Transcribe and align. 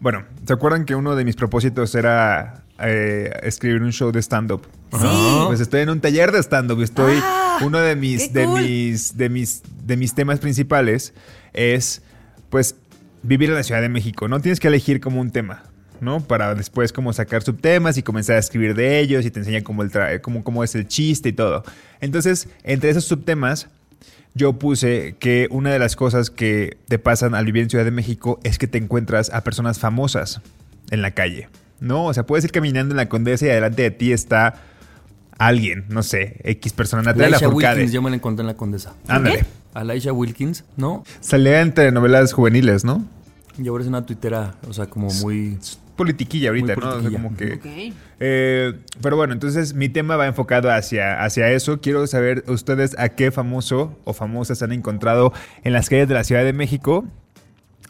Bueno, 0.00 0.24
¿se 0.46 0.52
acuerdan 0.52 0.84
que 0.84 0.94
uno 0.94 1.16
de 1.16 1.24
mis 1.24 1.34
propósitos 1.36 1.94
era 1.94 2.62
eh, 2.80 3.30
escribir 3.42 3.82
un 3.82 3.92
show 3.92 4.12
de 4.12 4.20
stand-up? 4.22 4.62
Sí. 4.92 5.42
Pues 5.46 5.60
estoy 5.60 5.80
en 5.80 5.90
un 5.90 6.00
taller 6.00 6.32
de 6.32 6.42
stand-up. 6.42 6.80
Estoy. 6.82 7.18
Ah, 7.22 7.58
uno 7.62 7.78
de 7.78 7.96
mis, 7.96 8.32
de 8.32 8.44
cool. 8.44 8.60
mis, 8.62 9.16
de 9.16 9.28
mis, 9.28 9.62
de 9.84 9.96
mis 9.96 10.14
temas 10.14 10.38
principales 10.38 11.12
es, 11.52 12.02
pues, 12.50 12.76
vivir 13.22 13.48
en 13.50 13.56
la 13.56 13.62
Ciudad 13.64 13.80
de 13.80 13.88
México. 13.88 14.28
No 14.28 14.40
tienes 14.40 14.60
que 14.60 14.68
elegir 14.68 15.00
como 15.00 15.20
un 15.20 15.30
tema. 15.30 15.64
¿no? 16.00 16.20
Para 16.20 16.54
después 16.54 16.92
como 16.92 17.12
sacar 17.12 17.42
subtemas 17.42 17.98
y 17.98 18.04
comenzar 18.04 18.36
a 18.36 18.38
escribir 18.38 18.76
de 18.76 19.00
ellos 19.00 19.26
y 19.26 19.32
te 19.32 19.40
enseñan 19.40 19.64
cómo, 19.64 19.82
el 19.82 19.90
tra- 19.90 20.20
cómo, 20.20 20.44
cómo 20.44 20.62
es 20.62 20.76
el 20.76 20.86
chiste 20.86 21.30
y 21.30 21.32
todo. 21.32 21.64
Entonces, 22.00 22.48
entre 22.62 22.90
esos 22.90 23.04
subtemas, 23.04 23.66
yo 24.38 24.54
puse 24.54 25.16
que 25.18 25.48
una 25.50 25.70
de 25.70 25.78
las 25.78 25.96
cosas 25.96 26.30
que 26.30 26.78
te 26.88 26.98
pasan 26.98 27.34
al 27.34 27.44
vivir 27.44 27.64
en 27.64 27.70
Ciudad 27.70 27.84
de 27.84 27.90
México 27.90 28.40
es 28.44 28.56
que 28.56 28.66
te 28.66 28.78
encuentras 28.78 29.30
a 29.34 29.42
personas 29.44 29.78
famosas 29.78 30.40
en 30.90 31.02
la 31.02 31.10
calle, 31.10 31.48
¿no? 31.80 32.06
O 32.06 32.14
sea, 32.14 32.24
puedes 32.24 32.44
ir 32.44 32.52
caminando 32.52 32.92
en 32.92 32.96
la 32.96 33.08
Condesa 33.08 33.46
y 33.46 33.50
adelante 33.50 33.82
de 33.82 33.90
ti 33.90 34.12
está 34.12 34.54
alguien, 35.38 35.84
no 35.88 36.02
sé, 36.02 36.40
X 36.44 36.72
persona, 36.72 37.02
Natalia 37.02 37.30
Laisha. 37.30 37.48
Wilkins, 37.48 37.92
yo 37.92 38.00
me 38.00 38.10
la 38.10 38.16
encontré 38.16 38.42
en 38.42 38.46
la 38.46 38.54
Condesa. 38.54 38.94
Ándale. 39.08 39.44
A 39.74 39.84
Laisha 39.84 40.12
Wilkins, 40.12 40.64
¿no? 40.76 41.04
Salía 41.20 41.60
entre 41.60 41.92
novelas 41.92 42.32
juveniles, 42.32 42.84
¿no? 42.84 43.04
Y 43.58 43.68
ahora 43.68 43.82
es 43.82 43.88
una 43.88 44.06
tuitera, 44.06 44.54
o 44.68 44.72
sea, 44.72 44.86
como 44.86 45.08
muy... 45.08 45.58
Politiquilla 45.98 46.48
ahorita, 46.48 46.76
Muy 46.76 46.84
¿no? 46.84 46.88
O 46.88 47.00
sea, 47.02 47.10
politiquilla. 47.10 47.22
como 47.22 47.36
que... 47.36 47.90
Ok. 47.90 47.94
Eh, 48.20 48.72
pero 49.02 49.16
bueno, 49.16 49.34
entonces 49.34 49.74
mi 49.74 49.90
tema 49.90 50.16
va 50.16 50.26
enfocado 50.26 50.70
hacia, 50.70 51.22
hacia 51.22 51.50
eso. 51.50 51.80
Quiero 51.82 52.06
saber 52.06 52.44
ustedes 52.46 52.98
a 52.98 53.10
qué 53.10 53.30
famoso 53.30 53.98
o 54.04 54.14
famosas 54.14 54.62
han 54.62 54.72
encontrado 54.72 55.34
en 55.64 55.74
las 55.74 55.90
calles 55.90 56.08
de 56.08 56.14
la 56.14 56.24
Ciudad 56.24 56.44
de 56.44 56.54
México. 56.54 57.04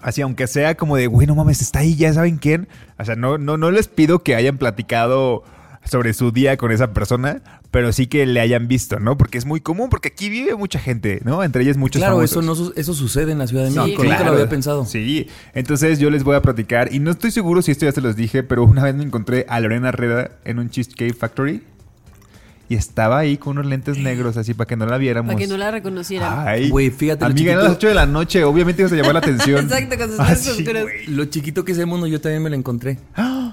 Así, 0.00 0.23
aunque 0.23 0.47
sea 0.47 0.77
como 0.77 0.97
de, 0.97 1.06
güey, 1.06 1.27
no 1.27 1.34
mames, 1.34 1.61
está 1.61 1.81
ahí, 1.81 1.95
ya 1.95 2.12
saben 2.12 2.39
quién. 2.39 2.67
O 2.98 3.05
sea, 3.05 3.15
no, 3.15 3.39
no, 3.39 3.56
no 3.56 3.70
les 3.70 3.89
pido 3.89 4.25
que 4.25 4.34
hayan 4.34 4.59
platicado 4.59 5.45
sobre 5.84 6.12
su 6.12 6.33
día 6.33 6.56
con 6.56 6.70
esa 6.72 6.93
persona, 6.93 7.43
pero 7.71 7.93
sí 7.93 8.07
que 8.07 8.25
le 8.25 8.41
hayan 8.41 8.67
visto, 8.67 8.99
¿no? 8.99 9.19
Porque 9.19 9.37
es 9.39 9.45
muy 9.45 9.61
común, 9.61 9.91
porque 9.91 10.09
aquí 10.09 10.29
vive 10.31 10.55
mucha 10.57 10.79
gente, 10.79 11.21
¿no? 11.25 11.43
Entre 11.45 11.63
ellas 11.63 11.77
muchos 11.77 12.01
claro, 12.01 12.15
famosos. 12.17 12.31
eso, 12.31 12.43
no, 12.43 12.55
su- 12.55 12.73
eso 12.77 12.95
sucede 12.95 13.33
en 13.33 13.39
la 13.39 13.47
Ciudad 13.47 13.65
de 13.65 13.71
Sí, 13.73 13.79
México. 13.79 14.03
claro. 14.03 14.19
Nunca 14.19 14.31
lo 14.31 14.37
había 14.37 14.49
pensado. 14.49 14.84
Sí, 14.87 15.29
entonces 15.55 15.99
yo 15.99 16.09
les 16.11 16.25
voy 16.25 16.37
a 16.37 16.43
platicar 16.43 16.93
y 16.95 16.99
no 16.99 17.11
estoy 17.11 17.31
seguro 17.31 17.61
si 17.62 17.71
esto 17.73 17.84
ya 17.84 17.93
se 17.93 18.01
los 18.01 18.17
dije, 18.17 18.43
pero 18.43 18.65
una 18.65 18.83
vez 18.84 18.95
me 18.95 19.05
encontré 19.05 19.45
a 19.49 19.61
Lorena 19.61 19.93
Reda 19.93 20.31
en 20.45 20.59
un 20.59 20.71
Cheesecake 20.71 21.15
Factory 21.15 21.62
y 22.71 22.75
estaba 22.75 23.19
ahí 23.19 23.39
con 23.39 23.53
unos 23.59 23.65
lentes 23.67 23.97
negros 23.97 24.37
así 24.37 24.53
para 24.53 24.67
que 24.69 24.77
no 24.77 24.84
la 24.84 24.99
viéramos. 24.99 25.33
Para 25.33 25.39
que 25.39 25.47
no 25.47 25.57
la 25.57 25.71
reconocieran. 25.71 26.47
Ay, 26.47 26.69
Güey, 26.69 26.91
fíjate 26.91 27.25
lo 27.25 27.31
Amiga, 27.31 27.57
las 27.57 27.73
8 27.73 27.89
de 27.89 27.95
la 27.95 28.05
noche, 28.05 28.45
obviamente 28.45 28.83
ibas 28.83 28.93
a 28.93 28.97
llamar 28.97 29.15
la 29.15 29.19
atención. 29.21 29.65
Exacto, 29.65 29.97
con 29.97 30.09
sus 30.11 30.21
Ah, 30.21 30.34
sí, 30.34 30.65
güey. 30.65 31.07
Lo 31.07 31.25
chiquito 31.27 31.65
que 31.65 31.73
es 31.73 31.78
el 31.78 31.87
mundo, 31.87 32.07
yo 32.07 32.21
también 32.21 32.43
me 32.43 32.51
la 32.51 32.57
encontré. 32.57 32.99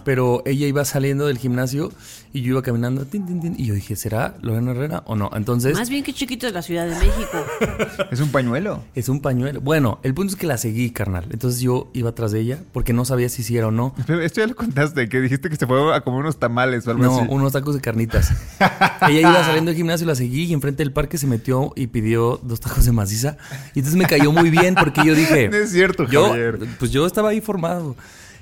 Pero 0.05 0.41
ella 0.45 0.67
iba 0.67 0.85
saliendo 0.85 1.25
del 1.27 1.37
gimnasio 1.37 1.91
y 2.31 2.41
yo 2.41 2.51
iba 2.51 2.61
caminando. 2.61 3.05
tin, 3.05 3.25
tin, 3.25 3.41
tin, 3.41 3.55
y 3.57 3.65
yo 3.65 3.73
dije, 3.73 3.95
¿será 3.97 4.35
Lorena 4.41 4.71
Herrera 4.71 5.03
o 5.07 5.15
no? 5.15 5.29
Entonces, 5.33 5.73
Más 5.75 5.89
bien 5.89 6.03
que 6.03 6.13
chiquito 6.13 6.47
es 6.47 6.53
la 6.53 6.61
Ciudad 6.61 6.85
de 6.87 6.95
México. 6.95 7.45
Es 8.11 8.19
un 8.21 8.29
pañuelo. 8.29 8.83
es 8.93 9.09
un 9.09 9.19
pañuelo. 9.19 9.59
Bueno, 9.61 9.99
el 10.03 10.13
punto 10.13 10.31
es 10.33 10.39
que 10.39 10.45
la 10.47 10.57
seguí, 10.57 10.91
carnal. 10.91 11.25
Entonces 11.31 11.59
yo 11.59 11.89
iba 11.93 12.11
atrás 12.11 12.31
de 12.31 12.39
ella 12.39 12.59
porque 12.71 12.93
no 12.93 13.03
sabía 13.03 13.27
si 13.29 13.41
sí 13.43 13.57
era 13.57 13.67
o 13.67 13.71
no. 13.71 13.93
Pero 14.05 14.21
esto 14.21 14.41
ya 14.41 14.47
lo 14.47 14.55
contaste, 14.55 15.09
que 15.09 15.19
dijiste 15.19 15.49
que 15.49 15.55
se 15.55 15.65
fue 15.67 15.93
a 15.95 16.01
comer 16.01 16.19
unos 16.21 16.37
tamales 16.39 16.87
o 16.87 16.91
algo 16.91 17.03
No, 17.03 17.19
así. 17.19 17.27
unos 17.29 17.51
tacos 17.51 17.73
de 17.75 17.81
carnitas. 17.81 18.31
ella 19.09 19.19
iba 19.21 19.43
saliendo 19.43 19.69
del 19.69 19.75
gimnasio, 19.77 20.05
la 20.05 20.15
seguí 20.15 20.43
y 20.43 20.53
enfrente 20.53 20.83
del 20.83 20.93
parque 20.93 21.17
se 21.17 21.25
metió 21.27 21.73
y 21.75 21.87
pidió 21.87 22.39
dos 22.43 22.59
tacos 22.59 22.85
de 22.85 22.91
maciza. 22.91 23.37
Y 23.73 23.79
entonces 23.79 23.97
me 23.97 24.05
cayó 24.05 24.31
muy 24.31 24.49
bien 24.51 24.75
porque 24.75 25.01
yo 25.03 25.15
dije... 25.15 25.49
No 25.55 25.57
es 25.57 25.71
cierto, 25.71 26.07
yo, 26.07 26.27
Javier. 26.29 26.59
Pues 26.79 26.91
yo 26.91 27.05
estaba 27.07 27.29
ahí 27.29 27.41
formado. 27.41 27.95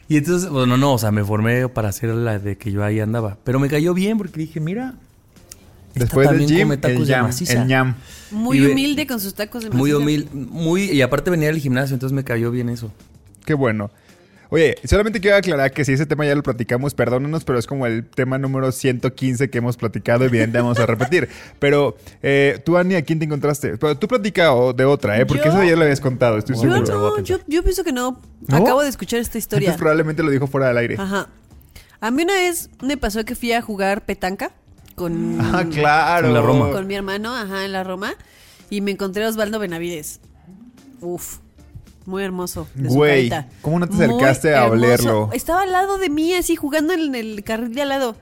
Y 0.10 0.18
entonces, 0.18 0.50
bueno, 0.50 0.78
no, 0.78 0.94
o 0.94 0.98
sea, 0.98 1.12
me 1.12 1.24
formé 1.24 1.68
para 1.70 1.90
hacer 1.90 2.10
la 2.10 2.38
de 2.40 2.58
que 2.58 2.72
yo 2.72 2.84
ahí 2.84 3.00
andaba. 3.00 3.38
Pero 3.44 3.60
me 3.60 3.70
cayó 3.70 3.94
bien 3.94 4.18
porque 4.18 4.40
dije, 4.42 4.60
mira... 4.60 4.96
esta 5.96 6.00
Después 6.06 6.30
del 6.30 6.40
también 6.40 6.50
gym, 6.50 6.68
come 6.68 6.76
el 6.76 6.82
tacos 6.82 7.08
de 7.08 7.22
maciza. 7.22 7.54
el 7.62 7.68
ñam. 7.68 7.96
Muy 8.32 8.58
Y 8.58 8.62
ve- 8.62 8.72
humilde 8.74 9.08
con 9.08 9.20
sus 9.20 9.34
tacos 9.34 9.64
de 9.64 9.70
Muy 9.70 9.92
maciza. 9.92 9.98
humilde, 9.98 10.30
muy... 10.34 10.84
Y 10.92 11.02
aparte 11.02 11.30
venía 11.30 11.48
del 11.48 11.60
gimnasio, 11.60 11.94
entonces 11.94 12.14
me 12.16 12.24
cayó 12.24 12.52
bien 12.52 12.70
eso. 12.70 12.92
Qué 13.46 13.54
bueno. 13.54 13.92
Oye, 14.54 14.76
solamente 14.84 15.20
quiero 15.20 15.36
aclarar 15.38 15.72
que 15.72 15.84
si 15.84 15.94
ese 15.94 16.06
tema 16.06 16.28
ya 16.28 16.36
lo 16.36 16.44
platicamos, 16.44 16.94
perdónanos, 16.94 17.44
pero 17.44 17.58
es 17.58 17.66
como 17.66 17.88
el 17.88 18.06
tema 18.06 18.38
número 18.38 18.72
115 18.72 19.50
que 19.50 19.58
hemos 19.58 19.78
platicado, 19.78 20.26
evidentemente 20.26 20.60
vamos 20.62 20.78
a 20.78 20.86
repetir. 20.86 21.28
Pero 21.60 21.98
eh, 22.22 22.62
tú, 22.64 22.78
Ani, 22.78 22.94
¿a 22.94 23.02
quién 23.02 23.18
te 23.18 23.26
encontraste? 23.26 23.80
Pero 23.80 23.98
tú 23.98 24.08
platica 24.08 24.52
de 24.76 24.86
otra, 24.86 25.20
¿eh? 25.20 25.26
Porque 25.26 25.46
Yo- 25.46 25.50
eso 25.54 25.64
ya 25.64 25.76
lo 25.76 25.82
habías 25.82 26.00
contado, 26.00 26.38
estoy 26.38 26.54
Yo 26.54 26.62
seguro. 26.62 26.82
no, 26.86 27.20
yo, 27.24 27.40
yo 27.48 27.64
pienso 27.64 27.84
que 27.84 27.92
no. 27.92 28.22
¿No? 28.48 28.58
Acabo 28.58 28.84
de 28.84 28.90
escuchar 28.90 29.22
esta 29.22 29.40
historia. 29.40 29.70
Entonces 29.70 29.80
probablemente 29.80 30.22
lo 30.22 30.30
dijo 30.30 30.46
fuera 30.46 30.68
del 30.68 30.78
aire. 30.78 30.98
Ajá. 31.00 31.30
A 32.00 32.12
mí 32.12 32.22
una 32.22 32.34
vez 32.34 32.70
me 32.84 32.96
pasó 32.96 33.26
que 33.26 33.34
fui 33.34 33.54
a 33.54 33.62
jugar 33.64 34.06
petanca 34.06 34.52
con, 34.94 35.40
Ah, 35.42 35.66
claro. 35.68 36.28
Con 36.28 36.34
la 36.36 36.42
Roma. 36.42 36.70
con 36.72 36.86
mi 36.86 36.94
hermano, 36.94 37.36
ajá, 37.36 37.66
en 37.66 37.72
la 37.72 37.84
Roma, 37.84 38.14
y 38.70 38.82
me 38.82 38.92
encontré 38.92 39.26
a 39.26 39.30
Osvaldo 39.30 39.58
Benavides. 39.58 40.20
Uf, 41.02 41.38
muy 42.06 42.24
hermoso. 42.24 42.68
de 42.76 42.88
Güey. 42.90 43.30
¿cómo 43.62 43.80
no 43.80 43.88
te 43.88 43.94
Muy 43.96 44.06
acercaste 44.06 44.56
a 44.56 44.64
hermoso. 44.66 44.74
olerlo? 44.74 45.30
Estaba 45.34 45.62
al 45.64 45.72
lado 45.72 45.98
de 45.98 46.10
mí, 46.10 46.34
así 46.34 46.56
jugando 46.56 46.94
en 46.94 47.16
el 47.16 47.44
carril 47.44 47.74
de 47.74 47.82
al 47.82 47.90
lado. 47.90 48.16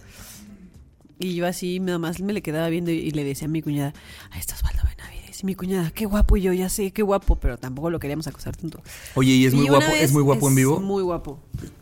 Y 1.20 1.36
yo 1.36 1.46
así, 1.46 1.80
nada 1.80 2.00
más 2.00 2.20
me 2.20 2.34
le 2.34 2.42
quedaba 2.42 2.68
viendo 2.70 2.90
y 2.92 3.12
le 3.12 3.24
decía 3.24 3.48
a 3.48 3.52
mi 3.52 3.62
cuñada, 3.62 3.94
ahí 4.32 4.40
está 4.40 4.56
Osvaldo 4.56 4.82
Benavides. 4.84 5.42
Y 5.44 5.46
mi 5.46 5.54
cuñada, 5.56 5.92
qué 5.92 6.06
guapo. 6.06 6.36
Y 6.38 6.42
yo, 6.42 6.54
ya 6.54 6.68
sé, 6.70 6.92
qué 6.92 7.04
guapo, 7.04 7.36
pero 7.36 7.58
tampoco 7.58 7.90
lo 7.92 8.00
queríamos 8.00 8.26
acosar 8.28 8.56
tanto. 8.56 8.82
Oye, 9.16 9.32
¿y 9.34 9.46
es 9.46 9.54
muy 9.54 9.66
Y 9.66 9.70
guapo? 9.70 9.86
vez 9.88 10.02
¿Es 10.02 10.12
muy 10.14 10.24
guapo 10.24 10.48
en 10.48 10.54
es 10.54 10.58
vivo? 10.58 10.80
Muy 10.80 11.04
guapo. 11.04 11.40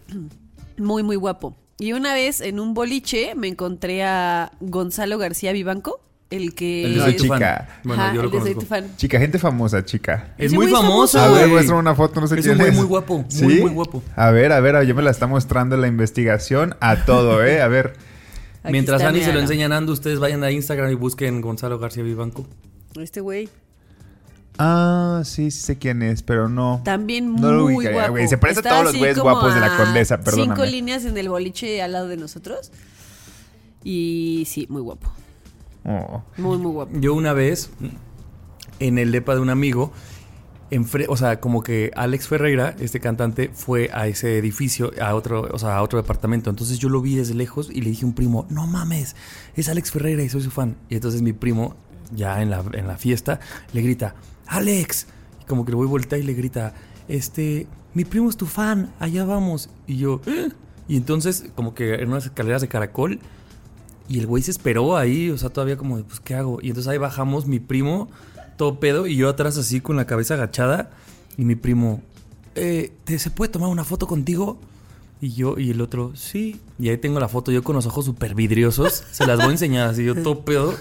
Muy, 0.77 1.03
muy 1.03 1.17
guapo. 1.17 1.57
Y 1.77 1.91
una 1.91 2.13
vez 2.13 2.39
en 2.39 2.59
un 2.59 2.73
boliche 2.73 3.35
me 3.35 3.49
encontré 3.49 4.03
a 4.03 4.51
Gonzalo 4.61 5.17
García 5.17 5.51
Vivanco, 5.51 5.99
el 6.29 6.53
que. 6.53 6.85
El 6.85 6.93
de 6.95 6.99
Soy 7.01 7.15
tu 7.17 7.23
fan. 7.25 7.37
chica. 7.37 7.79
Bueno, 7.83 8.03
Ajá, 8.03 8.13
yo 8.15 8.21
lo 8.23 8.31
conozco. 8.31 8.59
tu 8.59 8.65
fan. 8.65 8.87
Chica, 8.97 9.19
gente 9.19 9.39
famosa, 9.39 9.83
chica. 9.83 10.33
Es 10.37 10.53
muy 10.53 10.67
famoso, 10.67 11.17
famoso. 11.17 11.35
A 11.35 11.39
ver, 11.39 11.47
muestra 11.49 11.75
una 11.75 11.95
foto, 11.95 12.21
no 12.21 12.27
sé 12.27 12.39
Es 12.39 12.45
quién 12.45 12.59
un 12.59 12.67
es. 12.67 12.75
muy 12.75 12.85
guapo, 12.85 13.25
¿Sí? 13.29 13.43
muy, 13.43 13.61
muy 13.61 13.71
guapo. 13.71 14.03
A 14.15 14.29
ver, 14.31 14.51
a 14.51 14.59
ver, 14.59 14.75
a- 14.75 14.83
ya 14.83 14.93
me 14.93 15.01
la 15.01 15.11
está 15.11 15.27
mostrando 15.27 15.75
la 15.77 15.87
investigación 15.87 16.75
a 16.81 17.05
todo, 17.05 17.43
¿eh? 17.43 17.61
A 17.61 17.67
ver. 17.67 17.93
Aquí 18.61 18.73
Mientras 18.73 19.01
Ani 19.03 19.21
se 19.21 19.31
lo 19.33 19.39
enseña 19.39 19.67
a 19.67 19.69
Nando, 19.69 19.93
ustedes 19.93 20.19
vayan 20.19 20.43
a 20.43 20.51
Instagram 20.51 20.91
y 20.91 20.95
busquen 20.95 21.39
Gonzalo 21.41 21.79
García 21.79 22.03
Vivanco. 22.03 22.45
Este 22.99 23.21
güey. 23.21 23.47
Ah, 24.61 25.21
sí, 25.23 25.51
sí 25.51 25.61
sé 25.61 25.77
quién 25.77 26.01
es, 26.01 26.21
pero 26.21 26.49
no. 26.49 26.81
También 26.83 27.33
No 27.35 27.53
lo 27.53 27.63
muy 27.63 27.75
ubicaría, 27.77 27.99
guapo. 27.99 28.11
güey. 28.11 28.27
Se 28.27 28.37
parece 28.37 28.59
a 28.59 28.63
todos 28.63 28.83
los 28.83 28.97
güeyes 28.97 29.17
guapos 29.17 29.53
de 29.55 29.61
la 29.61 29.77
Condesa, 29.77 30.17
Cinco 30.17 30.31
perdóname. 30.31 30.67
líneas 30.71 31.05
en 31.05 31.17
el 31.17 31.29
boliche 31.29 31.81
al 31.81 31.93
lado 31.93 32.09
de 32.09 32.17
nosotros. 32.17 32.71
Y 33.83 34.43
sí, 34.47 34.67
muy 34.69 34.81
guapo. 34.81 35.09
Oh. 35.89 36.21
Muy, 36.37 36.57
muy 36.59 36.71
guapo. 36.71 36.91
Yo 36.99 37.13
una 37.15 37.33
vez, 37.33 37.71
en 38.79 38.97
el 38.99 39.11
depa 39.11 39.33
de 39.33 39.41
un 39.41 39.49
amigo, 39.49 39.91
enfre- 40.71 41.07
o 41.09 41.17
sea, 41.17 41.39
como 41.39 41.63
que 41.63 41.89
Alex 41.95 42.27
Ferreira, 42.27 42.75
este 42.79 42.99
cantante, 42.99 43.49
fue 43.53 43.89
a 43.91 44.07
ese 44.07 44.37
edificio, 44.37 44.91
a 45.01 45.15
otro, 45.15 45.47
o 45.51 45.57
sea, 45.57 45.77
a 45.77 45.81
otro 45.81 45.99
departamento. 45.99 46.49
Entonces 46.51 46.77
yo 46.77 46.89
lo 46.89 47.01
vi 47.01 47.15
desde 47.15 47.33
lejos 47.33 47.69
y 47.73 47.81
le 47.81 47.89
dije 47.89 48.05
a 48.05 48.07
un 48.07 48.13
primo, 48.13 48.45
no 48.49 48.67
mames, 48.67 49.15
es 49.55 49.67
Alex 49.67 49.91
Ferreira 49.91 50.21
y 50.23 50.29
soy 50.29 50.41
su 50.43 50.51
fan. 50.51 50.75
Y 50.89 50.95
entonces 50.95 51.21
mi 51.23 51.33
primo, 51.33 51.75
ya 52.15 52.41
en 52.41 52.51
la, 52.51 52.63
en 52.73 52.87
la 52.87 52.97
fiesta, 52.97 53.39
le 53.73 53.81
grita, 53.81 54.13
Alex. 54.45 55.07
Y 55.41 55.45
como 55.45 55.65
que 55.65 55.71
le 55.71 55.75
voy 55.77 55.87
a 55.87 55.89
voltear 55.89 56.21
y 56.21 56.23
le 56.23 56.33
grita, 56.33 56.73
este, 57.07 57.65
mi 57.95 58.05
primo 58.05 58.29
es 58.29 58.37
tu 58.37 58.45
fan, 58.45 58.93
allá 58.99 59.25
vamos. 59.25 59.71
Y 59.87 59.97
yo, 59.97 60.21
"¿Eh?". 60.27 60.49
y 60.87 60.97
entonces 60.97 61.45
como 61.55 61.73
que 61.73 61.95
en 61.95 62.09
unas 62.09 62.25
escaleras 62.25 62.61
de 62.61 62.67
caracol, 62.67 63.19
Y 64.09 64.17
el 64.17 64.25
güey 64.25 64.41
se 64.41 64.49
esperó 64.49 64.97
ahí, 64.97 65.29
o 65.29 65.37
sea, 65.37 65.49
todavía 65.49 65.77
como, 65.77 65.97
de, 65.97 66.03
pues, 66.03 66.19
¿qué 66.19 66.33
hago? 66.33 66.57
Y 66.61 66.69
entonces 66.69 66.89
ahí 66.89 66.97
bajamos 66.97 67.45
mi 67.45 67.59
primo, 67.59 68.09
todo 68.57 68.79
pedo, 68.79 69.05
y 69.05 69.15
yo 69.15 69.29
atrás 69.29 69.55
así 69.57 69.81
con 69.81 69.95
la 69.95 70.05
cabeza 70.05 70.33
agachada. 70.33 70.89
Y 71.37 71.45
mi 71.45 71.55
primo, 71.55 72.01
eh, 72.55 72.91
¿te, 73.03 73.19
¿se 73.19 73.29
puede 73.29 73.51
tomar 73.51 73.69
una 73.69 73.83
foto 73.83 74.07
contigo? 74.07 74.59
Y 75.21 75.33
yo, 75.33 75.59
y 75.59 75.69
el 75.69 75.79
otro, 75.79 76.13
sí. 76.15 76.59
Y 76.79 76.89
ahí 76.89 76.97
tengo 76.97 77.19
la 77.19 77.27
foto, 77.27 77.51
yo 77.51 77.63
con 77.63 77.75
los 77.75 77.85
ojos 77.85 78.05
súper 78.05 78.33
vidriosos. 78.33 79.03
se 79.11 79.27
las 79.27 79.37
voy 79.37 79.49
a 79.49 79.51
enseñar 79.51 79.89
así, 79.89 80.03
yo 80.03 80.15
todo 80.15 80.43
pedo. 80.43 80.73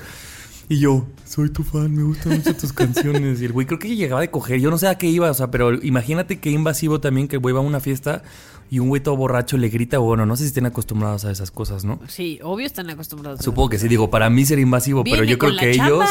Y 0.71 0.81
yo, 0.81 1.07
soy 1.25 1.51
tu 1.51 1.63
fan, 1.63 1.95
me 1.95 2.03
gustan 2.03 2.37
mucho 2.37 2.55
tus 2.55 2.73
canciones. 2.73 3.41
Y 3.41 3.47
el 3.47 3.53
güey 3.53 3.67
creo 3.67 3.79
que 3.79 3.95
llegaba 3.95 4.21
de 4.21 4.31
coger, 4.31 4.61
yo 4.61 4.71
no 4.71 4.79
sé 4.79 4.87
a 4.87 4.97
qué 4.97 5.07
iba, 5.07 5.31
o 5.31 5.35
sea, 5.35 5.51
pero 5.51 5.75
imagínate 5.83 6.41
qué 6.41 6.51
invasivo 6.51 7.01
también 7.01 7.27
que 7.27 7.37
el 7.37 7.41
güey 7.41 7.55
va 7.55 7.61
a 7.61 7.63
una 7.63 7.81
fiesta 7.81 8.23
y 8.71 8.79
un 8.79 8.89
güey 8.89 9.03
todo 9.03 9.17
borracho 9.17 9.57
le 9.57 9.69
grita, 9.69 9.99
bueno, 9.99 10.27
no 10.27 10.37
sé 10.37 10.45
si 10.45 10.49
estén 10.49 10.67
acostumbrados 10.67 11.25
a 11.25 11.31
esas 11.31 11.51
cosas, 11.51 11.85
¿no? 11.85 12.01
Sí, 12.09 12.39
obvio 12.43 12.67
están 12.67 12.91
acostumbrados. 12.91 13.41
a 13.41 13.43
Supongo 13.43 13.71
que 13.71 13.79
sí, 13.79 13.89
digo, 13.89 14.11
para 14.11 14.31
mí 14.31 14.45
sería 14.45 14.63
invasivo, 14.63 15.05
pero 15.05 15.25
yo 15.25 15.39
creo 15.39 15.53
con 15.53 15.59
que 15.59 15.75
la 15.75 15.85
ellos... 15.87 16.05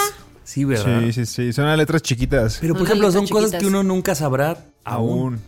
Sí, 0.43 0.63
¿verdad? 0.63 1.01
Sí, 1.01 1.11
sí, 1.11 1.25
sí. 1.25 1.51
Son 1.51 1.65
las 1.65 1.77
letras 1.77 2.01
chiquitas. 2.01 2.59
Pero 2.61 2.73
por 2.73 2.83
ejemplo, 2.83 3.11
son 3.11 3.25
letras 3.25 3.43
cosas 3.43 3.59
que 3.59 3.67
uno 3.67 3.83
nunca 3.83 4.15
sabrá 4.15 4.57
aún. 4.85 5.19
Aún. 5.19 5.41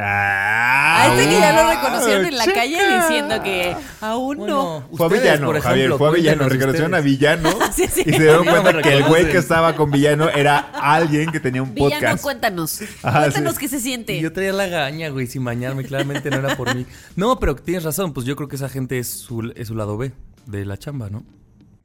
A 0.00 0.78
Ah, 1.00 1.08
este 1.16 1.28
que 1.28 1.38
ya 1.40 1.52
lo 1.62 1.68
reconocieron 1.70 2.26
en 2.26 2.36
la 2.36 2.44
chica. 2.44 2.56
calle 2.56 2.78
diciendo 3.00 3.42
que 3.42 3.76
aún 4.00 4.38
no. 4.38 4.80
Bueno, 4.80 4.96
Fue 4.96 5.06
a 5.06 5.08
villano, 5.20 5.46
por 5.46 5.60
Javier, 5.60 5.92
fue 5.92 6.08
a 6.08 6.10
villano. 6.12 6.48
Reconocieron 6.48 6.94
a 6.94 7.00
villano 7.00 7.50
Sí, 7.72 7.86
sí. 7.88 8.02
y 8.06 8.12
se 8.12 8.18
dieron 8.18 8.44
cuenta 8.44 8.82
que 8.82 8.92
el 8.92 9.04
güey 9.04 9.28
que 9.30 9.38
estaba 9.38 9.74
con 9.76 9.90
villano 9.90 10.28
era 10.28 10.58
alguien 10.58 11.30
que 11.30 11.40
tenía 11.40 11.62
un 11.62 11.74
Villano, 11.74 11.94
podcast. 11.94 12.22
cuéntanos. 12.22 12.80
Ajá, 13.02 13.20
cuéntanos 13.22 13.54
sí. 13.54 13.60
qué 13.60 13.68
se 13.68 13.80
siente. 13.80 14.14
Y 14.16 14.20
yo 14.22 14.32
traía 14.32 14.52
la 14.52 14.66
gaña, 14.66 15.08
güey, 15.10 15.26
sin 15.26 15.44
bañarme. 15.44 15.84
Claramente 15.84 16.30
no 16.30 16.36
era 16.38 16.56
por 16.56 16.74
mí. 16.74 16.86
No, 17.16 17.38
pero 17.38 17.54
tienes 17.56 17.84
razón. 17.84 18.12
Pues 18.12 18.26
yo 18.26 18.34
creo 18.36 18.48
que 18.48 18.56
esa 18.56 18.68
gente 18.68 18.98
es 18.98 19.08
su, 19.08 19.52
es 19.54 19.68
su 19.68 19.74
lado 19.74 19.96
B 19.96 20.12
de 20.46 20.64
la 20.64 20.76
chamba, 20.78 21.10
¿no? 21.10 21.22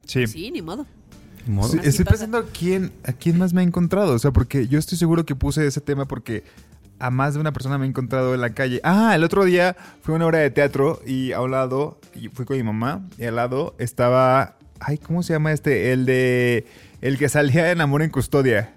Sí. 0.06 0.26
Sí, 0.26 0.50
ni 0.50 0.60
modo. 0.62 0.86
Estoy 1.82 2.04
pasa. 2.04 2.04
pensando 2.04 2.38
a 2.38 2.44
quién, 2.46 2.90
a 3.04 3.12
quién 3.12 3.38
más 3.38 3.52
me 3.52 3.60
he 3.60 3.64
encontrado. 3.64 4.14
O 4.14 4.18
sea, 4.18 4.30
porque 4.32 4.66
yo 4.66 4.78
estoy 4.78 4.96
seguro 4.98 5.24
que 5.26 5.34
puse 5.36 5.66
ese 5.66 5.80
tema 5.80 6.06
porque 6.06 6.42
a 7.04 7.10
más 7.10 7.34
de 7.34 7.40
una 7.40 7.52
persona 7.52 7.76
me 7.76 7.84
he 7.84 7.88
encontrado 7.90 8.34
en 8.34 8.40
la 8.40 8.54
calle. 8.54 8.80
Ah, 8.82 9.12
el 9.14 9.24
otro 9.24 9.44
día 9.44 9.76
fue 10.00 10.14
una 10.14 10.24
obra 10.24 10.38
de 10.38 10.50
teatro 10.50 11.02
y 11.06 11.32
a 11.32 11.42
un 11.42 11.50
lado, 11.50 12.00
y 12.14 12.28
fui 12.28 12.46
con 12.46 12.56
mi 12.56 12.62
mamá, 12.62 13.02
y 13.18 13.24
al 13.24 13.36
lado 13.36 13.74
estaba. 13.78 14.56
Ay, 14.80 14.96
¿cómo 14.96 15.22
se 15.22 15.34
llama 15.34 15.52
este? 15.52 15.92
El 15.92 16.06
de. 16.06 16.66
El 17.02 17.18
que 17.18 17.28
salía 17.28 17.70
en 17.72 17.82
Amor 17.82 18.00
en 18.00 18.08
Custodia. 18.08 18.72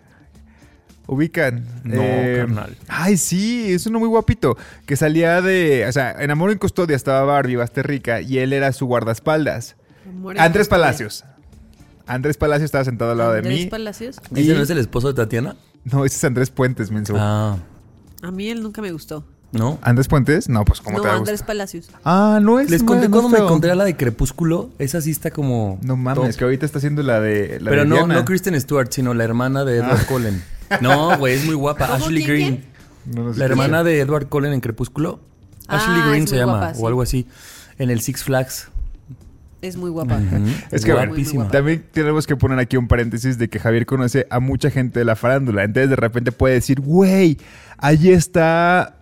Ubican. 1.06 1.60
Eh, 1.86 2.44
No, 2.44 2.48
carnal. 2.48 2.76
Ay, 2.90 3.16
sí, 3.16 3.72
es 3.72 3.86
uno 3.86 4.00
muy 4.00 4.10
guapito. 4.10 4.58
Que 4.86 4.98
salía 4.98 5.42
de. 5.42 5.86
O 5.88 5.92
sea, 5.94 6.12
en 6.20 6.30
Amor 6.30 6.52
en 6.52 6.58
Custodia 6.58 6.98
estaba 6.98 7.24
Barbie 7.24 7.56
Basterrica 7.56 8.20
y 8.20 8.40
él 8.40 8.52
era 8.52 8.74
su 8.74 8.88
guardaespaldas. 8.88 9.78
Amor 10.06 10.38
Andrés. 10.38 10.68
Palacios. 10.68 11.24
Andrés 12.08 12.36
Palacios 12.36 12.66
estaba 12.66 12.84
sentado 12.84 13.12
al 13.12 13.20
lado 13.20 13.32
de 13.32 13.38
Andrés 13.40 13.58
mí. 13.58 13.66
Palacios. 13.68 14.20
¿Ese 14.36 14.54
no 14.54 14.64
es 14.64 14.70
el 14.70 14.80
esposo 14.80 15.08
de 15.08 15.14
Tatiana? 15.14 15.56
No, 15.86 16.04
ese 16.04 16.18
es 16.18 16.24
Andrés 16.26 16.50
Puentes, 16.50 16.92
menso. 16.92 17.16
Ah, 17.18 17.58
A 18.22 18.32
mí 18.32 18.50
él 18.50 18.62
nunca 18.64 18.82
me 18.82 18.92
gustó. 18.92 19.24
¿no? 19.52 19.80
¿Andrés 19.82 20.08
Puentes? 20.08 20.50
No, 20.50 20.66
pues 20.66 20.82
¿cómo 20.82 20.98
no, 20.98 21.04
te 21.04 21.08
va 21.08 21.16
a 21.16 21.18
Andrés 21.18 21.40
gustar? 21.40 21.48
Palacios. 21.48 21.90
Ah, 22.04 22.40
no 22.42 22.60
es 22.60 22.70
Les 22.70 22.84
conté 22.84 23.10
cuando 23.10 23.30
me 23.30 23.40
encontré 23.40 23.72
a 23.72 23.76
la 23.76 23.86
de 23.86 23.96
Crepúsculo. 23.96 24.70
Esa 24.78 25.02
sí 25.02 25.12
está 25.12 25.32
como. 25.32 25.80
No 25.82 25.96
mames, 25.96 26.32
top. 26.32 26.40
que 26.40 26.44
ahorita 26.44 26.66
está 26.66 26.80
haciendo 26.80 27.04
la 27.04 27.20
de 27.20 27.60
la 27.62 27.70
Pero 27.70 27.84
de 27.84 27.88
no, 27.88 27.96
Diana. 27.96 28.16
no 28.16 28.26
Kristen 28.26 28.60
Stewart, 28.60 28.90
sino 28.92 29.14
la 29.14 29.24
hermana 29.24 29.64
de 29.64 29.78
Edward 29.78 30.06
Cullen. 30.06 30.44
No, 30.82 31.18
güey, 31.18 31.36
es 31.36 31.46
muy 31.46 31.56
guapa. 31.56 31.94
Ashley 31.96 32.26
¿Quién, 32.26 32.38
Green. 32.38 32.66
No, 33.06 33.24
no 33.24 33.34
sé 33.34 33.40
La 33.40 33.46
hermana 33.46 33.84
de 33.84 34.00
Edward 34.02 34.28
Cullen 34.28 34.54
en 34.54 34.60
Crepúsculo. 34.60 35.22
Ah, 35.68 35.78
Ashley 35.78 36.00
es 36.00 36.08
Green 36.08 36.28
se 36.28 36.36
llama, 36.36 36.58
guapa, 36.58 36.74
sí. 36.74 36.82
o 36.84 36.88
algo 36.88 37.02
así. 37.02 37.28
En 37.78 37.90
el 37.90 38.02
Six 38.02 38.24
Flags. 38.24 38.70
Es 39.68 39.76
muy 39.78 39.90
guapa. 39.90 40.20
Es 40.72 40.86
que 40.86 40.94
bueno, 40.94 41.08
guapísima. 41.10 41.48
también 41.50 41.84
tenemos 41.92 42.26
que 42.26 42.36
poner 42.36 42.58
aquí 42.60 42.78
un 42.78 42.88
paréntesis 42.88 43.38
de 43.38 43.50
que 43.50 43.60
Javier 43.60 43.86
conoce 43.86 44.26
a 44.30 44.40
mucha 44.40 44.70
gente 44.72 45.00
de 45.00 45.06
la 45.06 45.16
farándula. 45.16 45.64
Entonces 45.64 45.90
de 45.90 45.96
repente 45.96 46.32
puede 46.32 46.56
decir, 46.56 46.80
güey, 46.80 47.38
ahí 47.78 48.10
está 48.12 48.98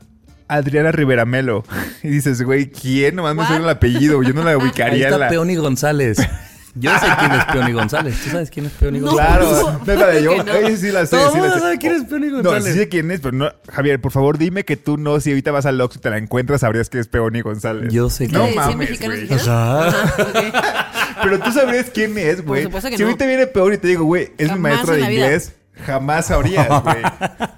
Adriana 0.48 0.92
Rivera 0.92 1.26
Melo. 1.26 1.64
Y 2.04 2.10
dices, 2.10 2.42
güey, 2.44 2.70
¿quién? 2.70 3.16
Nomás 3.16 3.34
me 3.36 3.42
What? 3.42 3.48
suena 3.48 3.64
el 3.64 3.70
apellido. 3.70 4.22
Yo 4.22 4.34
no 4.34 4.44
la 4.44 4.52
Ahí 4.52 4.58
ubicaría 4.58 5.08
en 5.08 5.14
está 5.14 5.18
la... 5.18 5.28
Peony 5.30 5.56
González. 5.56 6.18
Yo 6.78 6.92
sé 7.00 7.06
quién 7.20 7.32
es 7.32 7.46
Peony 7.46 7.72
González. 7.72 8.22
¿Tú 8.24 8.30
sabes 8.32 8.50
quién 8.50 8.66
es 8.66 8.72
Peony 8.74 9.00
No. 9.00 9.12
González? 9.12 9.38
Claro, 9.48 9.82
no 9.86 9.94
es 9.94 10.00
la 10.00 10.08
de 10.08 10.24
yo. 10.24 10.32
que 10.36 10.44
no. 10.44 10.54
Ella 10.54 10.78
sí 10.78 10.92
la 10.92 11.06
sé. 11.06 11.16
Todo 11.16 11.30
sí 11.32 11.36
la 11.38 11.42
mundo 11.44 11.56
sé. 11.56 11.62
sabe 11.62 11.78
quién 11.78 11.94
es 11.94 12.04
Peony 12.04 12.28
No, 12.28 12.34
González. 12.44 12.64
sí 12.74 12.80
sé 12.80 12.90
quién 12.90 13.12
es, 13.12 13.20
pero 13.22 13.32
no. 13.38 13.52
Javier, 13.72 14.02
por 14.02 14.12
favor, 14.12 14.38
dime 14.38 14.66
que 14.66 14.76
tú 14.78 14.98
no, 14.98 15.20
si 15.20 15.30
ahorita 15.32 15.52
vas 15.52 15.66
al 15.66 15.80
Oxxo 15.80 16.00
y 16.00 16.02
te 16.02 16.10
la 16.10 16.18
encuentras, 16.18 16.62
sabrías 16.62 16.90
que 16.90 17.00
es 17.00 17.08
Peony 17.08 17.42
González. 17.42 17.94
Yo 17.94 18.10
sé 18.10 18.28
No 18.28 18.44
¿Qué? 18.46 18.52
¿Cien 18.52 18.56
mames, 18.56 19.00
güey. 19.00 19.34
Ajá, 19.34 19.88
ok. 20.20 20.56
Pero 21.24 21.40
tú 21.40 21.52
sabrías 21.52 21.88
quién 21.94 22.18
es, 22.18 22.44
güey. 22.46 22.68
que 22.70 22.82
Si 22.82 22.98
no. 22.98 23.06
ahorita 23.06 23.26
viene 23.26 23.48
peor 23.48 23.74
y 23.74 23.78
te 23.78 23.88
digo, 23.88 24.04
güey, 24.04 24.32
es 24.38 24.48
mi 24.48 24.48
Jamás 24.50 24.60
maestra 24.62 24.96
en 24.96 25.02
de 25.04 25.10
vida. 25.10 25.28
Jamás 25.86 26.28
sabrías, 26.28 26.68
güey. 26.84 26.98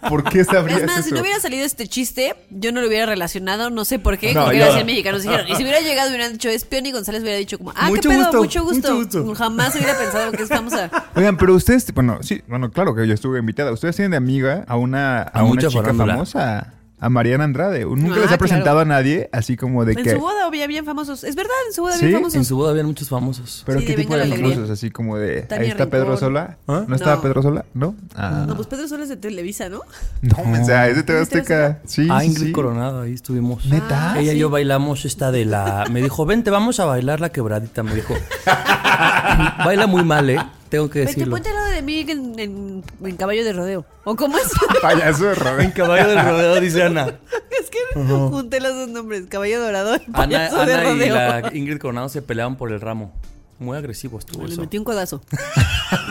¿Por 0.10 0.24
qué 0.24 0.44
sabrías 0.44 0.82
Es 0.82 0.88
más, 0.88 1.00
eso? 1.00 1.10
si 1.10 1.14
no 1.16 1.22
hubiera 1.22 1.40
salido 1.40 1.66
este 1.66 1.88
chiste, 1.88 2.36
yo 2.50 2.72
no 2.72 2.82
lo 2.82 2.88
hubiera 2.88 3.06
relacionado, 3.06 3.70
no 3.70 3.84
sé 3.86 4.00
por 4.00 4.18
qué, 4.18 4.34
No, 4.34 4.46
con 4.46 4.54
que 4.54 4.64
a 4.64 4.72
ser 4.72 4.86
mexicanos 4.86 5.24
dijeron. 5.24 5.48
Y 5.48 5.56
si 5.56 5.64
hubiera 5.64 5.80
llegado 5.82 6.10
y 6.10 6.14
hubieran 6.14 6.34
dicho, 6.34 6.50
es 6.50 6.64
Peony 6.66 6.92
González, 6.92 7.22
hubiera 7.22 7.38
dicho 7.38 7.58
como, 7.58 7.74
ah, 7.76 7.90
Mucho 7.90 8.02
qué 8.04 8.10
pedo, 8.10 8.20
gusto, 8.24 8.38
mucho 8.40 8.64
gusto. 8.64 8.96
mucho 8.96 9.24
gusto. 9.24 9.36
Jamás 9.36 9.76
hubiera 9.76 9.98
pensado 9.98 10.32
que 10.32 10.44
es 10.44 10.50
famosa. 10.50 10.90
Oigan, 11.16 11.38
pero 11.38 11.54
ustedes, 11.56 11.94
bueno, 11.94 12.20
sí, 12.22 12.42
bueno, 12.48 12.72
claro 12.72 12.96
que 12.96 13.08
yo 13.08 13.14
estuve 13.14 13.40
invitada. 13.40 13.72
Ustedes 13.72 13.96
tienen 13.96 14.12
de 14.12 14.18
amiga 14.18 14.64
a 14.68 14.76
una, 14.78 15.22
a 15.22 15.40
A 15.40 15.44
una 15.44 15.62
chica 15.62 15.82
farándula. 15.82 16.14
famosa, 16.14 16.74
a 17.00 17.10
Mariana 17.10 17.44
Andrade. 17.44 17.86
Nunca 17.86 18.14
Ah, 18.14 18.16
les 18.16 18.24
ha 18.24 18.28
claro. 18.28 18.38
presentado 18.40 18.80
a 18.80 18.86
nadie, 18.86 19.30
así 19.32 19.56
como 19.56 19.86
de 19.86 19.94
En 19.94 20.04
que. 20.04 20.14
su 20.14 20.20
boda 20.20 20.46
había 20.48 20.66
bien 20.68 20.84
famosos. 20.86 21.24
Es 21.24 21.36
verdad, 21.36 21.54
en 21.68 21.74
su 21.74 21.82
boda 21.84 21.96
¿Sí? 21.96 22.06
había 22.06 22.18
famosos. 22.18 22.36
En 22.36 22.46
su 22.46 22.58
boda 22.58 22.72
habían 22.72 22.86
muchos 22.88 23.10
famosos. 23.10 23.64
Pero 23.66 23.80
Sí, 23.80 23.86
qué 23.86 23.96
de 23.96 24.02
tipo 24.04 24.16
de 24.18 24.26
famosos, 24.28 24.70
así 24.70 24.90
como 24.90 25.18
de. 25.18 25.42
Tania 25.44 25.64
ahí 25.66 25.70
está 25.72 25.86
Pedro. 25.90 26.18
Sola. 26.18 26.58
¿Ah? 26.68 26.86
¿No 26.88 26.96
estaba 26.96 27.18
No. 27.18 27.22
Pedro 27.22 27.42
Sola? 27.44 27.66
¿No? 27.74 27.96
Ah. 28.16 28.46
No, 28.48 28.56
pues 28.56 28.68
Pedro 28.68 28.88
Sola 28.88 29.04
es 29.04 29.10
de 29.10 29.18
Televisa, 29.18 29.70
¿no? 29.70 29.82
No, 30.22 30.62
o 30.62 30.66
sea, 30.66 30.88
es 30.88 30.96
de 30.96 31.04
TV 31.04 31.22
¿Es 31.22 31.30
de 31.30 31.42
TV 31.42 31.54
Azteca. 31.66 31.82
Sí, 31.86 32.08
ah, 32.10 32.22
sí, 32.22 32.28
Ingrid 32.28 32.46
sí. 32.48 32.52
Coronado, 32.52 33.02
ahí 33.02 33.14
estuvimos. 33.14 33.66
¿Neta? 33.66 34.14
Ah, 34.14 34.20
Ella 34.20 34.32
y 34.32 34.36
sí. 34.36 34.40
yo 34.42 34.50
bailamos 34.50 35.06
esta 35.06 35.32
de 35.32 35.46
la... 35.46 35.86
Me 35.92 36.02
dijo, 36.02 36.26
vente, 36.26 36.50
vamos 36.50 36.80
a 36.80 36.86
bailar 36.86 37.20
la 37.22 37.30
quebradita, 37.30 37.84
me 37.84 37.94
dijo. 37.94 38.16
Baila 39.66 39.88
muy 39.88 40.04
mal, 40.04 40.30
¿eh? 40.30 40.40
Tengo 40.70 40.90
que 40.90 41.00
Vete, 41.00 41.12
decirlo. 41.12 41.36
ponte 41.36 41.50
al 41.50 41.56
lado 41.56 41.68
de 41.72 41.82
mí 41.82 42.00
en, 42.02 42.38
en- 42.40 42.84
en 43.04 43.16
caballo 43.18 43.44
de 43.46 43.54
rodeo. 43.54 43.86
¿O 44.04 44.16
cómo 44.16 44.38
es? 44.38 44.52
Payaso 44.82 45.26
de 45.26 45.30
En 45.34 45.36
Robin. 45.40 45.72
caballo 45.72 46.08
del 46.10 46.20
rodeo, 46.26 46.60
dice 46.60 46.84
Ana. 46.84 47.06
es 47.60 47.70
que 47.70 47.80
junté 48.04 48.60
los 48.60 48.74
dos 48.76 48.90
nombres, 48.90 49.26
caballo 49.30 49.62
dorado 49.62 49.96
y 49.96 50.02
Ana, 50.08 50.14
payaso 50.14 50.66
de 50.66 50.74
Ana 50.74 50.84
y 50.84 50.88
rodeo. 50.94 51.16
la 51.16 51.50
Ingrid 51.54 51.78
Coronado 51.80 52.10
se 52.10 52.22
peleaban 52.22 52.58
por 52.58 52.72
el 52.72 52.82
ramo. 52.82 53.14
Muy 53.60 53.76
agresivo 53.78 54.20
estuvo 54.20 54.46
Le 54.46 54.52
eso. 54.54 54.62
metí 54.62 54.78
un 54.78 54.84
codazo. 54.84 55.22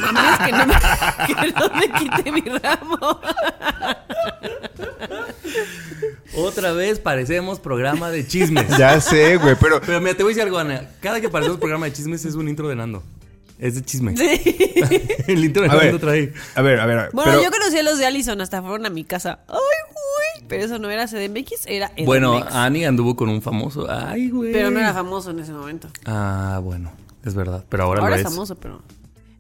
Mamá, 0.00 0.32
es 0.40 0.46
que 0.46 0.52
no 0.52 0.66
me, 0.66 0.74
que 1.26 1.52
no 1.52 1.70
me 1.76 1.98
quite 2.00 2.32
mi 2.32 2.40
ramo. 2.40 3.20
Otra 6.36 6.72
vez 6.72 6.98
parecemos 6.98 7.60
programa 7.60 8.10
de 8.10 8.26
chismes. 8.26 8.66
Ya 8.76 9.00
sé, 9.00 9.36
güey, 9.36 9.54
pero. 9.60 9.80
Pero 9.80 10.00
mira, 10.00 10.14
te 10.16 10.22
voy 10.24 10.32
a 10.32 10.34
decir 10.34 10.42
algo, 10.42 10.58
Ana. 10.58 10.88
Cada 11.00 11.20
que 11.20 11.28
parecemos 11.28 11.58
programa 11.60 11.86
de 11.86 11.92
chismes 11.92 12.24
es 12.24 12.34
un 12.34 12.48
intro 12.48 12.68
de 12.68 12.74
Nando. 12.76 13.02
Es 13.58 13.74
de 13.74 13.82
chisme. 13.82 14.16
Sí. 14.16 14.40
El 15.28 15.44
intro 15.44 15.62
de 15.62 15.70
A 15.70 15.74
ver, 15.76 15.94
a 16.54 16.62
ver, 16.62 16.78
a 16.80 16.86
ver. 16.86 17.10
Bueno, 17.12 17.32
pero- 17.32 17.42
yo 17.42 17.50
conocí 17.50 17.78
a 17.78 17.82
los 17.82 17.98
de 17.98 18.06
Allison, 18.06 18.40
hasta 18.40 18.60
fueron 18.62 18.84
a 18.86 18.90
mi 18.90 19.04
casa. 19.04 19.40
Ay, 19.48 19.56
güey. 19.56 20.46
Pero 20.48 20.64
eso 20.64 20.78
no 20.78 20.90
era 20.90 21.06
CDMX, 21.06 21.66
era 21.66 21.86
Edomex. 21.96 22.06
Bueno, 22.06 22.44
Ani 22.50 22.84
anduvo 22.84 23.16
con 23.16 23.28
un 23.30 23.40
famoso. 23.42 23.86
Ay, 23.90 24.28
güey. 24.30 24.52
Pero 24.52 24.70
no 24.70 24.78
era 24.78 24.92
famoso 24.92 25.30
en 25.30 25.40
ese 25.40 25.52
momento. 25.52 25.88
Ah, 26.04 26.60
bueno. 26.62 26.92
Es 27.24 27.34
verdad. 27.34 27.64
Pero 27.68 27.84
ahora, 27.84 28.00
Ahora 28.02 28.10
lo 28.16 28.20
es 28.20 28.26
es. 28.26 28.32
famoso, 28.32 28.54
pero... 28.56 28.82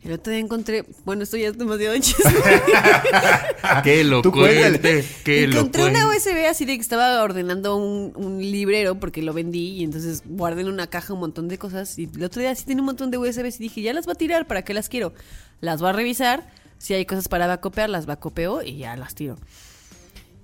El 0.06 0.12
otro 0.12 0.30
día 0.32 0.40
encontré... 0.40 0.84
Bueno, 1.04 1.24
esto 1.24 1.36
ya 1.36 1.48
es 1.48 1.58
demasiado 1.58 1.94
chisme. 1.98 2.32
Que 3.82 4.04
lo 4.04 4.22
Tú 4.22 4.30
cuéntale. 4.32 4.78
cuente. 4.80 5.04
Que 5.24 5.46
lo 5.48 5.56
Encontré 5.58 5.82
una 5.84 6.06
cuente. 6.06 6.30
USB 6.30 6.46
así 6.48 6.64
de 6.64 6.76
que 6.76 6.80
estaba 6.80 7.22
ordenando 7.22 7.76
un, 7.76 8.12
un 8.14 8.38
librero 8.38 8.94
porque 9.00 9.20
lo 9.22 9.32
vendí 9.32 9.70
y 9.72 9.84
entonces 9.84 10.22
guardé 10.24 10.62
en 10.62 10.68
una 10.68 10.86
caja 10.86 11.12
un 11.12 11.20
montón 11.20 11.48
de 11.48 11.58
cosas 11.58 11.98
y 11.98 12.08
el 12.14 12.24
otro 12.24 12.40
día 12.40 12.54
sí 12.54 12.64
tenía 12.64 12.82
un 12.82 12.86
montón 12.86 13.10
de 13.10 13.18
USBs 13.18 13.56
y 13.56 13.64
dije, 13.64 13.82
ya 13.82 13.92
las 13.92 14.06
voy 14.06 14.12
a 14.12 14.14
tirar, 14.16 14.46
¿para 14.46 14.62
qué 14.62 14.72
las 14.74 14.88
quiero? 14.88 15.12
Las 15.60 15.80
voy 15.80 15.90
a 15.90 15.92
revisar, 15.92 16.46
si 16.78 16.94
hay 16.94 17.04
cosas 17.04 17.26
para 17.28 17.46
bacopear, 17.46 17.90
las 17.90 18.06
bacopeo 18.06 18.62
y 18.62 18.76
ya 18.78 18.96
las 18.96 19.14
tiro. 19.14 19.36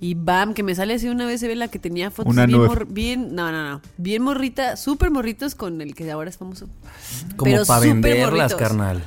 Y 0.00 0.14
bam, 0.14 0.52
que 0.54 0.64
me 0.64 0.75
sale 0.75 0.95
así 0.95 1.09
una 1.09 1.26
USB 1.28 1.50
en 1.50 1.61
la 1.61 1.69
que 1.69 1.78
tenía 1.78 2.11
fotos 2.11 2.33
Una 2.33 2.45
bien, 2.47 2.59
mor- 2.61 2.87
bien, 2.88 3.35
no, 3.37 3.52
no, 3.52 3.71
no, 3.71 3.81
bien 3.99 4.21
morrita, 4.23 4.76
súper 4.76 5.12
morritos 5.12 5.54
con 5.54 5.81
el 5.81 5.95
que 5.95 6.11
ahora 6.11 6.28
es 6.28 6.38
famoso. 6.38 6.66
Como 7.37 7.52
pero 7.52 7.64
para 7.64 7.81
venderlas, 7.83 8.31
morritos. 8.33 8.54
carnal. 8.54 9.04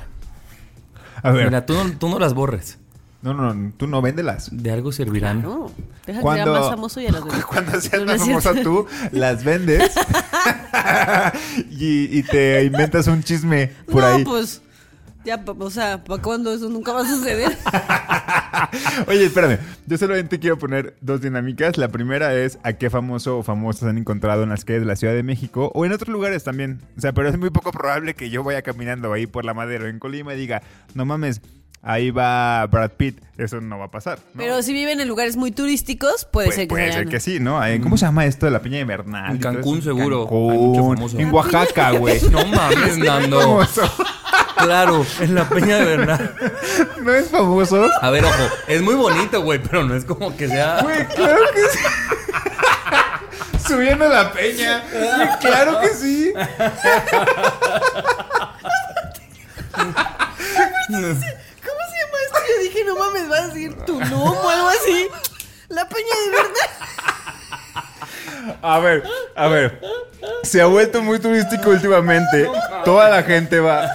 A 1.25 1.31
ver. 1.31 1.45
Mira, 1.45 1.65
tú 1.65 1.73
no, 1.73 1.91
tú 1.97 2.09
no 2.09 2.19
las 2.19 2.33
borres. 2.33 2.77
No, 3.21 3.33
no, 3.33 3.53
no, 3.53 3.73
tú 3.75 3.87
no 3.87 4.01
véndelas. 4.03 4.49
De 4.51 4.69
algo 4.71 4.91
servirán. 4.91 5.41
No, 5.41 5.71
deja 6.05 6.19
que 6.19 6.21
Cuando, 6.23 6.43
sea 6.53 6.61
más 6.61 6.69
famoso 6.69 7.01
y 7.01 7.07
a 7.07 7.11
las 7.11 7.23
cuando 7.45 7.81
seas 7.81 8.01
No, 8.03 8.05
más 8.05 8.21
famosa 8.21 8.53
tú, 8.61 8.85
las 9.11 9.43
vendes 9.43 9.91
y, 11.71 12.19
y 12.19 12.23
te 12.23 12.63
inventas 12.65 13.07
un 13.07 13.23
chisme 13.23 13.71
por 13.91 14.03
no, 14.03 14.07
ahí. 14.07 14.23
pues 14.23 14.61
Ya, 15.25 15.43
o 15.45 15.69
sea, 15.71 16.03
¿para 16.03 16.21
cuándo 16.21 16.53
eso 16.53 16.69
nunca 16.69 16.93
va 16.93 17.01
a 17.01 17.05
suceder? 17.05 17.51
Oye, 19.07 19.25
espérame. 19.25 19.57
Yo 19.87 19.97
solamente 19.97 20.39
quiero 20.39 20.59
poner 20.59 20.95
dos 21.01 21.19
dinámicas. 21.19 21.77
La 21.77 21.87
primera 21.87 22.35
es 22.35 22.59
a 22.61 22.73
qué 22.73 22.91
famoso 22.91 23.39
o 23.39 23.43
famosas 23.43 23.89
han 23.89 23.97
encontrado 23.97 24.43
en 24.43 24.49
las 24.49 24.65
calles 24.65 24.83
de 24.83 24.87
la 24.87 24.95
Ciudad 24.95 25.15
de 25.15 25.23
México 25.23 25.71
o 25.73 25.83
en 25.83 25.93
otros 25.93 26.09
lugares 26.09 26.43
también. 26.43 26.79
O 26.95 27.01
sea, 27.01 27.11
pero 27.11 27.27
es 27.27 27.39
muy 27.39 27.49
poco 27.49 27.71
probable 27.71 28.13
que 28.13 28.29
yo 28.29 28.43
vaya 28.43 28.61
caminando 28.61 29.11
ahí 29.13 29.25
por 29.25 29.45
la 29.45 29.55
madera 29.55 29.89
en 29.89 29.97
Colima 29.97 30.35
y 30.35 30.37
diga, 30.37 30.61
no 30.93 31.05
mames, 31.05 31.41
ahí 31.85 32.11
va 32.11 32.65
Brad 32.67 32.91
Pitt. 32.91 33.21
Eso 33.37 33.61
no 33.61 33.77
va 33.77 33.85
a 33.85 33.91
pasar. 33.91 34.19
¿no? 34.33 34.37
Pero 34.39 34.61
si 34.61 34.73
viven 34.73 34.99
en 35.01 35.07
lugares 35.07 35.35
muy 35.37 35.51
turísticos, 35.51 36.25
puede, 36.25 36.47
Puede, 36.47 36.55
ser 36.55 36.67
que 36.67 36.73
puede 36.73 36.91
ser 36.91 37.07
que 37.07 37.19
sí, 37.19 37.39
¿no? 37.39 37.59
Ahí- 37.59 37.79
¿Cómo 37.79 37.97
se 37.97 38.05
llama 38.05 38.25
esto 38.25 38.45
de 38.45 38.51
la 38.53 38.59
Peña 38.61 38.77
de 38.79 38.85
Bernal? 38.85 39.31
En 39.31 39.37
Cancún, 39.39 39.81
seguro. 39.81 40.21
Cancún. 40.23 40.51
Hay 40.51 40.57
mucho 40.57 40.83
famoso. 40.95 41.19
En 41.19 41.33
Oaxaca, 41.33 41.91
güey. 41.97 42.19
No 42.31 42.45
mames, 42.45 42.97
Nando. 42.97 43.65
Claro, 44.57 45.05
en 45.19 45.35
la 45.35 45.47
Peña 45.49 45.77
de 45.79 45.85
Bernal. 45.97 46.33
¿No 47.03 47.13
es 47.13 47.29
famoso? 47.29 47.89
A 48.01 48.09
ver, 48.09 48.23
ojo, 48.23 48.43
es 48.67 48.81
muy 48.81 48.95
bonito, 48.95 49.41
güey, 49.41 49.61
pero 49.61 49.83
no 49.83 49.95
es 49.95 50.05
como 50.05 50.35
que 50.37 50.47
sea. 50.47 50.81
Güey, 50.81 51.05
claro 51.07 51.41
que 51.53 51.61
sí. 51.77 51.79
Subiendo 53.67 54.07
la 54.07 54.31
peña. 54.31 54.81
Güey, 54.93 55.27
claro 55.41 55.81
que 55.81 55.89
sí. 55.89 56.31
Yo 62.47 62.63
dije, 62.63 62.83
no 62.85 62.95
mames, 62.95 63.29
va 63.31 63.37
a 63.37 63.47
decir 63.47 63.73
tu 63.85 63.99
no 63.99 64.23
o 64.23 64.49
algo 64.49 64.67
así. 64.69 65.07
La 65.69 65.87
peña 65.89 66.15
de 66.25 66.31
verdad. 66.31 66.69
A 68.61 68.79
ver, 68.79 69.03
a 69.35 69.47
ver. 69.47 69.81
Se 70.43 70.61
ha 70.61 70.65
vuelto 70.67 71.01
muy 71.01 71.19
turístico 71.19 71.69
últimamente. 71.71 72.49
Toda 72.83 73.09
la 73.09 73.23
gente 73.23 73.59
va. 73.59 73.89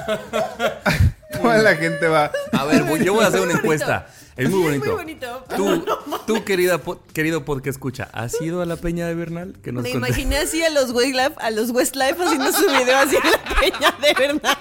Toda 1.41 1.59
la 1.59 1.77
gente 1.77 2.09
va. 2.09 2.31
A 2.53 2.65
ver, 2.65 2.83
voy- 2.85 3.05
yo 3.05 3.15
voy 3.15 3.25
a 3.25 3.29
hacer 3.29 3.41
una 3.41 3.53
encuesta. 3.53 4.07
Es 4.37 4.49
muy 4.49 4.59
Sí, 4.59 4.65
bonito. 4.79 4.87
muy 4.87 4.95
bonito. 4.97 5.45
Tú, 5.57 5.85
tú 6.27 6.45
querida, 6.45 6.79
po- 6.79 7.03
querido 7.13 7.45
podcast 7.45 7.77
escucha, 7.77 8.09
¿has 8.13 8.41
ido 8.41 8.63
a 8.63 8.67
la 8.67 8.77
Peña 8.77 9.07
de 9.07 9.15
Bernal? 9.15 9.55
Que 9.63 9.71
nos 9.71 9.83
Me 9.83 9.91
conté- 9.93 10.09
imaginé 10.09 10.39
así 10.39 10.63
a 10.65 10.71
los 10.71 10.91
Westlife, 10.93 11.35
a 11.39 11.51
los 11.51 11.71
Westlife 11.71 12.23
haciendo 12.23 12.51
su 12.53 12.67
video 12.67 12.97
así 12.99 13.17
en 13.17 13.31
la 13.31 13.61
peña 13.61 13.95
de 14.01 14.15
verdad. 14.15 14.59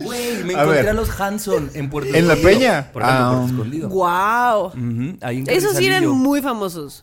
Güey, 0.00 0.44
me 0.44 0.54
A 0.54 0.62
encontré 0.62 0.82
ver. 0.82 0.88
a 0.88 0.92
los 0.92 1.20
Hanson 1.20 1.70
en 1.74 1.88
Puerto 1.90 2.14
¿En 2.14 2.26
la 2.28 2.34
Escondido. 2.34 2.60
Peña? 2.60 2.92
Por 2.92 3.02
ejemplo, 3.02 3.24
Ah, 3.24 3.36
um, 3.40 3.50
Escondido. 3.50 3.88
Wow. 3.88 4.72
Ahí 5.22 5.38
en 5.38 5.50
Esos 5.50 5.76
sí 5.76 5.86
eran 5.86 6.06
muy 6.08 6.42
famosos. 6.42 7.02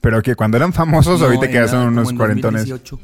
Pero 0.00 0.22
que 0.22 0.34
cuando 0.34 0.56
eran 0.56 0.72
famosos, 0.72 1.20
No, 1.20 1.26
ahorita 1.26 1.44
en 1.46 1.50
que 1.50 1.54
ya 1.56 1.62
la- 1.62 1.68
son 1.68 1.88
unos 1.88 2.10
en 2.10 2.16
cuarentones. 2.16 2.62
2018, 2.68 2.98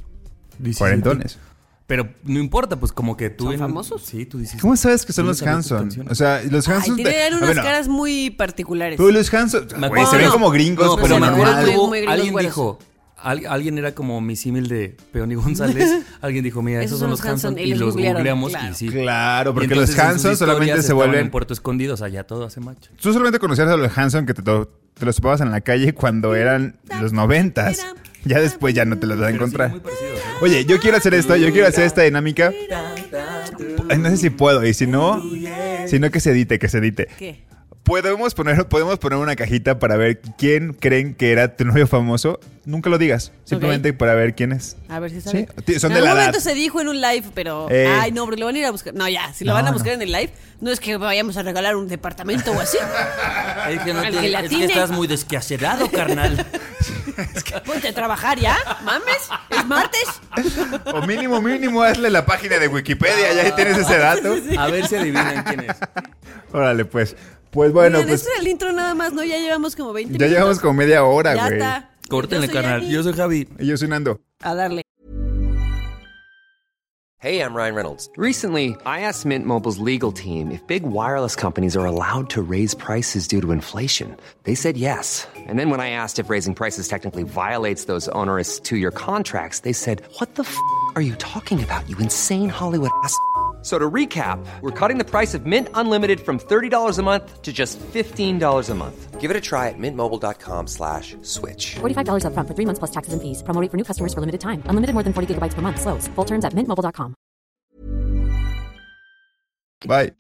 17. 0.59 0.79
Cuarentones. 0.79 1.39
Pero 1.87 2.09
no 2.25 2.41
importa, 2.41 2.75
pues 2.81 2.91
como 2.91 3.17
que 3.17 3.31
tú. 3.31 3.45
¿Son 3.45 3.53
en- 3.53 3.61
famosos? 3.61 4.03
Sí, 4.03 4.27
tú 4.27 4.39
dices. 4.39 4.61
¿Cómo 4.61 4.75
sabes 4.77 5.07
que 5.07 5.13
son 5.13 5.25
Tú 5.25 5.29
los 5.29 5.43
Hanson? 5.43 5.89
O 6.11 6.15
sea, 6.17 6.43
los 6.51 6.69
Hanson. 6.69 6.97
tenían 6.97 7.35
ah, 7.35 7.37
unas 7.37 7.49
bueno, 7.51 7.63
caras 7.63 7.87
muy 7.87 8.31
particulares. 8.31 8.97
Pero 8.97 9.11
los 9.13 9.33
Hanson. 9.33 9.69
Güey, 9.89 10.07
se 10.07 10.17
ven 10.17 10.27
no. 10.27 10.33
como 10.33 10.51
gringos, 10.51 10.85
No, 10.87 10.97
pero 10.97 11.07
pero 11.07 11.21
me 11.21 11.27
acuerdo 11.29 11.53
normal. 11.53 12.09
alguien 12.09 12.33
güeros. 12.33 12.51
dijo, 12.51 12.79
al- 13.27 13.47
alguien 13.47 13.77
era 13.79 13.93
como 13.95 14.21
mi 14.21 14.37
símil 14.37 14.69
de 14.69 14.97
Peón 15.13 15.31
y 15.33 15.35
González. 15.35 15.91
alguien 16.21 16.45
dijo, 16.45 16.63
mira, 16.63 16.83
esos, 16.83 16.99
son 16.99 17.11
los 17.11 17.25
Hanson. 17.25 17.59
Y 17.59 17.75
los 17.75 17.95
googleamos 17.95 18.51
claro. 18.53 18.73
y 18.73 18.75
sí. 18.75 18.89
Claro, 18.89 19.53
porque 19.55 19.67
entonces 19.73 19.97
los 19.97 20.05
Hanson 20.05 20.37
solamente 20.37 20.75
se 20.75 20.81
estaban 20.81 20.97
vuelven. 21.09 21.21
en 21.27 21.31
Puerto 21.31 21.53
Escondido, 21.53 21.95
o 21.95 21.97
sea, 21.97 22.09
ya 22.09 22.25
todo 22.25 22.45
hace 22.45 22.61
macho. 22.61 22.91
Tú 23.01 23.13
solamente 23.13 23.39
conocías 23.39 23.69
a 23.69 23.77
los 23.77 23.97
Hanson 23.97 24.27
que 24.27 24.35
te, 24.35 24.43
los 24.43 25.17
topabas 25.17 25.41
en 25.41 25.51
la 25.51 25.61
calle 25.61 25.93
cuando 25.95 26.35
eran 26.35 26.77
los 27.01 27.13
noventas. 27.13 27.85
Ya 28.25 28.41
después 28.41 28.75
ya 28.75 28.85
no 28.85 28.99
te 28.99 29.07
los 29.07 29.19
vas 29.21 29.29
a 29.29 29.35
encontrar. 29.35 29.71
¿eh? 29.77 29.81
Oye, 30.41 30.65
yo 30.65 30.81
quiero 30.81 30.97
hacer 30.97 31.15
esto, 31.15 31.37
yo 31.37 31.53
quiero 31.53 31.69
hacer 31.69 31.85
esta 31.85 32.03
dinámica. 32.03 32.53
Ay, 33.89 33.99
No 33.99 34.11
sé 34.11 34.17
si 34.17 34.31
puedo, 34.31 34.65
y 34.67 34.75
si 34.75 34.87
no, 34.87 35.23
si 35.87 35.99
no 36.01 36.11
que 36.11 36.19
se 36.21 36.31
edite, 36.33 36.59
que 36.59 36.69
se 36.69 36.79
edite. 36.79 37.07
¿Qué? 37.19 37.45
Podemos 37.87 38.35
poner, 38.35 38.67
podemos 38.67 38.99
poner 38.99 39.17
una 39.21 39.37
cajita 39.37 39.79
para 39.79 39.97
ver 39.97 40.21
quién 40.37 40.73
creen 40.73 41.15
que 41.15 41.31
era 41.31 41.55
tu 41.57 41.65
novio 41.65 41.87
famoso. 41.87 42.41
Nunca 42.65 42.91
lo 42.91 42.99
digas, 42.99 43.31
simplemente 43.45 43.93
para 43.93 44.15
ver 44.15 44.35
quién 44.35 44.51
es. 44.51 44.77
A 44.89 44.99
ver 44.99 45.13
si 45.13 45.21
Sí, 45.21 45.29
sabe. 45.31 45.49
ti- 45.65 45.79
son 45.79 45.93
en 45.93 45.99
de 45.99 46.01
la 46.03 46.09
algún 46.11 46.19
edad. 46.23 46.27
momento 46.33 46.41
se 46.41 46.55
dijo 46.55 46.81
en 46.81 46.89
un 46.89 47.01
live, 47.01 47.27
pero. 47.33 47.69
Eh. 47.71 47.87
Ay, 48.01 48.11
no, 48.11 48.25
pero 48.25 48.39
lo 48.39 48.47
van 48.47 48.57
a 48.57 48.59
ir 48.59 48.65
a 48.67 48.73
buscar. 48.73 48.93
No, 48.93 49.09
ya, 49.09 49.33
si 49.33 49.45
lo 49.45 49.53
No, 49.53 49.55
van 49.55 49.67
a 49.67 49.69
no. 49.69 49.75
buscar 49.75 49.93
en 49.93 50.03
el 50.03 50.11
live, 50.11 50.33
no 50.61 50.73
es 50.73 50.81
que 50.81 50.97
vayamos 50.97 51.37
a 51.37 51.45
regalar 51.45 51.77
un 51.77 51.87
departamento 51.87 52.51
o 52.51 52.59
así. 52.61 52.77
Es 53.71 53.81
que, 53.83 53.93
no 53.95 54.01
Al 54.01 54.13
te- 54.13 54.21
que 54.21 54.29
le 54.31 54.39
es 54.41 54.49
que 54.51 54.65
estás 54.65 54.91
muy 54.91 55.07
desquacerado, 55.07 55.89
carnal. 55.91 56.45
Ponte 57.67 57.89
a 57.89 57.95
trabajar 57.95 58.39
ya, 58.39 58.57
mames. 58.85 59.29
Es 59.51 59.65
martes. 59.65 60.05
O 60.93 61.03
mínimo, 61.07 61.41
mínimo, 61.41 61.83
hazle 61.85 62.11
la 62.11 62.27
página 62.27 62.59
de 62.59 62.67
Wikipedia, 62.69 63.33
ya 63.33 63.43
ahí 63.43 63.53
tienes 63.57 63.79
ese 63.79 63.97
dato. 63.99 64.35
A 64.59 64.67
ver 64.69 64.87
si 64.89 64.97
adivinan 64.97 65.45
quién 65.45 65.61
es. 65.71 65.77
Órale, 66.53 66.85
pues. 66.85 67.17
Pues 67.57 67.73
bueno, 67.73 67.97
Miren, 67.99 68.09
pues 68.11 68.21
esto 68.21 68.31
era 68.33 68.41
el 68.43 68.49
intro 68.49 68.71
nada 68.73 68.95
más, 68.95 69.15
¿no? 69.15 69.25
Ya 69.25 69.39
llevamos 69.39 69.75
como 69.75 69.95
20 69.95 70.13
ya 70.13 70.19
minutos. 70.19 70.31
llevamos 70.37 70.61
como 70.61 70.75
media 70.75 71.03
hora, 71.05 71.35
Ya 71.35 71.47
güey. 71.47 71.55
está. 71.55 71.91
Córtenle. 72.11 72.59
Ani. 72.59 72.91
Yo 72.91 73.03
soy 73.03 73.15
Javi. 73.15 73.49
Y 73.59 73.67
yo 73.67 73.77
soy 73.79 73.89
Nando. 73.89 74.21
A 74.43 74.55
darle. 74.55 74.83
Hey, 77.19 77.41
I'm 77.41 77.55
Ryan 77.55 77.75
Reynolds. 77.75 78.11
Recently, 78.19 78.77
I 78.85 79.01
asked 79.01 79.25
Mint 79.25 79.47
Mobile's 79.47 79.79
legal 79.79 80.13
team 80.13 80.51
if 80.51 80.65
big 80.67 80.83
wireless 80.85 81.35
companies 81.35 81.75
are 81.75 81.87
allowed 81.87 82.29
to 82.31 82.43
raise 82.43 82.75
prices 82.75 83.27
due 83.27 83.41
to 83.41 83.53
inflation. 83.53 84.15
They 84.45 84.55
said 84.55 84.77
yes. 84.77 85.27
And 85.49 85.59
then 85.59 85.71
when 85.71 85.81
I 85.81 85.89
asked 85.91 86.19
if 86.19 86.29
raising 86.29 86.55
prices 86.55 86.89
technically 86.89 87.23
violates 87.25 87.87
those 87.87 88.07
onerous 88.11 88.61
two 88.61 88.77
year 88.77 88.91
contracts, 88.91 89.61
they 89.61 89.73
said, 89.73 90.03
What 90.21 90.35
the 90.35 90.43
f 90.43 90.55
are 90.95 91.03
you 91.03 91.15
talking 91.17 91.65
about, 91.65 91.89
you 91.89 91.97
insane 91.99 92.51
Hollywood 92.51 92.91
ass? 93.03 93.17
F- 93.67 93.73
So 93.73 93.81
to 93.81 93.91
recap, 93.91 94.39
we're 94.63 94.71
cutting 94.71 94.97
the 94.97 95.05
price 95.05 95.35
of 95.35 95.45
Mint 95.45 95.69
Unlimited 95.75 96.21
from 96.21 96.39
$30 96.39 96.99
a 96.99 97.03
month 97.03 97.43
to 97.43 97.53
just 97.53 97.81
$15 97.81 98.71
a 98.71 98.75
month. 98.75 99.21
Give 99.21 99.29
it 99.29 99.37
a 99.37 99.41
try 99.41 99.69
at 99.71 99.75
mintmobile.com 99.77 100.69
slash 100.69 101.17
switch. 101.23 101.75
$45 101.81 102.23
upfront 102.23 102.47
for 102.47 102.55
three 102.55 102.65
months 102.65 102.79
plus 102.79 102.93
taxes 102.93 103.13
and 103.13 103.21
fees. 103.21 103.43
Promo 103.43 103.61
rate 103.61 103.71
for 103.73 103.77
new 103.77 103.83
customers 103.83 104.15
for 104.15 104.21
limited 104.21 104.41
time. 104.41 104.63
Unlimited 104.71 104.95
more 104.95 105.03
than 105.03 105.13
40 105.13 105.35
gigabytes 105.35 105.55
per 105.55 105.63
month. 105.63 105.81
Slows. 105.81 106.07
Full 106.15 106.25
terms 106.25 106.45
at 106.45 106.55
mintmobile.com. 106.55 107.15
Bye. 109.89 110.13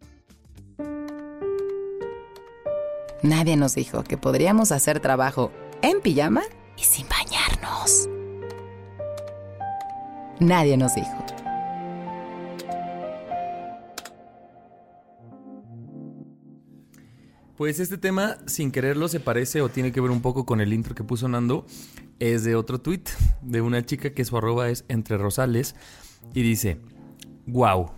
Nadie 3.23 3.57
nos 3.57 3.77
dijo 3.77 4.03
que 4.03 4.17
podríamos 4.19 4.73
hacer 4.73 4.99
trabajo 4.99 5.53
en 5.83 6.01
pijama 6.01 6.43
y 6.77 6.83
sin 6.83 7.07
bañarnos. 7.09 8.09
Nadie 10.41 10.77
nos 10.77 10.95
dijo. 10.97 11.15
Pues 17.57 17.81
este 17.81 17.97
tema, 17.97 18.37
sin 18.45 18.71
quererlo, 18.71 19.09
se 19.09 19.19
parece 19.19 19.63
o 19.63 19.71
tiene 19.71 19.91
que 19.91 20.03
ver 20.03 20.11
un 20.11 20.21
poco 20.21 20.45
con 20.45 20.61
el 20.61 20.75
intro 20.75 20.95
que 20.95 21.05
puso 21.05 21.27
Nando. 21.27 21.65
Es 22.19 22.45
de 22.45 22.55
otro 22.55 22.83
tweet 22.83 23.05
de 23.41 23.63
una 23.63 23.83
chica 23.83 24.13
que 24.13 24.27
su 24.27 24.37
arroba 24.37 24.69
es 24.69 24.85
entre 24.89 25.17
rosales 25.17 25.75
y 26.35 26.43
dice: 26.43 26.83
Wow, 27.47 27.93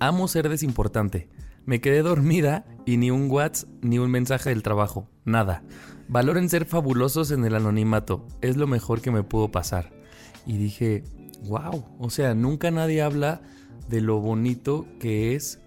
amo 0.00 0.28
ser 0.28 0.48
desimportante. 0.48 1.28
Me 1.66 1.82
quedé 1.82 2.00
dormida 2.00 2.64
y 2.86 2.96
ni 2.96 3.10
un 3.10 3.30
WhatsApp 3.30 3.68
ni 3.82 3.98
un 3.98 4.10
mensaje 4.10 4.48
del 4.48 4.62
trabajo. 4.62 5.10
Nada. 5.26 5.62
Valoren 6.08 6.48
ser 6.48 6.64
fabulosos 6.64 7.30
en 7.32 7.44
el 7.44 7.54
anonimato. 7.54 8.26
Es 8.40 8.56
lo 8.56 8.66
mejor 8.66 9.02
que 9.02 9.10
me 9.10 9.24
pudo 9.24 9.52
pasar. 9.52 9.92
Y 10.46 10.56
dije: 10.56 11.04
Wow, 11.42 11.84
o 11.98 12.08
sea, 12.08 12.32
nunca 12.32 12.70
nadie 12.70 13.02
habla 13.02 13.42
de 13.90 14.00
lo 14.00 14.20
bonito 14.20 14.86
que 14.98 15.34
es 15.34 15.60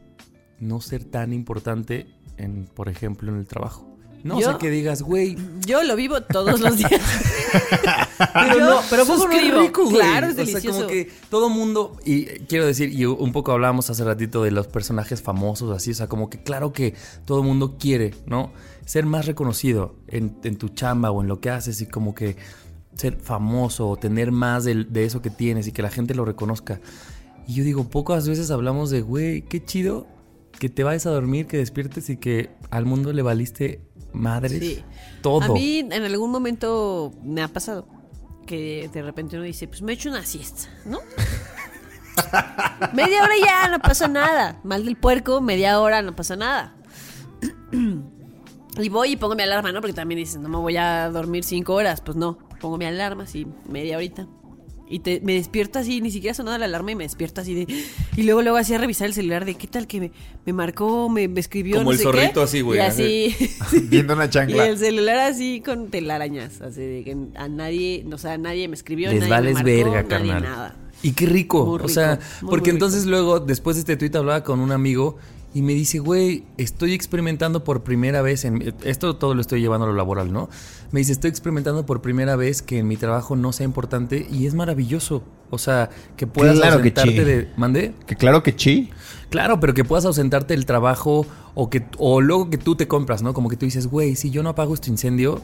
no 0.60 0.82
ser 0.82 1.04
tan 1.04 1.32
importante 1.32 2.08
en, 2.42 2.66
por 2.66 2.90
ejemplo, 2.90 3.32
en 3.32 3.38
el 3.40 3.46
trabajo. 3.48 3.88
No 4.24 4.40
¿Yo? 4.40 4.52
sé 4.52 4.58
que 4.60 4.70
digas, 4.70 5.02
güey. 5.02 5.36
Yo 5.66 5.82
lo 5.84 5.96
vivo 5.96 6.22
todos 6.22 6.60
los 6.60 6.78
días. 6.78 6.92
Pero 8.34 8.54
Yo 8.58 8.60
no, 8.70 8.80
pero 8.90 9.04
poco 9.06 9.28
no 9.28 9.32
es 9.34 9.40
suscribo. 9.40 9.62
rico, 9.62 9.84
güey. 9.86 9.96
Claro, 9.96 10.28
es 10.28 10.34
O 10.34 10.36
sea, 10.36 10.46
delicioso. 10.46 10.78
como 10.78 10.90
que 10.90 11.10
todo 11.30 11.50
mundo, 11.50 11.98
y 12.06 12.26
quiero 12.48 12.66
decir, 12.68 12.94
y 12.94 13.06
un 13.06 13.32
poco 13.32 13.52
hablábamos 13.52 13.90
hace 13.90 14.04
ratito 14.04 14.44
de 14.44 14.52
los 14.52 14.68
personajes 14.68 15.22
famosos, 15.24 15.76
así, 15.76 15.92
o 15.92 15.94
sea, 15.96 16.08
como 16.08 16.30
que 16.30 16.44
claro 16.44 16.72
que 16.72 16.94
todo 17.26 17.42
mundo 17.42 17.78
quiere, 17.80 18.14
¿no? 18.28 18.52
Ser 18.86 19.06
más 19.08 19.26
reconocido 19.26 19.96
en, 20.08 20.38
en 20.44 20.58
tu 20.58 20.70
chamba 20.70 21.10
o 21.12 21.22
en 21.22 21.28
lo 21.28 21.40
que 21.40 21.50
haces 21.50 21.82
y 21.82 21.88
como 21.88 22.14
que 22.14 22.36
ser 22.96 23.18
famoso 23.18 23.90
o 23.90 23.98
tener 23.98 24.32
más 24.32 24.66
del- 24.66 24.94
de, 24.94 25.06
eso 25.06 25.22
que 25.24 25.30
tienes 25.32 25.66
y 25.68 25.72
que 25.72 25.82
la 25.82 25.90
gente 25.90 26.14
lo 26.14 26.26
reconozca. 26.26 26.80
Y 27.48 27.56
yo 27.56 27.64
digo, 27.64 27.90
pocas 27.90 28.28
veces 28.30 28.52
hablamos 28.52 28.92
de, 28.92 29.02
güey, 29.02 29.42
qué 29.44 29.64
chido 29.66 30.06
que 30.62 30.70
te 30.70 30.84
vayas 30.84 31.08
a 31.08 31.10
dormir, 31.10 31.48
que 31.48 31.58
despiertes 31.58 32.08
y 32.12 32.18
que 32.18 32.52
al 32.70 32.86
mundo 32.86 33.12
le 33.14 33.24
valiste 33.24 33.82
madres 34.14 34.60
Sí. 34.60 34.84
todo. 35.24 35.42
A 35.42 35.48
mí 35.48 35.80
en 35.80 35.92
algún 36.04 36.30
momento 36.30 37.12
me 37.24 37.42
ha 37.42 37.48
pasado 37.48 37.88
que 38.46 38.88
de 38.94 39.02
repente 39.02 39.38
uno 39.38 39.44
dice, 39.46 39.68
pues 39.68 39.82
me 39.82 39.94
echo 39.94 40.10
una 40.10 40.24
siesta, 40.24 40.70
¿no? 40.86 41.00
media 42.94 43.24
hora 43.24 43.34
ya, 43.44 43.70
no 43.72 43.80
pasa 43.80 44.08
nada. 44.08 44.60
Mal 44.64 44.86
del 44.86 44.98
puerco, 44.98 45.42
media 45.42 45.80
hora, 45.80 46.04
no 46.04 46.16
pasa 46.16 46.36
nada. 46.36 46.76
y 48.78 48.90
voy 48.90 49.14
y 49.14 49.16
pongo 49.16 49.34
mi 49.34 49.42
alarma, 49.42 49.72
¿no? 49.72 49.82
Porque 49.82 49.94
también 49.94 50.20
dices, 50.20 50.40
no 50.40 50.48
me 50.48 50.58
voy 50.58 50.78
a 50.78 51.10
dormir 51.10 51.44
cinco 51.44 51.74
horas. 51.74 52.02
Pues 52.02 52.16
no, 52.18 52.38
pongo 52.60 52.78
mi 52.78 52.86
alarma, 52.86 53.24
así, 53.24 53.48
media 53.68 53.98
horita. 53.98 54.28
Y 54.92 55.00
te, 55.00 55.22
me 55.22 55.34
despierto 55.34 55.80
así, 55.80 56.02
ni 56.02 56.12
siquiera 56.12 56.34
sonaba 56.34 56.58
la 56.58 56.66
alarma 56.66 56.92
y 56.92 56.96
me 56.96 57.06
despierto 57.06 57.40
así 57.42 57.54
de... 57.56 57.68
Y 58.18 58.24
luego 58.24 58.42
luego 58.42 58.58
así 58.58 58.74
a 58.74 58.78
revisar 58.78 59.08
el 59.08 59.14
celular 59.14 59.46
de 59.46 59.56
qué 59.56 59.66
tal 59.68 59.88
que 59.88 60.00
me, 60.02 60.12
me 60.46 60.52
marcó, 60.54 61.10
me, 61.10 61.28
me 61.28 61.40
escribió, 61.40 61.78
Como 61.78 61.86
no 61.86 61.92
el 61.94 61.98
sé 61.98 62.04
zorrito 62.04 62.34
qué. 62.34 62.42
así, 62.42 62.62
güey, 62.62 62.80
Y 62.80 62.82
así... 62.82 63.36
Viendo 63.90 64.14
una 64.14 64.26
y 64.26 64.30
chancla. 64.30 64.68
el 64.68 64.78
celular 64.78 65.18
así 65.20 65.62
con 65.62 65.90
telarañas, 65.90 66.60
así 66.62 66.82
de 66.82 67.04
que 67.06 67.16
a 67.36 67.48
nadie, 67.48 68.06
o 68.12 68.18
sea, 68.18 68.38
nadie 68.38 68.68
me 68.68 68.76
escribió, 68.76 69.10
Les 69.10 69.22
nadie 69.22 69.30
vales 69.32 69.54
me 69.56 69.64
marcó, 69.64 69.92
verga, 69.92 70.04
nadie 70.04 70.08
carnal. 70.10 70.44
nada. 70.44 70.76
Y 71.04 71.14
qué 71.14 71.26
rico. 71.26 71.66
Muy 71.66 71.80
O 71.84 71.88
sea, 71.88 72.20
muy, 72.42 72.50
porque 72.50 72.72
muy 72.72 72.76
entonces 72.76 73.06
luego, 73.06 73.40
después 73.40 73.78
de 73.78 73.80
este 73.80 73.98
tweet, 73.98 74.12
hablaba 74.20 74.44
con 74.44 74.60
un 74.60 74.72
amigo 74.72 75.18
y 75.54 75.62
me 75.62 75.74
dice, 75.74 76.00
güey, 76.00 76.46
estoy 76.58 76.94
experimentando 76.94 77.64
por 77.64 77.84
primera 77.84 78.22
vez 78.22 78.46
en. 78.46 78.74
Esto 78.84 79.18
todo 79.18 79.36
lo 79.36 79.42
estoy 79.42 79.60
llevando 79.60 79.86
a 79.86 79.90
lo 79.90 79.96
laboral, 79.96 80.32
¿no? 80.32 80.50
Me 80.92 81.02
dice, 81.02 81.12
estoy 81.12 81.30
experimentando 81.30 81.86
por 81.86 82.02
primera 82.02 82.38
vez 82.38 82.62
que 82.62 82.80
en 82.80 82.88
mi 82.88 82.96
trabajo 82.96 83.36
no 83.36 83.52
sea 83.52 83.66
importante 83.66 84.28
y 84.32 84.46
es 84.48 84.54
maravilloso. 84.54 85.24
O 85.50 85.58
sea, 85.58 85.90
que 86.16 86.26
puedas 86.26 86.56
Claro 86.56 86.82
que 86.82 86.90
ausentarte 86.90 87.18
sí. 87.18 87.24
de. 87.24 87.50
¿Mandé? 87.58 87.94
Que 88.08 88.16
claro 88.16 88.44
que 88.44 88.56
chi. 88.56 88.92
Claro, 89.30 89.60
pero 89.60 89.74
que 89.74 89.84
puedas 89.84 90.06
ausentarte 90.06 90.54
del 90.54 90.66
trabajo 90.66 91.26
o 91.54 91.70
que 91.70 91.86
o 91.98 92.22
luego 92.22 92.50
que 92.50 92.58
tú 92.58 92.76
te 92.76 92.88
compras, 92.88 93.22
¿no? 93.22 93.34
Como 93.34 93.50
que 93.50 93.58
tú 93.58 93.66
dices, 93.66 93.88
güey, 93.88 94.16
si 94.16 94.32
yo 94.32 94.44
no 94.44 94.50
apago 94.50 94.74
este 94.74 94.90
incendio, 94.90 95.42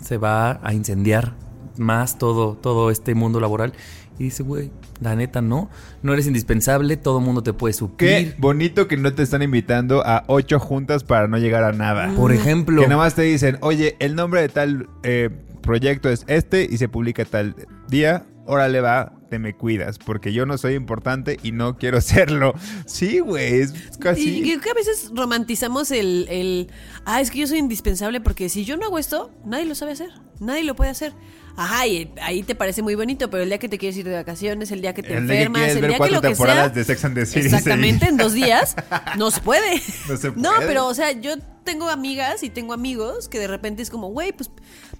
se 0.00 0.16
va 0.18 0.58
a 0.62 0.74
incendiar 0.74 1.34
más 1.78 2.18
todo, 2.18 2.54
todo 2.54 2.90
este 2.90 3.14
mundo 3.14 3.38
laboral. 3.38 3.74
Y 4.18 4.24
dice, 4.24 4.42
güey, 4.42 4.70
la 5.00 5.14
neta 5.14 5.42
no, 5.42 5.68
no 6.02 6.12
eres 6.14 6.26
indispensable, 6.26 6.96
todo 6.96 7.20
mundo 7.20 7.42
te 7.42 7.52
puede 7.52 7.72
Qué 7.74 7.78
suplir. 7.78 8.34
bonito 8.38 8.88
que 8.88 8.96
no 8.96 9.12
te 9.12 9.22
están 9.22 9.42
invitando 9.42 10.02
a 10.06 10.24
ocho 10.26 10.58
juntas 10.58 11.04
para 11.04 11.28
no 11.28 11.36
llegar 11.38 11.64
a 11.64 11.72
nada. 11.72 12.14
Por 12.16 12.32
ejemplo, 12.32 12.80
Que 12.80 12.88
nada 12.88 13.02
más 13.02 13.14
te 13.14 13.22
dicen, 13.22 13.58
oye, 13.60 13.96
el 13.98 14.14
nombre 14.14 14.40
de 14.40 14.48
tal 14.48 14.88
eh, 15.02 15.28
proyecto 15.60 16.08
es 16.08 16.24
este 16.28 16.66
y 16.70 16.78
se 16.78 16.88
publica 16.88 17.24
tal 17.24 17.54
día. 17.88 18.24
Órale 18.48 18.80
va, 18.80 19.12
te 19.28 19.40
me 19.40 19.54
cuidas, 19.54 19.98
porque 19.98 20.32
yo 20.32 20.46
no 20.46 20.56
soy 20.56 20.74
importante 20.74 21.36
y 21.42 21.50
no 21.52 21.76
quiero 21.76 22.00
serlo. 22.00 22.54
Sí, 22.86 23.18
güey, 23.18 23.60
es 23.60 23.74
casi... 23.98 24.38
Y 24.38 24.42
creo 24.42 24.60
que 24.60 24.70
a 24.70 24.74
veces 24.74 25.10
romantizamos 25.14 25.90
el, 25.90 26.26
el, 26.30 26.68
ah, 27.04 27.20
es 27.20 27.30
que 27.30 27.40
yo 27.40 27.46
soy 27.48 27.58
indispensable 27.58 28.20
porque 28.20 28.48
si 28.48 28.64
yo 28.64 28.76
no 28.76 28.86
hago 28.86 28.98
esto, 28.98 29.30
nadie 29.44 29.66
lo 29.66 29.74
sabe 29.74 29.92
hacer, 29.92 30.10
nadie 30.40 30.64
lo 30.64 30.74
puede 30.76 30.90
hacer. 30.90 31.12
Ajá, 31.56 31.86
y 31.86 32.12
ahí 32.20 32.42
te 32.42 32.54
parece 32.54 32.82
muy 32.82 32.94
bonito, 32.94 33.30
pero 33.30 33.42
el 33.42 33.48
día 33.48 33.58
que 33.58 33.68
te 33.68 33.78
quieres 33.78 33.96
ir 33.96 34.04
de 34.06 34.14
vacaciones, 34.14 34.70
el 34.72 34.82
día 34.82 34.92
que 34.94 35.02
te 35.02 35.14
El 35.16 35.26
día 35.26 35.36
que 35.36 35.42
enfermas, 35.44 35.70
el 35.70 35.80
ver 35.80 35.90
día 35.90 35.98
que 35.98 36.10
lo 36.12 36.20
que 36.20 36.34
sea. 36.34 36.68
de 36.68 36.84
Sex 36.84 37.04
and 37.04 37.14
the 37.14 37.26
City 37.26 37.46
Exactamente, 37.46 38.06
en 38.08 38.16
dos 38.16 38.32
días. 38.34 38.76
No 39.16 39.30
se 39.30 39.40
puede. 39.40 39.80
No 40.08 40.16
se 40.16 40.30
No, 40.32 40.54
puede. 40.54 40.66
pero, 40.66 40.86
o 40.86 40.94
sea, 40.94 41.12
yo 41.12 41.36
tengo 41.64 41.88
amigas 41.88 42.42
y 42.42 42.50
tengo 42.50 42.72
amigos 42.74 43.28
que 43.28 43.38
de 43.38 43.46
repente 43.48 43.82
es 43.82 43.90
como, 43.90 44.08
güey, 44.08 44.32
pues 44.32 44.50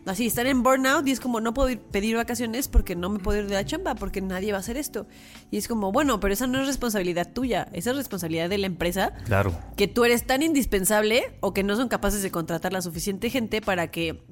así 0.07 0.27
están 0.27 0.47
en 0.47 0.63
burnout 0.63 1.07
y 1.07 1.13
es 1.13 1.21
como, 1.21 1.41
no 1.41 1.53
puedo 1.55 1.69
ir, 1.71 1.79
pedir 1.79 2.17
vacaciones 2.17 2.69
porque 2.69 2.97
no 2.97 3.09
me 3.11 3.19
puedo 3.19 3.39
ir 3.41 3.47
de 3.47 3.55
la 3.55 3.65
chamba 3.65 3.95
porque 3.95 4.21
nadie 4.21 4.51
va 4.53 4.59
a 4.59 4.61
hacer 4.61 4.77
esto. 4.77 5.07
Y 5.51 5.59
es 5.59 5.69
como, 5.69 5.93
bueno, 5.93 6.19
pero 6.21 6.33
esa 6.35 6.47
no 6.47 6.61
es 6.61 6.67
responsabilidad 6.67 7.33
tuya, 7.33 7.69
esa 7.73 7.91
es 7.91 7.97
responsabilidad 7.97 8.49
de 8.49 8.59
la 8.59 8.67
empresa 8.67 9.13
claro. 9.27 9.57
que 9.77 9.87
tú 9.89 10.05
eres 10.05 10.27
tan 10.27 10.43
indispensable 10.43 11.37
o 11.41 11.53
que 11.55 11.63
no 11.63 11.77
son 11.77 11.89
capaces 11.89 12.23
de 12.23 12.31
contratar 12.31 12.73
la 12.73 12.83
suficiente 12.83 13.31
gente 13.31 13.61
para 13.61 13.91
que 13.91 14.25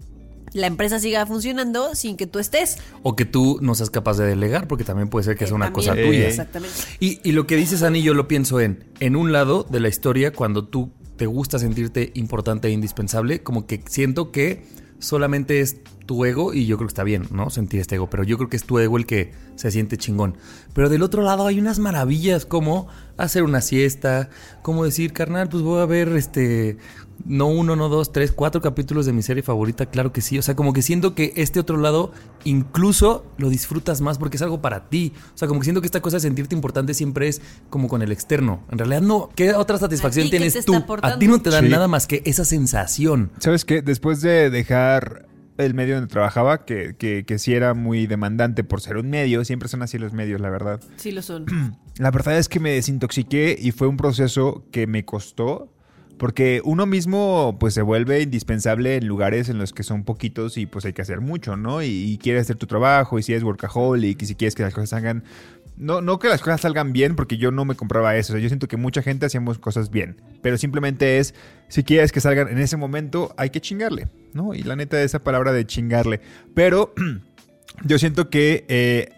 la 0.55 0.67
empresa 0.67 0.99
siga 0.99 1.27
funcionando 1.27 1.95
sin 1.95 2.17
que 2.17 2.27
tú 2.27 2.39
estés. 2.39 2.79
O 3.03 3.15
que 3.17 3.27
tú 3.27 3.59
no 3.61 3.75
seas 3.75 3.91
capaz 3.91 4.17
de 4.17 4.25
delegar, 4.25 4.67
porque 4.67 4.85
también 4.85 5.09
puede 5.09 5.25
ser 5.25 5.37
que 5.37 5.45
Eh, 5.45 5.49
sea 5.49 5.57
una 5.57 5.67
también, 5.67 5.87
cosa 5.89 6.01
Eh, 6.01 6.07
tuya. 6.07 6.29
Exactamente. 6.29 6.75
Y, 7.01 7.21
y 7.29 7.33
lo 7.33 7.47
que 7.47 7.57
dices, 7.57 7.83
Ani, 7.83 8.01
yo 8.03 8.15
lo 8.15 8.27
pienso 8.29 8.61
en, 8.61 8.85
en 9.01 9.17
un 9.17 9.33
lado 9.33 9.67
de 9.69 9.81
la 9.81 9.89
historia, 9.89 10.33
cuando 10.33 10.65
tú 10.65 10.91
te 11.17 11.27
gusta 11.27 11.59
sentirte 11.59 12.11
importante 12.15 12.69
e 12.69 12.71
indispensable, 12.71 13.43
como 13.43 13.67
que 13.67 13.83
siento 13.87 14.33
que 14.33 14.65
solamente 14.99 15.61
es 15.61 15.77
tu 16.07 16.25
ego, 16.25 16.55
y 16.55 16.67
yo 16.67 16.77
creo 16.77 16.87
que 16.87 16.93
está 16.93 17.05
bien, 17.05 17.27
¿no? 17.31 17.51
Sentir 17.51 17.81
este 17.81 17.97
ego, 17.97 18.09
pero 18.09 18.25
yo 18.25 18.37
creo 18.37 18.49
que 18.49 18.57
es 18.57 18.65
tu 18.65 18.79
ego 18.79 18.97
el 18.97 19.07
que 19.07 19.33
se 19.57 19.71
siente 19.71 19.97
chingón. 19.97 20.37
Pero 20.73 20.89
del 20.89 21.03
otro 21.03 21.23
lado 21.23 21.47
hay 21.47 21.59
unas 21.59 21.79
maravillas 21.79 22.47
como 22.47 22.89
hacer 23.17 23.43
una 23.43 23.61
siesta, 23.61 24.29
como 24.63 24.85
decir, 24.85 25.13
carnal, 25.13 25.49
pues 25.49 25.63
voy 25.63 25.81
a 25.81 25.87
ver 25.87 26.09
este... 26.17 26.79
No 27.27 27.47
uno, 27.47 27.77
no 27.77 27.89
dos, 27.89 28.13
tres, 28.13 28.33
cuatro 28.33 28.61
capítulos 28.61 29.07
de 29.07 29.13
mi 29.13 29.23
serie 29.23 29.43
favorita, 29.43 29.87
claro 29.87 30.13
que 30.13 30.21
sí. 30.21 30.39
O 30.39 30.43
sea, 30.43 30.55
como 30.57 30.73
que 30.73 30.83
siento 30.83 31.15
que 31.15 31.33
este 31.37 31.61
otro 31.61 31.77
lado 31.79 32.13
incluso 32.45 33.25
lo 33.39 33.49
disfrutas 33.49 34.01
más 34.01 34.19
porque 34.19 34.37
es 34.37 34.43
algo 34.43 34.61
para 34.61 34.89
ti. 34.89 35.13
O 35.35 35.39
sea, 35.39 35.49
como 35.49 35.61
que 35.61 35.65
siento 35.65 35.81
que 35.81 35.87
esta 35.87 36.01
cosa 36.01 36.17
de 36.17 36.21
sentirte 36.21 36.55
importante 36.55 36.95
siempre 36.95 37.29
es 37.29 37.41
como 37.71 37.89
con 37.89 38.03
el 38.03 38.13
externo. 38.13 38.63
En 38.71 38.79
realidad 38.79 39.03
no. 39.03 39.31
¿Qué 39.35 39.55
otra 39.55 39.79
satisfacción 39.79 40.25
¿A 40.25 40.27
ti 40.27 40.31
qué 40.31 40.37
tienes 40.39 40.65
tú? 40.65 40.75
A 41.03 41.19
ti 41.19 41.27
no 41.27 41.41
te 41.41 41.51
dan 41.51 41.65
Sí. 41.65 41.71
nada 41.71 41.89
más 41.89 42.07
que 42.07 42.23
esa 42.25 42.45
sensación. 42.45 43.31
¿Sabes 43.39 43.65
qué? 43.65 43.81
Después 43.83 44.21
de 44.21 44.51
dejar 44.51 45.27
el 45.57 45.73
medio 45.73 45.95
donde 45.95 46.09
trabajaba, 46.09 46.65
que, 46.65 46.97
que, 46.99 47.25
que 47.25 47.39
sí 47.39 47.55
era 47.55 47.75
muy 47.75 48.07
demandante 48.09 48.65
por 48.65 48.81
ser 48.81 48.97
un 48.97 49.09
medio, 49.09 49.45
siempre 49.45 49.69
son 49.69 49.83
así 49.83 49.99
los 49.99 50.13
medios, 50.13 50.41
la 50.41 50.51
verdad. 50.51 50.81
Sí 50.97 51.13
lo 51.13 51.23
son. 51.23 51.47
La 51.97 52.11
verdad 52.11 52.37
es 52.39 52.49
que 52.49 52.59
me 52.59 52.73
desintoxiqué 52.73 53.57
y 53.57 53.71
fue 53.71 53.87
un 53.87 53.97
proceso 53.97 54.65
que 54.73 54.89
me 54.89 55.05
costó. 55.05 55.73
Porque 56.19 56.61
uno 56.65 56.87
mismo 56.87 57.57
pues 57.59 57.75
se 57.75 57.83
vuelve 57.83 58.23
indispensable 58.23 58.97
en 58.97 59.07
lugares 59.07 59.49
en 59.49 59.59
los 59.59 59.73
que 59.73 59.83
son 59.83 60.05
poquitos 60.05 60.57
y 60.57 60.67
pues 60.67 60.85
hay 60.85 60.93
que 60.93 61.03
hacer 61.03 61.21
mucho, 61.21 61.57
¿no? 61.57 61.83
Y, 61.83 61.89
y 61.89 62.19
quieres 62.19 62.43
hacer 62.43 62.57
tu 62.57 62.67
trabajo 62.67 63.19
y 63.19 63.23
si 63.23 63.33
eres 63.33 63.43
workaholic 63.45 64.23
y 64.23 64.27
si 64.27 64.35
quieres 64.35 64.55
que 64.55 64.63
las 64.63 64.75
cosas 64.75 64.91
salgan... 64.91 65.25
No, 65.77 66.01
no 66.01 66.21
que 66.21 66.29
las 66.29 66.41
cosas 66.41 66.61
salgan 66.61 66.93
bien 66.93 67.17
porque 67.17 67.37
yo 67.37 67.51
no 67.51 67.65
me 67.65 67.75
compraba 67.75 68.17
eso. 68.17 68.39
Yo 68.39 68.49
siento 68.49 68.69
que 68.69 68.77
mucha 68.77 69.03
gente 69.03 69.27
hacíamos 69.27 69.59
cosas 69.59 69.91
bien. 69.91 70.21
Pero 70.41 70.57
simplemente 70.57 71.19
es, 71.19 71.35
si 71.69 71.83
quieres 71.83 72.13
que 72.13 72.21
salgan 72.21 72.49
en 72.49 72.59
ese 72.59 72.77
momento, 72.77 73.35
hay 73.37 73.51
que 73.51 73.61
chingarle, 73.61 74.07
¿no? 74.33 74.55
Y 74.55 74.63
la 74.63 74.77
neta 74.77 75.03
esa 75.03 75.19
palabra 75.19 75.53
de 75.53 75.67
chingarle. 75.67 76.21
Pero 76.55 76.95
yo 77.85 77.99
siento 77.99 78.31
que, 78.31 78.65
eh, 78.69 79.09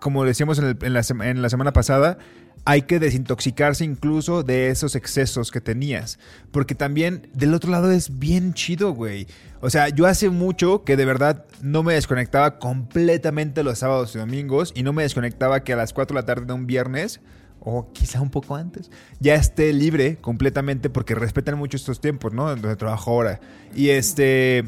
como 0.00 0.24
decíamos 0.24 0.58
en 0.58 0.92
la 0.92 1.48
semana 1.48 1.72
pasada, 1.72 2.18
hay 2.64 2.82
que 2.82 2.98
desintoxicarse 2.98 3.84
incluso 3.84 4.42
de 4.42 4.68
esos 4.68 4.94
excesos 4.94 5.50
que 5.50 5.60
tenías. 5.60 6.18
Porque 6.50 6.74
también 6.74 7.28
del 7.32 7.54
otro 7.54 7.70
lado 7.70 7.90
es 7.90 8.18
bien 8.18 8.54
chido, 8.54 8.92
güey. 8.92 9.26
O 9.60 9.70
sea, 9.70 9.88
yo 9.88 10.06
hace 10.06 10.30
mucho 10.30 10.84
que 10.84 10.96
de 10.96 11.04
verdad 11.04 11.44
no 11.62 11.82
me 11.82 11.94
desconectaba 11.94 12.58
completamente 12.58 13.62
los 13.62 13.78
sábados 13.78 14.14
y 14.14 14.18
domingos 14.18 14.72
y 14.74 14.82
no 14.82 14.92
me 14.92 15.02
desconectaba 15.02 15.64
que 15.64 15.72
a 15.72 15.76
las 15.76 15.92
4 15.92 16.14
de 16.14 16.20
la 16.20 16.26
tarde 16.26 16.46
de 16.46 16.52
un 16.52 16.66
viernes 16.66 17.20
o 17.60 17.92
quizá 17.92 18.20
un 18.20 18.30
poco 18.30 18.56
antes, 18.56 18.90
ya 19.20 19.34
esté 19.34 19.72
libre 19.72 20.16
completamente 20.16 20.88
porque 20.88 21.14
respetan 21.14 21.58
mucho 21.58 21.76
estos 21.76 22.00
tiempos, 22.00 22.32
¿no? 22.32 22.48
Donde 22.48 22.74
trabajo 22.76 23.10
ahora. 23.10 23.40
Y 23.74 23.90
este 23.90 24.64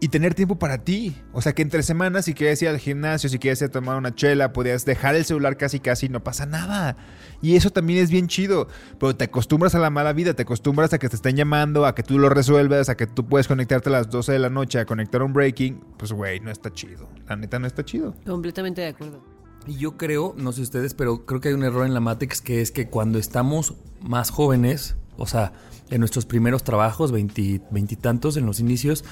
y 0.00 0.08
tener 0.08 0.34
tiempo 0.34 0.58
para 0.58 0.78
ti. 0.84 1.16
O 1.32 1.42
sea, 1.42 1.54
que 1.54 1.62
entre 1.62 1.82
semanas, 1.82 2.24
si 2.26 2.34
quieres 2.34 2.62
ir 2.62 2.68
al 2.68 2.78
gimnasio, 2.78 3.28
si 3.28 3.38
quieres 3.38 3.60
ir 3.62 3.68
a 3.68 3.70
tomar 3.70 3.96
una 3.96 4.14
chela, 4.14 4.52
podías 4.52 4.84
dejar 4.84 5.14
el 5.16 5.24
celular 5.24 5.56
casi 5.56 5.80
casi, 5.80 6.08
no 6.08 6.22
pasa 6.22 6.46
nada. 6.46 6.96
Y 7.42 7.56
eso 7.56 7.70
también 7.70 8.02
es 8.02 8.10
bien 8.10 8.28
chido. 8.28 8.68
Pero 9.00 9.16
te 9.16 9.24
acostumbras 9.24 9.74
a 9.74 9.78
la 9.80 9.90
mala 9.90 10.12
vida, 10.12 10.34
te 10.34 10.42
acostumbras 10.42 10.92
a 10.92 10.98
que 10.98 11.08
te 11.08 11.16
estén 11.16 11.36
llamando, 11.36 11.84
a 11.86 11.94
que 11.94 12.02
tú 12.02 12.18
lo 12.18 12.28
resuelvas, 12.28 12.88
a 12.88 12.96
que 12.96 13.06
tú 13.06 13.26
puedes 13.26 13.48
conectarte 13.48 13.88
a 13.88 13.92
las 13.92 14.08
12 14.08 14.32
de 14.32 14.38
la 14.38 14.50
noche 14.50 14.78
a 14.78 14.84
conectar 14.86 15.22
un 15.22 15.32
breaking. 15.32 15.80
Pues, 15.96 16.12
güey, 16.12 16.38
no 16.40 16.50
está 16.50 16.72
chido. 16.72 17.08
La 17.28 17.36
neta 17.36 17.58
no 17.58 17.66
está 17.66 17.84
chido. 17.84 18.14
Completamente 18.24 18.80
de 18.82 18.88
acuerdo. 18.88 19.24
Y 19.66 19.76
yo 19.76 19.96
creo, 19.96 20.34
no 20.38 20.52
sé 20.52 20.62
ustedes, 20.62 20.94
pero 20.94 21.26
creo 21.26 21.40
que 21.40 21.48
hay 21.48 21.54
un 21.54 21.64
error 21.64 21.84
en 21.84 21.92
la 21.92 22.00
Matrix 22.00 22.40
que 22.40 22.62
es 22.62 22.70
que 22.70 22.88
cuando 22.88 23.18
estamos 23.18 23.74
más 24.00 24.30
jóvenes, 24.30 24.96
o 25.16 25.26
sea, 25.26 25.52
en 25.90 25.98
nuestros 26.00 26.24
primeros 26.24 26.62
trabajos, 26.62 27.12
veinti- 27.12 27.60
veintitantos, 27.70 28.36
en 28.36 28.46
los 28.46 28.60
inicios, 28.60 29.04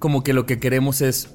como 0.00 0.24
que 0.24 0.32
lo 0.32 0.46
que 0.46 0.58
queremos 0.58 1.02
es 1.02 1.30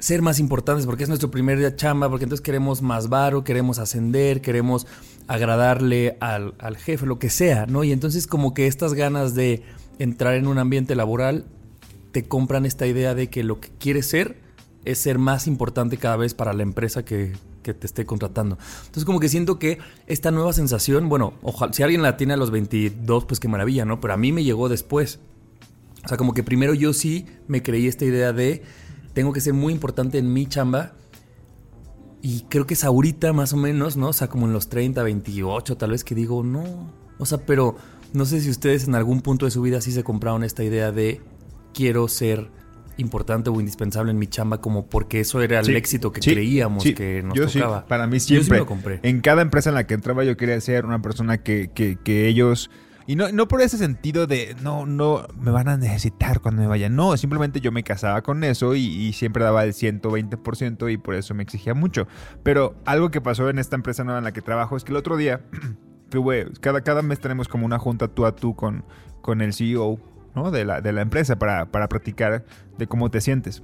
ser 0.00 0.22
más 0.22 0.40
importantes 0.40 0.86
porque 0.86 1.04
es 1.04 1.08
nuestro 1.08 1.30
primer 1.30 1.58
día 1.58 1.76
chamba, 1.76 2.08
porque 2.10 2.24
entonces 2.24 2.42
queremos 2.42 2.82
más 2.82 3.08
varo, 3.08 3.44
queremos 3.44 3.78
ascender, 3.78 4.40
queremos 4.40 4.86
agradarle 5.28 6.16
al, 6.20 6.54
al 6.58 6.76
jefe, 6.76 7.06
lo 7.06 7.18
que 7.18 7.30
sea, 7.30 7.66
¿no? 7.66 7.84
Y 7.84 7.92
entonces 7.92 8.26
como 8.26 8.54
que 8.54 8.66
estas 8.66 8.94
ganas 8.94 9.34
de 9.34 9.62
entrar 9.98 10.34
en 10.34 10.48
un 10.48 10.58
ambiente 10.58 10.96
laboral 10.96 11.44
te 12.10 12.26
compran 12.26 12.66
esta 12.66 12.86
idea 12.86 13.14
de 13.14 13.28
que 13.28 13.44
lo 13.44 13.60
que 13.60 13.68
quieres 13.78 14.06
ser 14.06 14.40
es 14.84 14.98
ser 14.98 15.18
más 15.18 15.46
importante 15.46 15.98
cada 15.98 16.16
vez 16.16 16.34
para 16.34 16.52
la 16.52 16.62
empresa 16.62 17.04
que, 17.04 17.32
que 17.62 17.74
te 17.74 17.86
esté 17.86 18.06
contratando. 18.06 18.56
Entonces 18.80 19.04
como 19.04 19.20
que 19.20 19.28
siento 19.28 19.58
que 19.58 19.78
esta 20.06 20.30
nueva 20.30 20.52
sensación, 20.52 21.08
bueno, 21.08 21.34
ojalá, 21.42 21.72
si 21.72 21.82
alguien 21.82 22.00
la 22.00 22.16
tiene 22.16 22.34
a 22.34 22.36
los 22.36 22.50
22, 22.50 23.26
pues 23.26 23.40
qué 23.40 23.48
maravilla, 23.48 23.84
¿no? 23.84 24.00
Pero 24.00 24.14
a 24.14 24.16
mí 24.16 24.32
me 24.32 24.44
llegó 24.44 24.68
después. 24.68 25.18
O 26.06 26.08
sea, 26.08 26.16
como 26.16 26.32
que 26.32 26.42
primero 26.42 26.72
yo 26.72 26.92
sí 26.94 27.26
me 27.48 27.62
creí 27.62 27.86
esta 27.86 28.04
idea 28.06 28.32
de 28.32 28.62
tengo 29.12 29.32
que 29.32 29.40
ser 29.42 29.52
muy 29.52 29.72
importante 29.74 30.16
en 30.18 30.32
mi 30.32 30.46
chamba. 30.46 30.92
Y 32.22 32.44
creo 32.48 32.66
que 32.66 32.74
es 32.74 32.84
ahorita 32.84 33.32
más 33.32 33.52
o 33.52 33.56
menos, 33.56 33.96
¿no? 33.96 34.08
O 34.08 34.12
sea, 34.12 34.28
como 34.28 34.46
en 34.46 34.52
los 34.52 34.68
30, 34.68 35.02
28, 35.02 35.76
tal 35.76 35.90
vez 35.90 36.02
que 36.04 36.14
digo, 36.14 36.42
no. 36.42 36.92
O 37.18 37.26
sea, 37.26 37.38
pero 37.38 37.76
no 38.12 38.24
sé 38.24 38.40
si 38.40 38.50
ustedes 38.50 38.88
en 38.88 38.94
algún 38.94 39.20
punto 39.20 39.44
de 39.44 39.50
su 39.50 39.60
vida 39.62 39.80
sí 39.80 39.92
se 39.92 40.02
compraron 40.02 40.42
esta 40.42 40.64
idea 40.64 40.90
de 40.92 41.20
quiero 41.74 42.08
ser 42.08 42.50
importante 42.98 43.50
o 43.50 43.60
indispensable 43.60 44.10
en 44.10 44.18
mi 44.18 44.26
chamba, 44.26 44.60
como 44.60 44.86
porque 44.86 45.20
eso 45.20 45.42
era 45.42 45.60
el 45.60 45.66
Sí, 45.66 45.74
éxito 45.76 46.12
que 46.12 46.22
sí, 46.22 46.32
creíamos 46.32 46.82
sí. 46.82 46.94
que 46.94 47.22
nos 47.22 47.34
yo 47.36 47.46
tocaba. 47.46 47.80
Sí, 47.80 47.84
para 47.88 48.06
mí 48.06 48.16
Yo 48.16 48.20
sí 48.20 48.26
siempre. 48.26 48.50
me 48.52 48.58
lo 48.60 48.66
compré. 48.66 49.00
En 49.02 49.20
cada 49.20 49.42
empresa 49.42 49.68
en 49.68 49.74
la 49.74 49.86
que 49.86 49.94
entraba 49.94 50.24
yo 50.24 50.36
quería 50.36 50.58
ser 50.60 50.86
una 50.86 51.02
persona 51.02 51.42
que, 51.42 51.70
que, 51.74 51.98
que 52.02 52.26
ellos 52.26 52.70
Y 53.06 53.14
no, 53.14 53.30
no 53.30 53.46
por 53.46 53.60
ese 53.60 53.78
sentido 53.78 54.26
de, 54.26 54.56
no, 54.62 54.84
no, 54.84 55.26
me 55.38 55.52
van 55.52 55.68
a 55.68 55.76
necesitar 55.76 56.40
cuando 56.40 56.62
me 56.62 56.68
vaya. 56.68 56.88
No, 56.88 57.16
simplemente 57.16 57.60
yo 57.60 57.70
me 57.70 57.84
casaba 57.84 58.22
con 58.22 58.42
eso 58.42 58.74
y, 58.74 58.84
y 58.84 59.12
siempre 59.12 59.44
daba 59.44 59.62
el 59.64 59.72
120% 59.72 60.92
y 60.92 60.96
por 60.96 61.14
eso 61.14 61.34
me 61.34 61.44
exigía 61.44 61.74
mucho. 61.74 62.08
Pero 62.42 62.74
algo 62.84 63.10
que 63.10 63.20
pasó 63.20 63.48
en 63.48 63.58
esta 63.58 63.76
empresa 63.76 64.02
nueva 64.02 64.18
en 64.18 64.24
la 64.24 64.32
que 64.32 64.42
trabajo 64.42 64.76
es 64.76 64.82
que 64.82 64.92
el 64.92 64.96
otro 64.96 65.16
día, 65.16 65.42
tuve, 66.08 66.48
cada, 66.60 66.80
cada 66.80 67.02
mes 67.02 67.20
tenemos 67.20 67.48
como 67.48 67.64
una 67.64 67.78
junta 67.78 68.08
tú 68.08 68.26
a 68.26 68.34
tú 68.34 68.56
con, 68.56 68.84
con 69.22 69.40
el 69.40 69.52
CEO 69.52 70.00
¿no? 70.34 70.50
de, 70.50 70.64
la, 70.64 70.80
de 70.80 70.92
la 70.92 71.02
empresa 71.02 71.38
para, 71.38 71.66
para 71.70 71.88
platicar 71.88 72.44
de 72.76 72.86
cómo 72.86 73.10
te 73.10 73.20
sientes. 73.20 73.62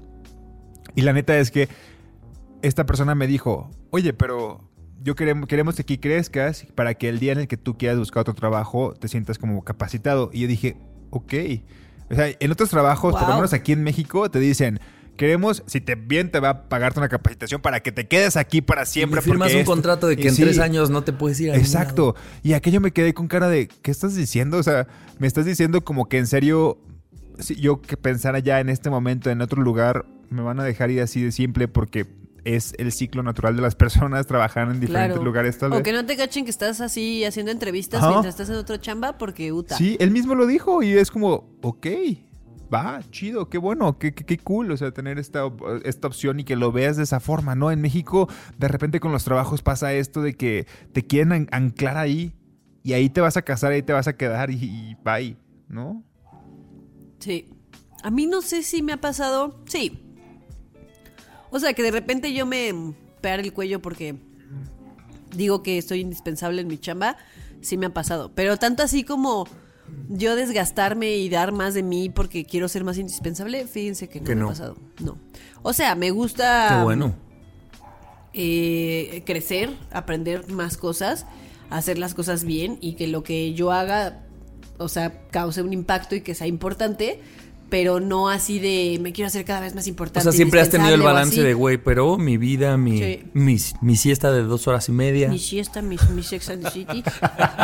Y 0.95 1.03
la 1.03 1.13
neta 1.13 1.37
es 1.39 1.51
que 1.51 1.69
esta 2.63 2.87
persona 2.87 3.15
me 3.15 3.27
dijo, 3.27 3.71
oye, 3.91 4.13
pero 4.13 4.61
yo 5.03 5.15
queremos, 5.15 5.49
queremos 5.49 5.77
que 5.77 5.83
aquí 5.83 5.99
crezcas 5.99 6.67
para 6.75 6.95
que 6.95 7.09
el 7.09 7.19
día 7.19 7.33
en 7.33 7.41
el 7.41 7.49
que 7.49 7.57
tú 7.57 7.77
quieras 7.77 7.99
buscar 7.99 8.21
otro 8.23 8.35
trabajo 8.35 8.95
te 8.95 9.09
sientas 9.09 9.39
como 9.39 9.63
capacitado. 9.65 10.31
Y 10.33 10.41
yo 10.41 10.49
dije, 10.49 10.77
ok. 11.11 11.35
O 12.11 12.15
sea, 12.15 12.27
en 12.39 12.51
otros 12.53 12.69
trabajos, 12.71 13.13
por 13.15 13.29
lo 13.29 13.35
menos 13.37 13.53
aquí 13.53 13.73
en 13.73 13.83
México, 13.83 14.31
te 14.31 14.39
dicen, 14.39 14.81
queremos, 15.17 15.63
si 15.67 15.81
te 15.81 15.95
bien 15.95 16.31
te 16.31 16.41
va 16.41 16.49
a 16.51 16.69
pagarte 16.69 17.01
una 17.01 17.09
capacitación 17.09 17.61
para 17.63 17.81
que 17.81 17.91
te 17.93 18.07
quedes 18.07 18.37
aquí 18.37 18.61
para 18.61 18.85
siempre. 18.87 19.21
Y 19.21 19.25
firmas 19.25 19.53
un 19.53 19.61
esto- 19.61 19.71
contrato 19.73 20.07
de 20.07 20.17
que 20.17 20.29
en 20.29 20.35
sí. 20.35 20.43
tres 20.43 20.59
años 20.59 20.91
no 20.91 21.03
te 21.03 21.13
puedes 21.13 21.41
ir 21.41 21.51
a 21.51 21.57
Exacto. 21.57 22.15
Y 22.43 22.53
aquello 22.53 22.81
me 22.81 22.93
quedé 22.93 23.15
con 23.15 23.29
cara 23.29 23.49
de, 23.49 23.69
¿qué 23.69 23.91
estás 23.91 24.15
diciendo? 24.15 24.59
O 24.59 24.63
sea, 24.63 24.87
me 25.19 25.27
estás 25.27 25.45
diciendo 25.47 25.83
como 25.83 26.09
que 26.09 26.19
en 26.19 26.27
serio, 26.27 26.79
si 27.39 27.55
yo 27.57 27.81
que 27.81 27.97
pensara 27.97 28.39
ya 28.41 28.61
en 28.61 28.69
este 28.69 28.91
momento 28.91 29.31
en 29.31 29.41
otro 29.41 29.63
lugar, 29.63 30.05
me 30.31 30.43
van 30.43 30.61
a 30.61 30.65
dejar 30.65 30.91
ir 30.91 31.01
así 31.01 31.23
de 31.23 31.33
simple 31.33 31.67
porque 31.69 32.07
es 32.45 32.75
el 32.79 32.91
ciclo 32.93 33.23
natural 33.23 33.55
de 33.57 33.63
las 33.63 33.75
personas 33.77 34.27
trabajar 34.27 34.69
en 34.71 34.81
diferentes 34.81 35.13
Claro. 35.13 35.25
lugares 35.25 35.59
tal 35.59 35.73
O 35.73 35.77
vez. 35.77 35.85
que 35.85 35.93
no 35.93 36.05
te 36.07 36.17
cachen 36.17 36.45
que 36.45 36.51
estás 36.51 36.81
así 36.81 37.25
haciendo 37.25 37.53
entrevistas 37.53 38.03
mientras 38.03 38.27
estás 38.35 38.49
en 38.51 38.57
otro 38.57 38.77
chamba 38.79 39.17
porque 39.19 39.53
uta. 39.53 39.77
Sí, 39.77 39.97
él 40.01 40.11
mismo 40.11 40.35
lo 40.35 40.47
dijo 40.47 40.83
y 40.83 40.93
es 40.93 41.11
como, 41.11 41.57
ok, 41.63 41.87
va, 42.73 43.01
chido, 43.11 43.49
qué 43.49 43.59
bueno, 43.59 43.99
qué, 43.99 44.13
qué, 44.15 44.25
qué 44.25 44.39
cool, 44.39 44.71
o 44.73 44.77
sea, 44.77 44.91
tener 44.93 45.19
esta, 45.19 45.43
esta 45.85 46.07
opción 46.09 46.41
y 46.41 46.45
que 46.45 46.57
lo 46.57 46.73
veas 46.73 46.97
de 46.97 47.03
esa 47.03 47.21
forma, 47.21 47.55
¿no? 47.55 47.71
En 47.71 47.81
México, 47.81 48.29
de 48.59 48.67
repente 48.69 48.99
con 48.99 49.13
los 49.13 49.25
trabajos 49.25 49.63
pasa 49.63 49.93
esto 49.93 50.23
de 50.23 50.35
que 50.35 50.67
te 50.93 51.07
quieren 51.07 51.33
an- 51.33 51.49
anclar 51.53 51.97
ahí 51.99 52.33
y 52.83 52.95
ahí 52.95 53.09
te 53.11 53.21
vas 53.21 53.37
a 53.37 53.43
casar, 53.43 53.73
ahí 53.73 53.83
te 53.83 53.93
vas 53.93 54.09
a 54.09 54.17
quedar 54.17 54.51
y, 54.51 54.55
y 54.65 54.97
bye, 55.05 55.37
¿no? 55.69 56.03
Sí. 57.21 57.49
A 58.03 58.11
mí 58.11 58.27
no 58.27 58.43
sé 58.43 58.65
si 58.65 58.83
me 58.83 58.93
ha 58.93 59.01
pasado. 59.01 59.63
Sí. 59.67 60.02
O 61.53 61.61
sea, 61.61 61.73
que 61.75 61.83
de 61.85 61.91
repente 61.93 62.33
yo 62.33 62.45
me 62.47 62.95
pegar 63.21 63.39
el 63.41 63.53
cuello 63.53 63.81
porque 63.81 64.17
digo 65.37 65.63
que 65.63 65.79
estoy 65.79 66.01
indispensable 66.01 66.61
en 66.61 66.67
mi 66.69 66.79
chamba. 66.79 67.17
Sí 67.61 67.77
me 67.77 67.87
ha 67.87 67.91
pasado. 67.95 68.33
Pero 68.35 68.57
tanto 68.57 68.83
así 68.83 69.05
como 69.05 69.47
yo 70.09 70.35
desgastarme 70.35 71.17
y 71.17 71.29
dar 71.29 71.53
más 71.53 71.75
de 71.75 71.83
mí 71.83 72.09
porque 72.09 72.45
quiero 72.45 72.69
ser 72.69 72.83
más 72.83 72.99
indispensable, 72.99 73.67
fíjense 73.67 74.09
que 74.09 74.21
no 74.21 74.27
Que 74.27 74.35
me 74.35 74.41
no. 74.41 74.47
ha 74.47 74.51
pasado. 74.51 74.77
No. 75.01 75.19
O 75.63 75.73
sea, 75.73 75.95
me 75.95 76.11
gusta 76.11 76.67
Qué 76.79 76.83
bueno. 76.83 77.15
eh, 78.33 79.23
crecer, 79.27 79.71
aprender 79.93 80.49
más 80.51 80.77
cosas, 80.77 81.27
hacer 81.71 81.99
las 81.99 82.15
cosas 82.15 82.45
bien 82.45 82.79
y 82.81 82.95
que 82.95 83.07
lo 83.07 83.23
que 83.23 83.53
yo 83.55 83.71
haga, 83.73 84.23
o 84.79 84.89
sea, 84.89 85.29
cause 85.31 85.63
un 85.63 85.73
impacto 85.73 86.15
y 86.17 86.23
que 86.23 86.35
sea 86.35 86.47
importante, 86.47 87.21
pero 87.73 88.01
no 88.01 88.29
así 88.29 88.59
de 88.59 88.99
me 89.01 89.15
quiero 89.15 89.29
hacer 89.29 89.47
cada 89.47 89.61
vez 89.61 89.75
más 89.75 89.87
O 89.87 89.89
importante. 89.89 90.25
sea, 90.25 90.33
siempre 90.33 90.61
has 90.61 90.69
tenido 90.69 90.93
el 90.95 91.01
o 91.01 91.05
balance 91.05 91.43
de, 91.43 91.55
güey, 91.55 91.79
pero 91.79 92.19
mi 92.19 92.37
vida, 92.37 92.77
mi, 92.77 92.99
Sí. 92.99 93.25
mi, 93.33 93.57
mi 93.81 93.97
siesta 93.97 94.31
de 94.31 94.43
dos 94.43 94.69
horas 94.69 94.91
y 94.91 94.93
media. 94.93 95.31
Mi 95.31 95.39
siesta, 95.39 95.81
mi, 95.81 95.97
mi 96.15 96.23
Sex 96.23 96.51
and 96.51 96.65
the 96.65 96.71
City. 96.71 97.03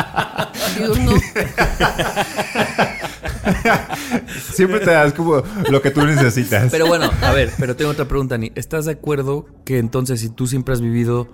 Diurno. 0.79 1.11
Siempre 4.51 4.79
te 4.79 4.89
das 4.89 5.13
como 5.13 5.43
lo 5.69 5.79
que 5.79 5.91
tú 5.91 6.03
necesitas. 6.03 6.71
Pero 6.71 6.87
bueno, 6.87 7.11
a 7.21 7.31
ver, 7.31 7.51
pero 7.59 7.75
tengo 7.75 7.91
otra 7.91 8.05
pregunta, 8.07 8.33
Ani. 8.33 8.51
¿Estás 8.55 8.85
de 8.85 8.93
acuerdo 8.93 9.45
que 9.63 9.77
entonces 9.77 10.19
si 10.21 10.29
tú 10.29 10.47
siempre 10.47 10.73
has 10.73 10.81
vivido, 10.81 11.27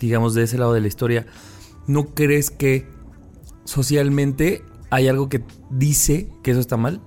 digamos, 0.00 0.32
de 0.32 0.44
ese 0.44 0.56
lado 0.56 0.72
de 0.72 0.80
la 0.80 0.88
historia, 0.88 1.26
¿no 1.86 2.14
crees 2.14 2.50
que 2.50 2.88
socialmente 3.64 4.62
hay 4.88 5.08
algo 5.08 5.28
que 5.28 5.42
dice 5.68 6.30
que 6.42 6.52
eso 6.52 6.60
está 6.60 6.78
mal? 6.78 7.02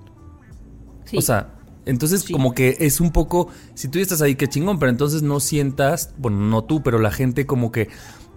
Sí. 1.08 1.16
O 1.16 1.22
sea, 1.22 1.54
entonces 1.86 2.22
Sí. 2.22 2.32
como 2.32 2.54
que 2.54 2.76
es 2.80 3.00
un 3.00 3.12
poco, 3.12 3.48
si 3.74 3.88
tú 3.88 3.98
ya 3.98 4.02
estás 4.02 4.20
ahí, 4.22 4.34
qué 4.34 4.46
chingón, 4.48 4.78
pero 4.78 4.90
entonces 4.90 5.22
no 5.22 5.40
sientas, 5.40 6.12
bueno, 6.18 6.38
no 6.40 6.64
tú, 6.64 6.82
pero 6.82 6.98
la 6.98 7.10
gente 7.10 7.46
como 7.46 7.72
que 7.72 7.88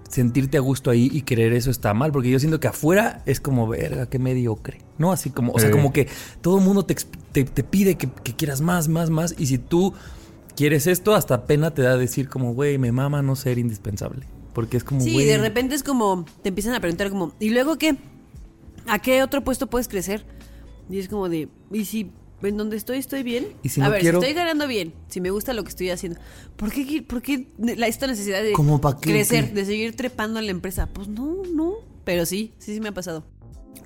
sentirte 0.10 0.58
a 0.58 0.60
gusto 0.62 0.90
ahí 0.90 1.10
y 1.12 1.22
querer 1.22 1.54
eso 1.54 1.72
está 1.72 1.94
mal, 1.94 2.12
porque 2.12 2.30
yo 2.30 2.38
siento 2.40 2.60
que 2.60 2.68
afuera 2.68 3.24
es 3.26 3.40
como, 3.40 3.68
verga, 3.68 4.10
qué 4.10 4.20
mediocre, 4.20 4.80
¿no? 4.98 5.12
Así 5.14 5.30
como, 5.30 5.54
o 5.54 5.60
sea, 5.60 5.70
Eh. 5.70 5.72
como 5.72 5.94
que 5.94 6.08
todo 6.42 6.58
el 6.60 6.66
mundo 6.66 6.84
te, 6.84 6.96
te, 7.32 7.46
te 7.46 7.64
pide 7.64 7.96
que, 7.96 8.10
que 8.10 8.36
quieras 8.36 8.60
más, 8.62 8.90
más, 8.90 9.10
más, 9.10 9.36
y 9.38 9.46
si 9.46 9.58
tú 9.58 9.94
quieres 10.58 10.86
esto, 10.88 11.16
hasta 11.16 11.46
pena 11.46 11.74
te 11.74 11.82
da 11.82 11.96
decir 11.96 12.28
como, 12.28 12.54
güey, 12.54 12.78
me 12.78 12.92
mama 12.92 13.22
no 13.22 13.38
ser 13.38 13.58
indispensable, 13.58 14.26
porque 14.54 14.76
es 14.78 14.84
como, 14.84 15.00
Sí, 15.00 15.14
güey, 15.14 15.26
de 15.26 15.38
repente 15.38 15.76
es 15.76 15.84
como, 15.84 16.26
te 16.42 16.50
empiezan 16.50 16.74
a 16.76 16.82
preguntar 16.82 17.10
como, 17.10 17.34
¿y 17.40 17.50
luego 17.52 17.78
qué? 17.78 17.96
¿A 18.88 19.00
qué 19.00 19.24
otro 19.24 19.44
puesto 19.46 19.68
puedes 19.68 19.88
crecer? 19.88 20.26
Y 20.90 21.00
es 21.00 21.08
como 21.08 21.30
de, 21.30 21.48
¿y 21.72 21.86
si 21.86 22.12
en 22.44 22.58
donde 22.58 22.78
estoy 22.78 22.98
estoy 22.98 23.24
bien? 23.24 23.48
Y 23.64 23.70
si 23.70 23.82
a 23.82 23.86
no 23.86 23.92
ver, 23.92 24.02
quiero- 24.02 24.20
si 24.22 24.28
estoy 24.28 24.36
ganando 24.36 24.68
bien, 24.68 24.94
si 25.08 25.22
me 25.22 25.30
gusta 25.32 25.54
lo 25.54 25.64
que 25.64 25.70
estoy 25.70 25.90
haciendo, 25.90 26.20
¿por 26.56 26.72
qué, 26.72 26.86
qui- 26.88 27.06
por 27.06 27.22
qué 27.22 27.48
la, 27.58 27.88
esta 27.88 28.08
necesidad 28.08 28.42
de 28.44 28.54
¿Cómo 28.54 28.80
pa' 28.82 29.00
qué, 29.00 29.12
crecer, 29.12 29.50
qué? 29.50 29.54
de 29.54 29.66
seguir 29.66 29.96
trepando 29.96 30.40
en 30.40 30.46
la 30.46 30.52
empresa? 30.52 30.88
Pues 30.88 31.08
no, 31.08 31.38
no. 31.54 31.74
Pero 32.04 32.26
sí, 32.26 32.54
sí, 32.58 32.74
sí 32.74 32.80
me 32.82 32.90
ha 32.90 32.94
pasado. 32.94 33.24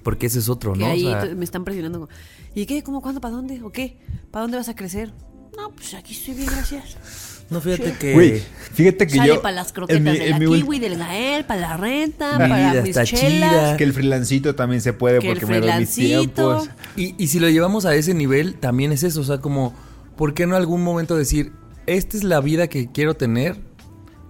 porque 0.04 0.28
ese 0.28 0.40
es 0.40 0.50
otro, 0.50 0.74
Que 0.74 0.80
¿no? 0.80 0.86
O 0.88 0.92
ahí 0.92 1.02
sea, 1.02 1.34
me 1.36 1.44
están 1.44 1.64
presionando. 1.66 2.08
¿Y 2.54 2.66
qué? 2.68 2.84
¿Cómo? 2.84 3.02
¿Cuándo? 3.02 3.20
¿Para 3.22 3.34
dónde? 3.36 3.62
¿O 3.64 3.72
qué? 3.72 3.98
¿Para 4.32 4.44
dónde 4.44 4.58
vas 4.58 4.70
a 4.70 4.76
crecer? 4.76 5.12
No, 5.58 5.72
pues 5.72 5.94
aquí 5.96 6.14
estoy 6.14 6.36
bien, 6.36 6.48
gracias. 6.52 7.35
No, 7.50 7.62
fíjate 7.62 7.94
que... 8.00 8.14
Güey, 8.14 8.42
fíjate 8.74 9.06
que 9.08 9.16
Sale 9.18 9.28
yo... 9.36 9.42
para 9.42 9.56
las 9.56 9.68
en 9.70 9.74
croquetas 9.76 10.02
mi- 10.02 10.18
de 10.20 10.26
en 10.30 10.32
la 10.32 10.40
kiwi, 10.40 10.80
del 10.80 10.98
gael, 10.98 11.46
para 11.46 11.62
la 11.62 11.78
renta, 11.78 12.34
Mi 12.40 12.50
para 12.50 12.72
vida 12.72 12.82
mis 12.82 12.90
está 12.90 13.04
chelas. 13.06 13.52
chida. 13.52 13.78
Que 13.78 13.84
el 13.84 13.94
freelancito 13.94 14.56
también 14.56 14.82
se 14.82 14.94
puede 14.94 15.20
Que 15.20 15.28
porque 15.30 15.46
me 15.46 15.60
doy 15.62 15.72
mis 15.80 15.92
tiempos. 15.94 16.70
Y, 16.96 17.16
y 17.24 17.28
si 17.28 17.40
lo 17.40 17.50
llevamos 17.50 17.86
a 17.86 17.94
ese 17.96 18.14
nivel, 18.14 18.56
también 18.56 18.92
es 18.92 19.04
eso. 19.04 19.22
O 19.22 19.24
sea, 19.24 19.38
como, 19.40 19.74
¿por 20.18 20.34
qué 20.34 20.48
no 20.48 20.56
algún 20.56 20.84
momento 20.84 21.16
decir, 21.16 21.52
esta 21.86 22.18
es 22.18 22.24
la 22.24 22.42
vida 22.42 22.68
que 22.68 22.92
quiero 22.92 23.14
tener? 23.16 23.58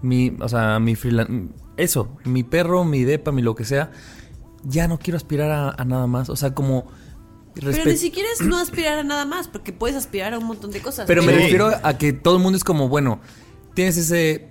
Mi, 0.01 0.33
o 0.39 0.49
sea, 0.49 0.79
mi 0.79 0.95
freelan- 0.95 1.49
Eso, 1.77 2.17
mi 2.25 2.43
perro, 2.43 2.83
mi 2.83 3.03
depa, 3.05 3.31
mi 3.31 3.41
lo 3.41 3.55
que 3.55 3.63
sea. 3.65 3.91
Ya 4.63 4.87
no 4.87 4.99
quiero 4.99 5.17
aspirar 5.17 5.51
a, 5.51 5.69
a 5.69 5.85
nada 5.85 6.07
más. 6.07 6.29
O 6.29 6.35
sea, 6.35 6.53
como. 6.53 6.85
Pero 7.55 7.85
ni 7.85 7.97
siquiera 7.97 8.27
es 8.33 8.45
no 8.45 8.57
aspirar 8.57 8.99
a 8.99 9.03
nada 9.03 9.25
más, 9.25 9.47
porque 9.47 9.71
puedes 9.73 9.95
aspirar 9.95 10.33
a 10.33 10.39
un 10.39 10.45
montón 10.45 10.71
de 10.71 10.81
cosas. 10.81 11.05
Pero 11.07 11.23
me 11.23 11.33
Sí. 11.33 11.39
refiero 11.39 11.71
a 11.83 11.97
que 11.97 12.13
todo 12.13 12.35
el 12.37 12.43
mundo 12.43 12.57
es 12.57 12.63
como, 12.63 12.89
bueno, 12.89 13.19
tienes 13.73 13.97
ese 13.97 14.49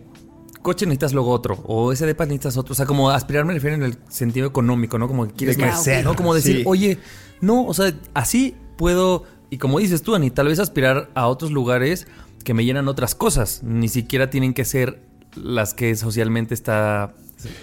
coche, 0.63 0.87
necesitas 0.87 1.13
luego 1.13 1.31
otro. 1.31 1.63
O 1.67 1.93
ese 1.93 2.07
depa 2.07 2.25
necesitas 2.25 2.57
otro. 2.57 2.73
O 2.73 2.75
sea, 2.77 2.87
como 2.87 3.11
aspirar 3.11 3.45
me 3.45 3.53
refiero 3.53 3.77
en 3.77 3.83
el 3.83 3.99
sentido 4.09 4.47
económico, 4.47 4.99
¿no? 4.99 5.07
Como 5.09 5.27
que 5.27 5.35
quieres 5.35 5.57
crecer, 5.57 6.05
¿no? 6.05 6.17
Como 6.17 6.35
decir, 6.35 6.57
sí. 6.59 6.63
oye, 6.67 6.99
no, 7.41 7.67
o 7.67 7.75
sea, 7.75 7.93
así 8.15 8.57
puedo. 8.79 9.25
Y 9.51 9.59
como 9.59 9.79
dices 9.79 10.03
tú, 10.03 10.15
Ani, 10.15 10.31
tal 10.31 10.49
vez 10.49 10.59
aspirar 10.59 11.11
a 11.15 11.27
otros 11.29 11.51
lugares 11.53 12.07
que 12.45 12.55
me 12.55 12.65
llenan 12.65 12.89
otras 12.89 13.15
cosas. 13.15 13.63
Ni 13.63 13.89
siquiera 13.89 14.31
tienen 14.31 14.55
que 14.55 14.65
ser 14.65 15.03
las 15.37 15.75
que 15.75 15.95
socialmente 15.97 16.55
está. 16.55 17.15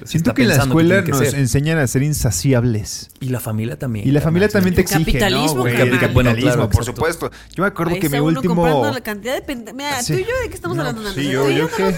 Siento 0.06 0.34
que 0.34 0.44
en 0.44 0.50
la 0.50 0.56
escuela 0.56 1.04
que 1.04 1.12
nos 1.12 1.20
ser. 1.20 1.36
enseñan 1.36 1.78
a 1.80 1.88
ser 1.88 2.04
insaciables. 2.04 3.10
Y 3.20 3.30
la 3.30 3.39
familia 3.39 3.78
también. 3.78 4.08
Y 4.08 4.12
la 4.12 4.22
familia 4.22 4.50
también 4.50 4.76
te 4.76 4.82
exige, 4.82 5.04
capitalismo, 5.06 5.56
¿no, 5.56 5.62
güey? 5.62 5.74
carnal. 5.74 5.94
El 5.94 6.00
capitalismo, 6.00 6.13
Bueno, 6.13 6.41
claro, 6.41 6.70
por 6.70 6.82
exacto. 6.82 7.02
supuesto. 7.02 7.32
Yo 7.56 7.63
me 7.63 7.67
acuerdo 7.67 7.94
Ahí 7.94 8.00
que 8.00 8.10
mi 8.10 8.20
último... 8.20 8.56
comprando 8.56 8.91
la 8.91 9.02
cantidad 9.02 9.34
de 9.36 9.46
pende- 9.46 9.74
Mira, 9.74 10.02
Sí. 10.02 10.13
tú 10.13 10.20
y 10.20 10.24
yo 10.24 10.30
de 10.44 10.50
qué 10.50 10.56
estamos 10.56 10.78
No, 10.78 10.84
hablando 10.84 11.12
sí, 11.13 11.30
yo- 11.30 11.50
yo 11.50 11.63
no- 11.70 11.76
qué. 11.76 11.96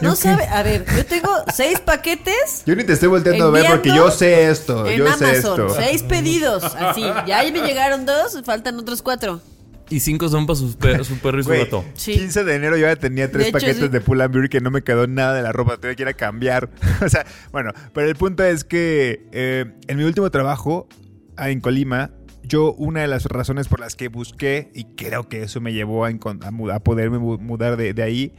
No 0.00 0.10
¿Yo 0.10 0.14
qué? 0.14 0.16
sabe, 0.22 0.46
a 0.46 0.62
ver, 0.62 0.84
yo 0.94 1.06
tengo 1.06 1.30
seis 1.54 1.80
paquetes 1.80 2.62
Yo 2.66 2.76
ni 2.76 2.84
te 2.84 2.92
estoy 2.92 3.08
volteando 3.08 3.46
a 3.46 3.50
ver 3.50 3.66
porque 3.70 3.88
yo 3.88 4.10
sé 4.10 4.50
esto. 4.50 4.86
en 4.86 4.98
Yo 4.98 5.06
sé 5.16 5.24
Amazon, 5.24 5.60
esto. 5.62 5.74
seis 5.74 6.02
pedidos, 6.02 6.64
así. 6.64 7.02
Ya 7.26 7.42
me 7.44 7.60
llegaron 7.62 8.04
dos, 8.04 8.42
faltan 8.44 8.78
otros 8.78 9.00
cuatro. 9.00 9.40
Y 9.88 10.00
cinco 10.00 10.28
son 10.28 10.46
para 10.46 10.56
sus 10.58 10.74
per- 10.76 11.04
su 11.04 11.16
perro 11.18 11.38
y 11.38 11.42
su 11.44 11.48
Güey, 11.50 11.64
gato. 11.64 11.84
Sí. 11.94 12.14
15 12.14 12.42
de 12.44 12.54
enero 12.56 12.76
yo 12.76 12.86
ya 12.86 12.96
tenía 12.96 13.30
tres 13.30 13.44
De 13.44 13.48
hecho, 13.50 13.52
paquetes 13.58 13.76
sí. 13.78 13.88
de 13.88 14.00
Pull 14.00 14.20
and 14.20 14.34
Bear 14.34 14.48
que 14.48 14.60
no 14.60 14.70
me 14.70 14.82
quedó 14.82 15.06
nada 15.06 15.34
de 15.34 15.42
la 15.42 15.52
ropa. 15.52 15.76
Tuve 15.76 15.94
que 15.94 16.02
ir 16.02 16.08
a 16.08 16.14
cambiar. 16.14 16.70
o 17.04 17.08
sea, 17.08 17.24
bueno, 17.52 17.72
pero 17.94 18.08
el 18.08 18.16
punto 18.16 18.42
es 18.42 18.64
que 18.64 19.26
eh, 19.32 19.66
en 19.86 19.96
mi 19.96 20.02
último 20.04 20.30
trabajo 20.30 20.88
ah, 21.36 21.50
en 21.50 21.60
Colima, 21.60 22.10
yo 22.42 22.72
una 22.74 23.00
de 23.02 23.08
las 23.08 23.24
razones 23.26 23.68
por 23.68 23.78
las 23.80 23.94
que 23.96 24.08
busqué, 24.08 24.70
y 24.74 24.84
creo 24.96 25.28
que 25.28 25.42
eso 25.42 25.60
me 25.60 25.72
llevó 25.72 26.04
a, 26.06 26.10
poderme 26.80 27.18
mu- 27.18 27.38
mudar 27.38 27.76
de, 27.76 27.92
de 27.94 28.02
ahí, 28.02 28.32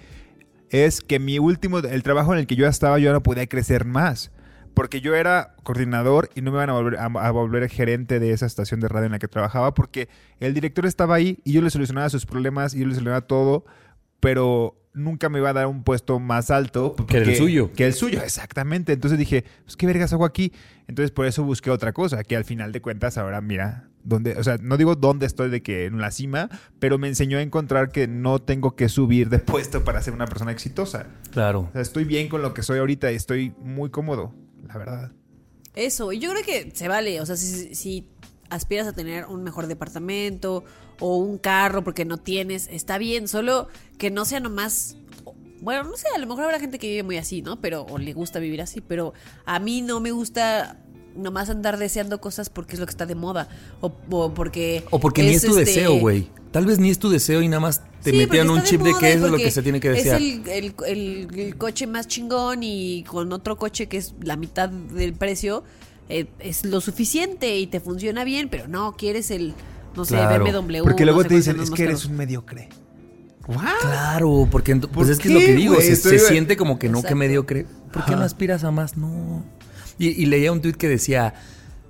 es 0.69 0.99
que 1.01 1.19
mi 1.19 1.39
último, 1.39 1.79
el 1.79 2.03
trabajo 2.03 2.33
en 2.33 2.39
el 2.39 2.47
que 2.47 2.55
yo 2.57 2.67
estaba, 2.67 2.99
yo 2.99 3.13
no 3.13 3.23
podía 3.23 3.47
crecer 3.47 3.86
más. 3.86 4.31
Porque 4.78 5.02
yo 5.02 5.16
era 5.16 5.56
coordinador 5.63 6.30
y 6.36 6.42
no 6.42 6.52
me 6.52 6.58
iban 6.58 6.70
a 6.70 6.74
volver, 6.74 7.00
a, 7.00 7.06
a 7.06 7.32
volver 7.32 7.68
gerente 7.68 8.20
de 8.20 8.32
esa 8.32 8.46
estación 8.46 8.80
de 8.80 8.88
radio 8.88 9.08
en 9.08 9.12
la 9.12 9.20
que 9.20 9.28
trabajaba 9.28 9.74
porque 9.74 10.08
el 10.40 10.54
director 10.54 10.86
estaba 10.86 11.16
ahí 11.16 11.40
y 11.44 11.54
yo 11.54 11.62
le 11.63 11.72
solucionaba 11.72 12.10
sus 12.10 12.28
problemas 12.28 12.76
y 12.76 12.82
yo 12.82 12.86
le 12.86 12.94
solucionaba 12.94 13.22
todo 13.22 13.66
pero 14.20 14.76
nunca 14.94 15.30
me 15.30 15.40
iba 15.40 15.50
a 15.50 15.54
dar 15.54 15.68
un 15.68 15.84
puesto 15.84 16.20
más 16.20 16.50
alto. 16.50 16.96
Que 17.08 17.18
el 17.18 17.36
suyo. 17.36 17.72
Que 17.74 17.86
el 17.86 17.94
suyo, 17.94 18.22
exactamente. 18.24 18.94
Entonces 18.94 19.20
dije, 19.20 19.46
pues 19.63 19.78
qué 19.78 19.86
vergas 19.86 20.12
hago 20.13 20.26
aquí. 20.26 20.52
Entonces 20.88 21.12
por 21.12 21.26
eso 21.26 21.44
busqué 21.44 21.70
otra 21.70 21.94
cosa, 21.94 22.24
que 22.24 22.36
al 22.36 22.46
final 22.46 22.72
de 22.72 22.82
cuentas 22.82 23.18
ahora 23.18 23.42
mira, 23.42 23.90
dónde, 24.04 24.36
o 24.38 24.44
sea, 24.44 24.58
no 24.62 24.78
digo 24.78 24.96
dónde 24.96 25.26
estoy 25.26 25.50
de 25.50 25.62
que 25.62 25.86
en 25.86 26.00
la 26.00 26.12
cima, 26.12 26.50
pero 26.80 26.98
me 26.98 27.08
enseñó 27.08 27.38
a 27.38 27.42
encontrar 27.42 27.92
que 27.92 28.08
no 28.08 28.40
tengo 28.40 28.76
que 28.76 28.90
subir 28.90 29.30
de 29.30 29.40
puesto 29.40 29.84
para 29.84 30.02
ser 30.02 30.13
una 30.13 30.26
persona 30.26 30.52
exitosa. 30.52 31.08
Claro. 31.32 31.68
O 31.70 31.72
sea, 31.74 31.82
estoy 31.82 32.06
bien 32.06 32.30
con 32.30 32.42
lo 32.42 32.54
que 32.54 32.63
soy 32.63 32.80
ahorita 32.80 33.12
y 33.12 33.16
estoy 33.16 33.54
muy 33.62 33.90
cómodo, 33.90 34.34
la 34.67 34.77
verdad. 34.77 35.12
Eso, 35.75 36.12
y 36.12 36.19
yo 36.19 36.32
creo 36.32 36.43
que 36.43 36.71
se 36.75 36.88
vale, 36.88 37.21
o 37.21 37.25
sea, 37.25 37.38
si, 37.38 38.08
aspiras 38.49 38.88
a 38.88 38.93
tener 38.93 39.25
un 39.25 39.43
mejor 39.43 39.67
departamento 39.67 40.63
o 40.99 41.17
un 41.17 41.38
carro 41.38 41.84
porque 41.84 42.06
no 42.06 42.17
tienes, 42.17 42.67
está 42.71 42.97
bien, 42.97 43.27
solo 43.27 43.67
que 43.97 44.10
no 44.10 44.25
sea 44.25 44.39
nomás... 44.39 44.97
Bueno, 45.60 45.84
no 45.84 45.97
sé, 45.97 46.08
a 46.15 46.17
lo 46.17 46.27
mejor 46.27 46.45
habrá 46.45 46.60
gente 46.60 46.80
que 46.80 46.88
vive 46.88 47.03
muy 47.03 47.17
así, 47.17 47.41
¿no? 47.41 47.60
Pero, 47.62 47.84
o 47.89 47.97
le 47.97 48.13
gusta 48.13 48.39
vivir 48.39 48.62
así, 48.62 48.80
pero 48.80 49.13
a 49.45 49.60
mí 49.60 49.82
no 49.82 49.99
me 49.99 50.12
gusta 50.12 50.80
nomás 51.17 51.49
andar 51.49 51.77
deseando 51.77 52.21
cosas 52.21 52.49
porque 52.49 52.75
es 52.75 52.80
lo 52.80 52.86
que 52.86 52.91
está 52.91 53.06
de 53.06 53.15
moda. 53.15 53.49
O, 53.82 53.91
o 54.12 54.34
porque. 54.34 54.84
O 54.91 54.99
porque 54.99 55.23
ni 55.23 55.30
es 55.30 55.41
tu 55.41 55.49
este- 55.58 55.65
deseo, 55.65 55.99
güey. 55.99 56.30
Tal 56.51 56.65
vez 56.65 56.80
ni 56.80 56.89
es 56.89 56.97
tu 56.97 57.10
deseo 57.10 57.41
y 57.41 57.47
nada 57.49 57.60
más 57.60 57.82
te 58.01 58.12
Sí, 58.12 58.25
porque 58.25 58.41
un 58.41 58.63
chip 58.63 58.82
de 58.82 58.93
que 58.97 59.12
eso 59.13 59.25
es 59.25 59.32
lo 59.32 59.38
que 59.38 59.51
se 59.51 59.62
tiene 59.62 59.80
que 59.80 59.89
desear. 59.89 60.21
Es 60.21 60.27
el, 60.47 60.47
el- 60.49 60.75
el- 60.88 61.39
el 61.39 61.58
coche 61.58 61.86
más 61.88 62.08
chingón 62.08 62.63
y 62.63 63.03
con 63.03 63.32
otro 63.34 63.58
coche 63.58 63.88
que 63.88 63.97
es 63.97 64.13
la 64.21 64.38
mitad 64.38 64.69
del 64.69 65.13
precio 65.13 65.63
eh, 66.10 66.27
es 66.39 66.63
lo 66.65 66.80
suficiente 66.80 67.58
y 67.60 67.67
te 67.67 67.80
funciona 67.82 68.23
bien, 68.23 68.47
pero 68.49 68.67
no, 68.69 68.95
quieres 68.95 69.30
el, 69.30 69.53
no 69.95 70.06
sé, 70.06 70.15
Claro. 70.15 70.45
BMW. 70.45 70.82
Porque 70.84 71.03
luego 71.03 71.25
te 71.25 71.36
dicen, 71.36 71.60
es 71.60 71.69
que 71.69 71.84
eres 71.84 71.95
caros". 71.97 72.06
un 72.10 72.15
mediocre. 72.15 72.69
Claro, 73.82 74.47
porque 74.51 74.75
pues 74.75 74.91
¿Por 74.91 75.10
es 75.12 75.19
que 75.19 75.27
es 75.30 75.34
lo 75.34 75.39
que 75.39 75.53
digo, 75.56 75.75
se, 75.80 75.95
siente 76.19 76.58
como 76.58 76.80
que 76.80 76.89
no, 76.89 77.01
que 77.01 77.15
mediocre. 77.15 77.65
¿Por 77.93 78.03
qué 78.06 78.15
no 78.15 78.21
aspiras 78.23 78.63
a 78.63 78.71
más? 78.71 78.97
No. 78.97 79.43
Y, 79.97 80.07
y 80.10 80.25
leía 80.27 80.51
un 80.51 80.62
tuit 80.62 80.75
que 80.75 80.88
decía, 80.88 81.33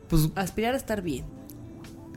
pues 0.10 0.30
Aspirar 0.36 0.74
a 0.74 0.78
estar 0.78 1.02
bien. 1.02 1.26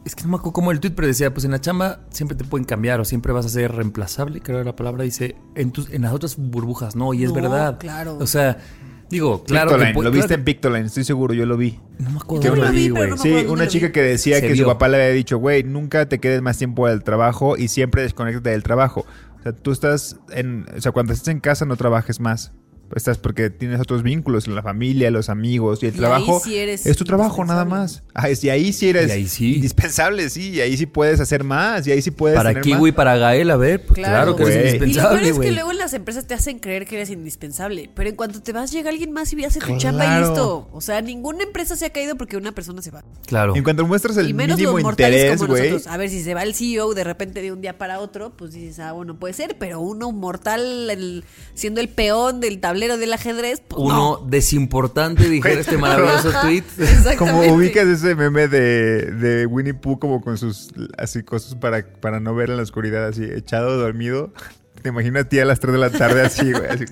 es 0.05 0.14
que 0.14 0.22
no 0.22 0.29
me 0.31 0.37
acuerdo 0.37 0.53
cómo 0.53 0.70
el 0.72 0.81
tuit, 0.81 0.94
pero 0.94 1.09
decía, 1.09 1.33
pues 1.35 1.44
en 1.44 1.50
la 1.50 1.61
chamba 1.61 2.00
siempre 2.11 2.37
te 2.37 2.44
pueden 2.44 2.64
cambiar 2.64 3.00
o 3.00 3.05
siempre 3.05 3.33
vas 3.33 3.46
a 3.46 3.48
ser 3.48 3.72
reemplazable, 3.72 4.40
creo 4.40 4.59
que 4.61 4.64
la 4.64 4.76
palabra 4.76 5.05
dice, 5.05 5.37
en, 5.55 5.72
tus, 5.72 5.90
en 5.90 6.03
las 6.03 6.12
otras 6.12 6.37
burbujas, 6.37 6.94
no, 6.96 7.12
y 7.14 7.24
es 7.24 7.31
No, 7.31 7.35
verdad. 7.35 7.79
claro. 7.79 8.16
O 8.20 8.26
sea, 8.26 8.59
digo, 9.11 9.42
claro 9.44 9.70
Pictoline, 9.70 9.92
que 9.92 9.98
pu- 9.98 10.03
lo 10.05 10.11
claro 10.11 10.14
viste 10.14 10.29
que- 10.29 10.35
en 10.35 10.44
Pictoline, 10.44 10.87
estoy 10.87 11.05
seguro, 11.05 11.35
yo 11.35 11.44
lo 11.44 11.57
vi. 11.57 11.81
No 11.98 12.11
me 12.11 12.16
acuerdo 12.18 12.55
lo 12.57 12.70
vi, 12.70 12.88
güey. 12.88 13.18
Sí, 13.18 13.33
una 13.48 13.66
chica 13.66 13.87
vi. 13.88 13.92
que 13.92 14.03
decía 14.03 14.37
Se 14.40 14.46
que 14.46 14.57
su 14.57 14.64
papá 14.64 14.88
le 14.88 14.96
había 14.96 15.09
dicho, 15.11 15.38
güey, 15.38 15.64
nunca 15.64 16.09
te 16.09 16.18
quedes 16.20 16.40
más 16.40 16.57
tiempo 16.57 16.87
del 16.88 17.03
trabajo 17.03 17.57
y 17.57 17.66
siempre 17.68 18.03
desconéctate 18.03 18.50
del 18.50 18.62
trabajo. 18.62 19.05
O 19.40 19.42
sea, 19.42 19.53
tú 19.53 19.72
estás 19.72 20.18
en, 20.31 20.66
o 20.76 20.81
sea, 20.81 20.92
cuando 20.92 21.12
estás 21.12 21.29
en 21.29 21.40
casa 21.40 21.64
no 21.66 21.76
trabajes 21.76 22.20
más. 22.20 22.53
Estás 22.94 23.18
porque 23.18 23.50
tienes 23.50 23.81
otros 23.81 24.03
vínculos, 24.03 24.48
la 24.48 24.62
familia, 24.62 25.11
los 25.11 25.29
amigos 25.29 25.83
y 25.83 25.87
el 25.87 25.94
Y 25.94 25.98
trabajo 25.98 26.37
ahí 26.37 26.40
sí 26.44 26.57
eres 26.59 26.87
es 26.87 26.96
tu 26.96 27.05
trabajo 27.05 27.44
nada 27.44 27.62
indispensable. 27.62 28.03
más. 28.05 28.14
Ah, 28.14 28.29
es- 28.29 28.42
y 28.44 28.50
ahí 28.50 28.72
sí 28.72 28.88
eres 28.88 29.09
Y 29.09 29.12
ahí 29.12 29.29
sí. 29.29 29.55
indispensable, 29.57 30.29
sí, 30.31 30.50
y 30.50 30.61
ahí 30.61 30.76
sí 30.76 30.87
puedes 30.87 31.20
hacer 31.20 31.44
más, 31.44 31.87
y 31.87 31.92
ahí 31.92 32.03
sí 32.03 32.11
puedes 32.11 32.37
Para 32.37 32.50
tener 32.50 32.64
Kiwi 32.64 32.88
y 32.88 32.92
más. 32.92 32.96
para 32.96 33.16
Gael, 33.16 33.50
a 33.50 33.57
ver, 33.57 33.85
pues 33.87 33.94
claro, 33.98 34.35
Claro, 34.35 34.37
que 34.37 34.42
eres 34.42 34.55
güey. 34.55 34.61
Y 34.61 34.64
lo 34.64 34.79
peor 34.79 34.83
indispensable, 34.88 35.29
es 35.29 35.38
que 35.38 35.53
luego 35.53 35.70
en 35.70 35.79
las 35.79 35.94
empresas 35.94 36.26
te 36.26 36.35
hacen 36.35 36.59
creer 36.59 36.87
que 36.87 36.96
eres 36.96 37.11
indispensable. 37.11 37.90
Pero 37.94 38.09
en 38.11 38.16
cuanto 38.16 38.42
te 38.42 38.53
vas, 38.53 38.72
llega 38.72 38.90
alguien 38.90 39.12
más 39.12 39.33
y 39.33 39.44
hace 39.44 39.61
tu 39.61 39.66
Claro. 39.66 39.81
chamba 39.81 40.07
y 40.18 40.20
listo. 40.20 40.68
O 40.72 40.81
sea, 40.81 41.00
ninguna 41.00 41.44
empresa 41.44 41.76
se 41.76 41.87
ha 41.87 41.90
caído 41.90 42.16
porque 42.16 42.37
una 42.37 42.53
persona 42.53 42.83
se 42.83 42.90
va. 42.90 43.05
Claro. 43.26 43.55
En 43.55 43.62
cuanto 43.62 43.87
muestras 43.87 44.16
el 44.16 44.29
y 44.31 44.35
menos 44.35 44.57
mínimo 44.57 44.74
los 44.74 44.83
mortales 44.83 45.16
interés, 45.20 45.38
como 45.38 45.53
güey. 45.53 45.70
nosotros. 45.70 45.87
A 45.92 45.96
ver, 45.96 46.11
si 46.11 46.22
se 46.22 46.35
va 46.35 46.42
el 46.42 46.55
CEO 46.55 46.92
de 46.94 47.05
repente 47.05 47.40
de 47.40 47.53
un 47.53 47.61
día 47.61 47.79
para 47.79 48.00
otro, 48.00 48.37
pues 48.37 48.53
dices, 48.53 48.81
ah, 48.81 48.92
bueno, 48.92 49.18
puede 49.18 49.35
ser. 49.35 49.57
Pero 49.59 49.81
uno 49.81 50.11
mortal, 50.12 50.90
el- 50.90 51.24
siendo 51.55 51.81
el 51.81 51.88
peón 51.88 52.40
del 52.40 52.59
tablero 52.61 52.80
del 52.88 53.12
ajedrez, 53.12 53.61
pues 53.66 53.83
Uno 53.83 54.19
no. 54.23 54.27
desimportante, 54.29 55.29
dijera 55.29 55.61
este 55.61 55.77
maravilloso 55.79 56.33
tweet. 56.40 56.64
Como 57.19 57.40
ubicas 57.55 57.87
ese 57.87 58.14
meme 58.14 58.49
de, 58.49 59.11
de 59.12 59.47
Winnie 59.47 59.75
Pooh 59.75 59.99
como 59.99 60.21
con 60.21 60.38
sus 60.38 60.71
así 60.99 61.23
cosas 61.23 61.55
para, 61.55 61.85
para 62.01 62.21
no 62.21 62.35
ver 62.35 62.51
en 62.51 62.57
la 62.57 62.62
oscuridad, 62.62 63.07
así 63.09 63.25
echado 63.25 63.77
dormido. 63.79 64.33
Te 64.83 64.88
imaginas 64.88 65.25
a 65.27 65.29
ti 65.29 65.38
a 65.38 65.45
las 65.45 65.61
3 65.61 65.73
de 65.75 65.79
la 65.79 65.90
tarde 65.90 66.23
así, 66.23 66.53
güey. 66.53 66.66
Así, 66.66 66.85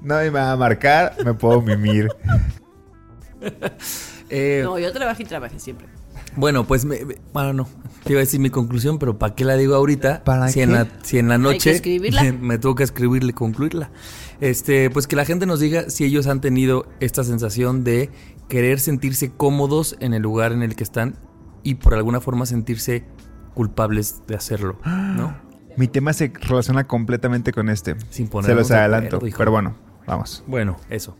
no 0.00 0.16
me 0.16 0.30
va 0.30 0.52
a 0.52 0.56
marcar, 0.56 1.14
me 1.24 1.34
puedo 1.34 1.60
mimir. 1.60 2.08
Eh, 4.30 4.62
No, 4.64 4.78
yo 4.78 4.92
trabajé 4.92 5.22
y 5.22 5.26
trabajé 5.26 5.58
siempre. 5.60 5.86
Bueno, 6.38 6.66
pues, 6.66 6.84
me, 6.84 7.04
me- 7.04 7.16
bueno, 7.32 7.52
no. 7.52 7.68
Te 8.04 8.12
iba 8.12 8.20
a 8.20 8.24
decir 8.24 8.40
mi 8.40 8.50
conclusión, 8.50 8.98
pero 8.98 9.18
¿para 9.18 9.34
qué 9.34 9.44
la 9.44 9.56
digo 9.56 9.74
ahorita? 9.74 10.24
¿Para 10.24 10.48
si, 10.48 10.60
En 10.62 10.72
la, 10.72 10.86
si 11.02 11.18
en 11.18 11.28
la 11.28 11.36
noche 11.38 11.72
escribirla. 11.72 12.22
Me, 12.24 12.32
me 12.32 12.58
tuvo 12.58 12.74
que 12.74 12.84
escribirle, 12.84 13.32
concluirla. 13.32 13.90
Este, 14.40 14.88
pues 14.90 15.06
que 15.06 15.16
la 15.16 15.24
gente 15.24 15.46
nos 15.46 15.58
diga 15.60 15.90
si 15.90 16.04
ellos 16.04 16.26
han 16.28 16.40
tenido 16.40 16.86
esta 17.00 17.24
sensación 17.24 17.82
de 17.84 18.10
querer 18.48 18.78
sentirse 18.80 19.30
cómodos 19.32 19.96
en 20.00 20.14
el 20.14 20.22
lugar 20.22 20.52
en 20.52 20.62
el 20.62 20.76
que 20.76 20.84
están 20.84 21.16
y 21.64 21.74
por 21.74 21.94
alguna 21.94 22.20
forma 22.20 22.46
sentirse 22.46 23.04
culpables 23.54 24.22
de 24.28 24.36
hacerlo, 24.36 24.78
¿no? 24.84 25.34
Mi 25.76 25.88
tema 25.88 26.12
se 26.12 26.32
relaciona 26.34 26.84
completamente 26.84 27.52
con 27.52 27.68
este. 27.68 27.96
Sin 28.10 28.26
Se 28.26 28.30
ponernos 28.32 28.58
los 28.58 28.68
de 28.68 28.76
adelanto. 28.76 29.16
acuerdo, 29.16 29.36
pero 29.36 29.50
bueno, 29.50 29.76
vamos. 30.06 30.42
Bueno, 30.46 30.76
eso. 30.88 31.16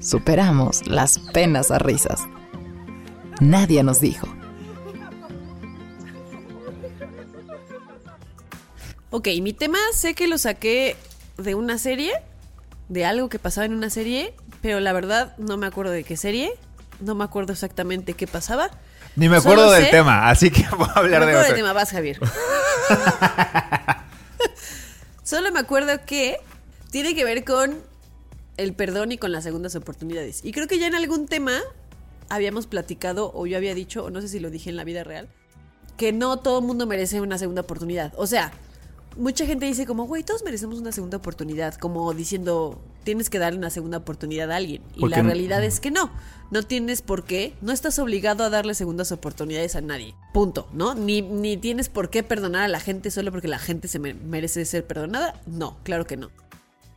Superamos 0.00 0.86
las 0.86 1.18
penas 1.18 1.70
a 1.70 1.78
risas. 1.78 2.20
Nadie 3.40 3.82
nos 3.82 4.00
dijo. 4.00 4.26
Ok, 9.10 9.28
mi 9.42 9.52
tema 9.52 9.78
sé 9.92 10.14
que 10.14 10.26
lo 10.28 10.38
saqué 10.38 10.96
de 11.36 11.54
una 11.54 11.78
serie, 11.78 12.12
de 12.88 13.04
algo 13.04 13.28
que 13.28 13.38
pasaba 13.38 13.64
en 13.66 13.74
una 13.74 13.90
serie, 13.90 14.32
pero 14.62 14.78
la 14.80 14.92
verdad 14.92 15.34
no 15.38 15.56
me 15.56 15.66
acuerdo 15.66 15.90
de 15.92 16.04
qué 16.04 16.16
serie, 16.16 16.52
no 17.00 17.14
me 17.14 17.24
acuerdo 17.24 17.52
exactamente 17.52 18.14
qué 18.14 18.26
pasaba. 18.26 18.70
Ni 19.16 19.28
me 19.28 19.40
Solo 19.40 19.52
acuerdo 19.54 19.72
del 19.72 19.84
sé- 19.86 19.90
tema, 19.90 20.30
así 20.30 20.50
que 20.50 20.62
voy 20.78 20.86
a 20.88 20.92
No 20.94 21.00
hablar 21.00 21.20
me 21.20 21.26
de 21.26 21.32
acuerdo 21.32 21.40
otro. 21.40 21.46
del 21.48 21.56
tema, 21.56 21.72
vas 21.72 21.90
Javier. 21.90 22.20
Solo 25.24 25.50
me 25.52 25.58
acuerdo 25.60 25.92
que 26.06 26.36
tiene 26.90 27.14
que 27.14 27.24
ver 27.24 27.44
con 27.44 27.78
el 28.62 28.74
perdón 28.74 29.12
y 29.12 29.18
con 29.18 29.32
las 29.32 29.44
segundas 29.44 29.74
oportunidades. 29.76 30.44
Y 30.44 30.52
creo 30.52 30.66
que 30.68 30.78
ya 30.78 30.86
en 30.86 30.94
algún 30.94 31.26
tema 31.26 31.58
habíamos 32.28 32.66
platicado, 32.66 33.32
o 33.34 33.46
yo 33.46 33.56
había 33.56 33.74
dicho, 33.74 34.04
o 34.04 34.10
no 34.10 34.20
sé 34.20 34.28
si 34.28 34.38
lo 34.40 34.50
dije 34.50 34.70
en 34.70 34.76
la 34.76 34.84
vida 34.84 35.02
real, 35.04 35.28
que 35.96 36.12
no 36.12 36.38
todo 36.38 36.60
el 36.60 36.64
mundo 36.64 36.86
merece 36.86 37.20
una 37.20 37.38
segunda 37.38 37.62
oportunidad. 37.62 38.12
O 38.16 38.26
sea, 38.26 38.52
mucha 39.16 39.44
gente 39.46 39.66
dice 39.66 39.84
como, 39.86 40.06
güey, 40.06 40.22
todos 40.22 40.44
merecemos 40.44 40.78
una 40.78 40.92
segunda 40.92 41.16
oportunidad, 41.18 41.74
como 41.74 42.12
diciendo, 42.14 42.80
tienes 43.04 43.28
que 43.30 43.38
darle 43.38 43.58
una 43.58 43.70
segunda 43.70 43.98
oportunidad 43.98 44.50
a 44.52 44.56
alguien. 44.56 44.82
Y 44.96 45.08
la 45.08 45.18
no- 45.18 45.24
realidad 45.24 45.62
es 45.64 45.80
que 45.80 45.90
no. 45.90 46.10
No 46.52 46.62
tienes 46.64 47.00
por 47.02 47.24
qué, 47.24 47.54
no 47.60 47.70
estás 47.72 47.98
obligado 48.00 48.42
a 48.44 48.50
darle 48.50 48.74
segundas 48.74 49.12
oportunidades 49.12 49.76
a 49.76 49.80
nadie. 49.80 50.14
Punto, 50.32 50.68
¿no? 50.72 50.94
Ni, 50.94 51.22
ni 51.22 51.56
tienes 51.56 51.88
por 51.88 52.10
qué 52.10 52.22
perdonar 52.24 52.62
a 52.62 52.68
la 52.68 52.80
gente 52.80 53.10
solo 53.12 53.30
porque 53.30 53.46
la 53.48 53.58
gente 53.58 53.86
se 53.88 53.98
me- 53.98 54.14
merece 54.14 54.64
ser 54.64 54.86
perdonada. 54.86 55.40
No, 55.46 55.78
claro 55.84 56.06
que 56.06 56.16
no. 56.16 56.30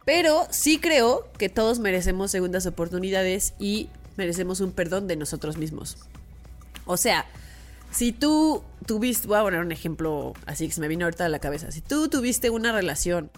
Pero 0.06 0.48
sí 0.50 0.80
creo 0.80 1.28
que 1.38 1.50
todos 1.50 1.80
merecemos 1.80 2.32
segundas 2.32 2.66
oportunidades 2.66 3.54
y 3.60 3.89
merecemos 4.18 4.60
un 4.60 4.72
perdón 4.72 5.08
de 5.08 5.16
nosotros 5.16 5.58
mismos. 5.58 5.98
O 6.86 6.98
sea, 6.98 7.26
si 7.92 8.12
tú 8.12 8.63
tuviste, 8.86 9.28
voy 9.28 9.38
a 9.38 9.44
poner 9.44 9.62
un 9.62 9.72
ejemplo 9.72 10.34
así 10.46 10.68
que 10.68 10.74
se 10.74 10.82
me 10.82 10.88
vino 10.88 11.06
ahorita 11.06 11.26
a 11.26 11.30
la 11.30 11.39
cabeza. 11.39 11.72
Si 11.72 11.82
tú 11.82 12.10
tuviste 12.10 12.50
una 12.50 12.72
relación 12.72 13.32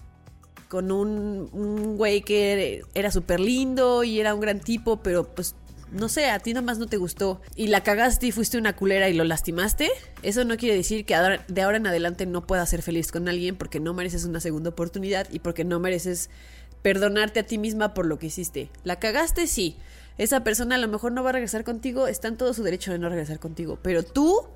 con 0.68 0.92
un, 0.92 1.50
un 1.54 1.98
güey 1.98 2.22
que 2.22 2.84
era 2.96 3.12
súper 3.12 3.40
lindo 3.40 4.04
y 4.04 4.20
era 4.20 4.34
un 4.34 4.40
gran 4.40 4.60
tipo, 4.60 4.98
pero 4.98 5.24
pues 5.24 5.56
no 5.92 6.10
sé, 6.10 6.30
a 6.30 6.40
ti 6.40 6.54
nomás 6.54 6.78
no 6.78 6.88
te 6.88 6.98
gustó 6.98 7.42
y 7.56 7.68
la 7.68 7.84
cagaste 7.84 8.28
y 8.28 8.32
fuiste 8.32 8.58
una 8.58 8.76
culera 8.76 9.10
y 9.10 9.14
lo 9.14 9.24
lastimaste, 9.24 9.90
eso 10.24 10.44
no 10.44 10.58
quiere 10.58 10.76
decir 10.76 11.06
que 11.06 11.16
de 11.48 11.62
ahora 11.62 11.78
en 11.78 11.88
adelante 11.88 12.26
no 12.26 12.46
puedas 12.46 12.70
ser 12.70 12.82
feliz 12.82 13.12
con 13.12 13.28
alguien 13.28 13.56
porque 13.56 13.80
no 13.80 13.94
mereces 13.94 14.26
una 14.26 14.40
segunda 14.40 14.72
oportunidad 14.72 15.28
y 15.32 15.40
porque 15.40 15.64
no 15.64 15.80
mereces 15.80 16.30
perdonarte 16.82 17.40
a 17.40 17.44
ti 17.44 17.58
misma 17.58 17.94
por 17.94 18.06
lo 18.06 18.20
que 18.20 18.28
hiciste. 18.28 18.70
La 18.84 19.00
cagaste, 19.00 19.48
sí. 19.48 19.78
Esa 20.18 20.44
persona 20.44 20.76
a 20.76 20.78
lo 20.78 20.88
mejor 20.88 21.12
no 21.12 21.24
va 21.24 21.32
a 21.32 21.34
regresar 21.34 21.64
contigo, 21.64 22.08
está 22.08 22.28
en 22.28 22.38
todo 22.38 22.54
su 22.54 22.64
derecho 22.64 22.92
de 22.92 23.00
no 23.00 23.10
regresar 23.10 23.40
contigo, 23.40 23.80
pero 23.82 24.04
tú 24.04 24.48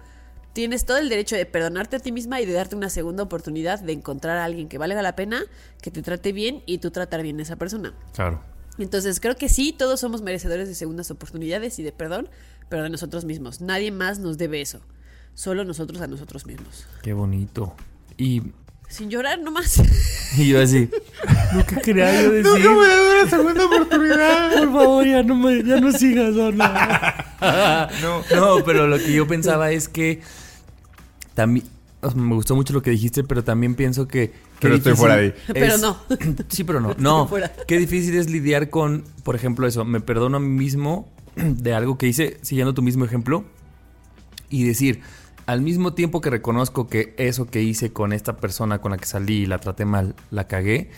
tienes 0.53 0.85
todo 0.85 0.97
el 0.97 1.09
derecho 1.09 1.35
de 1.35 1.45
perdonarte 1.45 1.97
a 1.97 1.99
ti 1.99 2.11
misma 2.11 2.39
y 2.41 2.45
de 2.45 2.53
darte 2.53 2.75
una 2.75 2.89
segunda 2.89 3.23
oportunidad 3.23 3.79
de 3.79 3.93
encontrar 3.93 4.37
a 4.37 4.45
alguien 4.45 4.69
que 4.69 4.77
valga 4.77 5.01
la 5.01 5.15
pena, 5.15 5.43
que 5.81 5.91
te 5.91 6.01
trate 6.01 6.31
bien 6.31 6.63
y 6.65 6.77
tú 6.79 6.91
tratar 6.91 7.23
bien 7.23 7.39
a 7.39 7.43
esa 7.43 7.55
persona. 7.55 7.93
Claro. 8.13 8.41
Entonces 8.83 9.19
creo 9.19 9.35
que 9.35 9.49
sí, 9.49 9.73
todos 9.77 9.99
somos 9.99 10.21
merecedores 10.21 10.67
de 10.67 10.75
segundas 10.75 11.11
oportunidades 11.11 11.77
y 11.79 11.83
de 11.83 11.91
perdón, 11.91 12.29
pero 12.69 12.83
de 12.83 12.89
nosotros 12.89 13.25
mismos. 13.25 13.61
Nadie 13.61 13.91
más 13.91 14.19
nos 14.19 14.37
debe 14.37 14.61
eso. 14.61 14.81
Solo 15.33 15.63
nosotros 15.63 16.01
a 16.01 16.07
nosotros 16.07 16.45
mismos. 16.45 16.85
Qué 17.01 17.13
bonito. 17.13 17.75
Y, 18.17 18.41
Sin 18.87 19.09
llorar 19.09 19.39
nomás. 19.39 19.81
y 20.37 20.49
yo 20.49 20.61
así, 20.61 20.89
no 21.53 21.65
que 21.65 21.75
quería 21.77 22.23
yo 22.23 22.31
decir. 22.31 22.51
Nunca 22.51 22.81
me 22.81 22.87
da 22.87 23.21
una 23.21 23.29
segunda 23.29 23.65
oportunidad. 23.65 24.53
Por 24.59 24.71
favor, 24.73 25.05
ya 25.05 25.23
no, 25.23 25.35
me, 25.35 25.63
ya 25.63 25.79
no 25.79 25.91
sigas, 25.91 26.35
Ana. 26.37 27.91
no. 28.01 28.23
no, 28.35 28.63
pero 28.63 28.87
lo 28.87 28.97
que 28.97 29.13
yo 29.13 29.27
pensaba 29.27 29.71
es 29.71 29.87
que 29.87 30.21
también 31.33 31.65
me 32.15 32.35
gustó 32.35 32.55
mucho 32.55 32.73
lo 32.73 32.81
que 32.81 32.91
dijiste, 32.91 33.23
pero 33.23 33.43
también 33.43 33.75
pienso 33.75 34.07
que... 34.07 34.29
qué 34.29 34.33
Pero 34.61 34.75
estoy 34.75 34.95
fuera 34.95 35.17
de 35.17 35.21
ahí. 35.21 35.33
Pero 35.53 35.75
es- 35.75 35.81
no. 35.81 35.97
Sí, 36.49 36.63
pero 36.63 36.79
no. 36.79 36.95
No, 36.97 37.29
qué 37.67 37.77
difícil 37.77 38.15
es 38.15 38.29
lidiar 38.29 38.69
con, 38.69 39.03
por 39.23 39.35
ejemplo, 39.35 39.67
eso. 39.67 39.83
Me 39.85 39.99
perdono 39.99 40.37
a 40.37 40.39
mí 40.39 40.47
mismo 40.47 41.09
de 41.35 41.73
algo 41.73 41.97
que 41.97 42.07
hice, 42.07 42.37
siguiendo 42.41 42.73
tu 42.73 42.81
mismo 42.81 43.05
ejemplo, 43.05 43.43
y 44.49 44.63
decir, 44.63 45.01
al 45.45 45.61
mismo 45.61 45.93
tiempo 45.93 46.21
que 46.21 46.29
reconozco 46.29 46.87
que 46.87 47.13
eso 47.17 47.47
que 47.47 47.61
hice 47.61 47.91
con 47.91 48.13
esta 48.13 48.37
persona 48.37 48.79
con 48.79 48.91
la 48.91 48.97
que 48.97 49.05
salí 49.05 49.39
y 49.39 49.45
la 49.45 49.57
traté 49.59 49.85
mal, 49.85 50.15
la 50.31 50.47
cagué, 50.47 50.89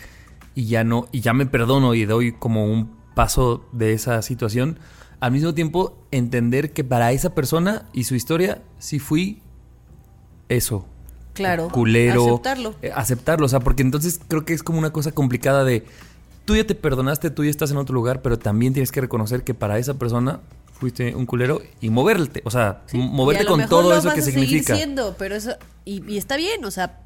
y 0.54 0.66
ya 0.66 0.84
no, 0.84 1.08
y 1.12 1.20
ya 1.20 1.32
me 1.32 1.46
perdono 1.46 1.94
y 1.94 2.04
doy 2.04 2.32
como 2.32 2.66
un 2.66 2.90
paso 3.14 3.64
de 3.72 3.92
esa 3.92 4.20
situación, 4.22 4.78
al 5.20 5.32
mismo 5.32 5.54
tiempo 5.54 5.98
entender 6.10 6.72
que 6.72 6.84
para 6.84 7.12
esa 7.12 7.34
persona 7.34 7.86
y 7.92 8.04
su 8.04 8.14
historia 8.14 8.62
sí 8.78 8.98
fui 8.98 9.40
eso, 10.48 10.86
Claro. 11.34 11.68
culero. 11.70 12.24
Aceptarlo. 12.26 12.74
eh, 12.82 12.92
aceptarlo, 12.94 13.46
o 13.46 13.48
sea, 13.48 13.60
porque 13.60 13.82
entonces 13.82 14.20
creo 14.28 14.44
que 14.44 14.52
es 14.54 14.62
como 14.62 14.78
una 14.78 14.92
cosa 14.92 15.12
complicada 15.12 15.64
de 15.64 15.84
tú 16.44 16.56
ya 16.56 16.66
te 16.66 16.74
perdonaste, 16.74 17.30
tú 17.30 17.44
ya 17.44 17.50
estás 17.50 17.70
en 17.70 17.76
otro 17.76 17.94
lugar, 17.94 18.20
pero 18.22 18.38
también 18.38 18.72
tienes 18.72 18.92
que 18.92 19.00
reconocer 19.00 19.42
que 19.44 19.54
para 19.54 19.78
esa 19.78 19.94
persona 19.94 20.40
fuiste 20.72 21.14
un 21.14 21.26
culero 21.26 21.62
y 21.80 21.90
moverte, 21.90 22.42
o 22.44 22.50
sea, 22.50 22.82
Sí, 22.86 22.98
moverte 22.98 23.44
con 23.46 23.66
todo 23.68 23.90
lo 23.90 23.96
eso 23.96 24.06
vas 24.08 24.14
que 24.14 24.20
a 24.20 24.24
significa. 24.24 24.74
siendo, 24.74 25.14
pero 25.18 25.36
eso 25.36 25.52
y, 25.84 26.02
y 26.12 26.18
está 26.18 26.36
bien, 26.36 26.64
o 26.64 26.70
sea, 26.72 26.98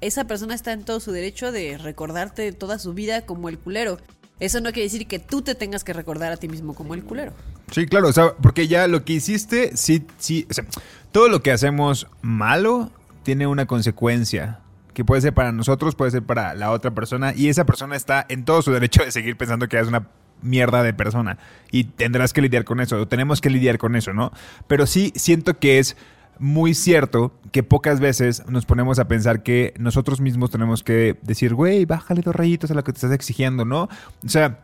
esa 0.00 0.24
persona 0.24 0.54
está 0.54 0.72
en 0.72 0.82
todo 0.84 0.98
su 0.98 1.12
derecho 1.12 1.52
de 1.52 1.78
recordarte 1.78 2.50
toda 2.52 2.78
su 2.78 2.92
vida 2.94 3.22
como 3.26 3.48
el 3.48 3.58
culero. 3.58 3.98
Eso 4.40 4.60
no 4.60 4.72
quiere 4.72 4.84
decir 4.84 5.06
que 5.06 5.18
tú 5.18 5.42
te 5.42 5.54
tengas 5.54 5.84
que 5.84 5.92
recordar 5.92 6.32
a 6.32 6.38
ti 6.38 6.48
mismo 6.48 6.74
como 6.74 6.94
el 6.94 7.04
culero. 7.04 7.32
Sí, 7.70 7.86
claro, 7.86 8.08
o 8.08 8.12
sea, 8.12 8.34
porque 8.40 8.66
ya 8.68 8.88
lo 8.88 9.04
que 9.04 9.12
hiciste, 9.12 9.76
sí, 9.76 10.06
sí, 10.18 10.46
o 10.50 10.54
sea, 10.54 10.64
todo 11.12 11.28
lo 11.28 11.42
que 11.42 11.52
hacemos 11.52 12.06
malo 12.22 12.90
tiene 13.22 13.46
una 13.46 13.66
consecuencia. 13.66 14.60
Que 14.94 15.04
puede 15.04 15.20
ser 15.22 15.32
para 15.32 15.52
nosotros, 15.52 15.94
puede 15.94 16.10
ser 16.10 16.22
para 16.22 16.54
la 16.54 16.72
otra 16.72 16.90
persona. 16.90 17.32
Y 17.34 17.48
esa 17.48 17.64
persona 17.64 17.96
está 17.96 18.26
en 18.28 18.44
todo 18.44 18.60
su 18.60 18.72
derecho 18.72 19.04
de 19.04 19.12
seguir 19.12 19.36
pensando 19.36 19.68
que 19.68 19.78
es 19.78 19.86
una 19.86 20.08
mierda 20.42 20.82
de 20.82 20.92
persona. 20.92 21.38
Y 21.70 21.84
tendrás 21.84 22.32
que 22.32 22.42
lidiar 22.42 22.64
con 22.64 22.80
eso, 22.80 22.96
o 22.96 23.08
tenemos 23.08 23.40
que 23.40 23.50
lidiar 23.50 23.78
con 23.78 23.96
eso, 23.96 24.12
¿no? 24.12 24.32
Pero 24.66 24.86
sí 24.86 25.12
siento 25.14 25.58
que 25.58 25.78
es 25.78 25.96
muy 26.38 26.72
cierto 26.74 27.34
que 27.52 27.62
pocas 27.62 28.00
veces 28.00 28.42
nos 28.48 28.64
ponemos 28.64 28.98
a 28.98 29.06
pensar 29.06 29.42
que 29.42 29.74
nosotros 29.78 30.20
mismos 30.20 30.50
tenemos 30.50 30.82
que 30.82 31.18
decir, 31.22 31.54
güey, 31.54 31.84
bájale 31.84 32.22
dos 32.22 32.34
rayitos 32.34 32.70
a 32.70 32.74
lo 32.74 32.82
que 32.82 32.92
te 32.92 32.96
estás 32.96 33.12
exigiendo, 33.12 33.64
¿no? 33.66 33.88
O 34.24 34.28
sea, 34.28 34.60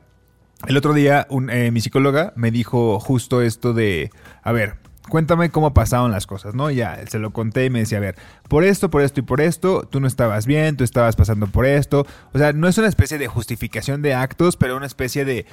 el 0.67 0.77
otro 0.77 0.95
día 0.95 1.27
un, 1.29 1.51
eh, 1.51 1.71
mi 1.71 1.81
psicóloga 1.81 2.33
me 2.35 2.51
dijo 2.51 2.99
justo 2.99 3.43
esto 3.43 3.75
de, 3.75 4.11
a 4.43 4.53
ver, 4.53 4.79
cuéntame 5.09 5.51
cómo 5.51 5.73
pasaron 5.75 6.11
las 6.11 6.27
cosas, 6.27 6.55
¿no? 6.55 6.71
Ya 6.71 7.01
se 7.09 7.19
lo 7.19 7.31
conté 7.33 7.67
y 7.67 7.71
me 7.71 7.81
decía, 7.81 7.99
a 7.99 8.01
ver, 8.01 8.17
por 8.49 8.65
esto, 8.65 8.91
por 8.91 9.03
esto 9.03 9.21
y 9.21 9.23
por 9.23 9.41
esto, 9.41 9.87
tú 9.91 10.01
no 10.01 10.07
estabas 10.07 10.47
bien, 10.47 10.77
tú 10.77 10.85
estabas 10.85 11.17
pasando 11.17 11.47
por 11.47 11.67
esto. 11.67 12.07
O 12.33 12.39
sea, 12.39 12.53
no 12.53 12.69
es 12.69 12.79
una 12.79 12.89
especie 12.89 13.19
de 13.19 13.27
justificación 13.29 14.03
de 14.03 14.15
actos, 14.15 14.57
pero 14.57 14.77
una 14.77 14.87
especie 14.87 15.25
de, 15.25 15.47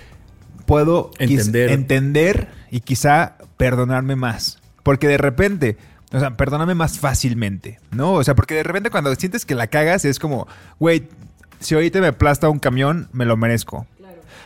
puedo 0.65 1.11
Entender. 1.19 1.71
entender 1.71 2.47
y 2.71 2.81
quizá 2.81 3.37
perdonarme 3.57 4.15
más. 4.15 4.59
Porque 4.83 5.07
de 5.07 5.17
repente, 5.17 5.77
o 6.11 6.19
sea, 6.19 6.35
perdóname 6.35 6.75
más 6.75 6.99
fácilmente, 6.99 7.79
¿no? 7.91 8.13
O 8.13 8.23
sea, 8.23 8.35
porque 8.35 8.55
de 8.55 8.63
repente 8.63 8.89
cuando 8.89 9.13
sientes 9.15 9.45
que 9.45 9.55
la 9.55 9.67
cagas 9.67 10.05
es 10.05 10.19
como, 10.19 10.47
güey, 10.79 11.07
si 11.59 11.75
ahorita 11.75 12.01
me 12.01 12.07
aplasta 12.07 12.49
un 12.49 12.59
camión, 12.59 13.07
me 13.13 13.25
lo 13.25 13.37
merezco. 13.37 13.87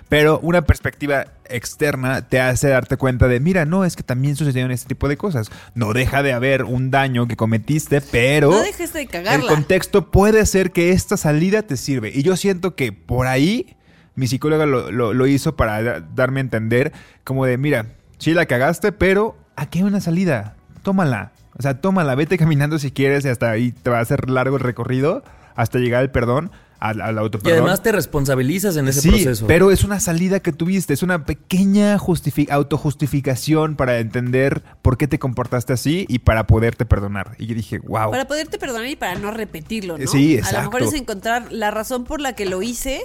Pero 0.10 0.40
una 0.40 0.62
perspectiva 0.62 1.26
externa 1.50 2.28
te 2.28 2.40
hace 2.40 2.70
darte 2.70 2.96
cuenta 2.96 3.28
de, 3.28 3.40
mira, 3.42 3.66
no, 3.66 3.84
es 3.84 3.96
que 3.98 4.04
también 4.04 4.36
sucedieron 4.38 4.72
este 4.72 4.88
tipo 4.88 5.10
de 5.10 5.18
cosas. 5.18 5.50
No 5.76 5.92
deja 5.94 6.24
de 6.24 6.32
haber 6.34 6.64
un 6.64 6.92
daño 6.92 7.28
que 7.28 7.36
cometiste, 7.36 8.00
pero... 8.02 8.52
No 8.52 8.62
dejes 8.62 8.94
de 8.94 9.02
El 9.02 9.08
cagarla. 9.10 9.48
contexto 9.48 10.10
puede 10.10 10.46
ser 10.46 10.72
que 10.72 10.92
esta 10.92 11.18
salida 11.18 11.64
te 11.64 11.76
sirve. 11.76 12.12
Y 12.14 12.24
yo 12.24 12.38
siento 12.38 12.76
que 12.76 12.94
por 12.94 13.28
ahí 13.28 13.76
mi 14.16 14.28
psicóloga 14.28 14.66
lo, 14.66 14.92
lo- 14.92 15.14
lo 15.14 15.28
hizo 15.28 15.56
para 15.58 15.82
da- 15.84 16.00
darme 16.00 16.40
a 16.40 16.42
entender 16.42 16.94
como 17.26 17.46
de, 17.46 17.58
mira, 17.58 17.88
sí 18.18 18.34
la 18.34 18.46
cagaste, 18.46 18.92
pero 18.94 19.38
aquí 19.58 19.80
hay 19.80 19.86
una 19.86 20.00
salida. 20.02 20.56
Tómala. 20.84 21.34
O 21.60 21.62
sea, 21.62 21.82
tómala, 21.82 22.16
vete 22.16 22.38
caminando 22.38 22.80
si 22.80 22.92
quieres 22.92 23.26
y 23.26 23.30
hasta 23.30 23.50
ahí 23.52 23.72
te 23.74 23.90
va 23.90 23.98
a 23.98 24.02
hacer 24.02 24.30
largo 24.30 24.56
el 24.58 24.64
recorrido 24.64 25.24
hasta 25.56 25.80
llegar 25.80 26.02
al 26.02 26.12
perdón, 26.12 26.52
al, 26.80 27.02
al 27.02 27.18
Y 27.44 27.50
además 27.52 27.82
te 27.82 27.92
responsabilizas 27.92 28.78
en 28.78 28.88
ese 28.88 29.02
sí, 29.02 29.10
proceso. 29.10 29.48
pero 29.48 29.72
es 29.72 29.84
una 29.84 30.00
salida 30.00 30.40
que 30.40 30.52
tuviste, 30.52 30.94
es 30.94 31.04
una 31.04 31.26
pequeña 31.26 31.98
justifi- 31.98 32.50
autojustificación 32.52 33.76
para 33.76 34.00
entender 34.00 34.64
por 34.82 34.98
qué 34.98 35.08
te 35.08 35.20
comportaste 35.20 35.74
así 35.74 36.06
y 36.08 36.20
para 36.20 36.48
poderte 36.48 36.86
perdonar. 36.86 37.36
Y 37.38 37.48
yo 37.48 37.56
dije, 37.56 37.80
wow. 37.80 38.12
Para 38.12 38.28
poderte 38.28 38.58
perdonar 38.58 38.88
y 38.88 38.96
para 38.96 39.16
no 39.20 39.32
repetirlo, 39.32 39.98
¿no? 39.98 40.08
Sí, 40.08 40.38
A 40.40 40.52
lo 40.52 40.58
mejor 40.60 40.82
exacto. 40.82 40.86
es 40.86 40.94
encontrar 40.94 41.52
la 41.52 41.72
razón 41.72 42.04
por 42.04 42.22
la 42.22 42.34
que 42.34 42.46
lo 42.46 42.62
hice, 42.62 43.02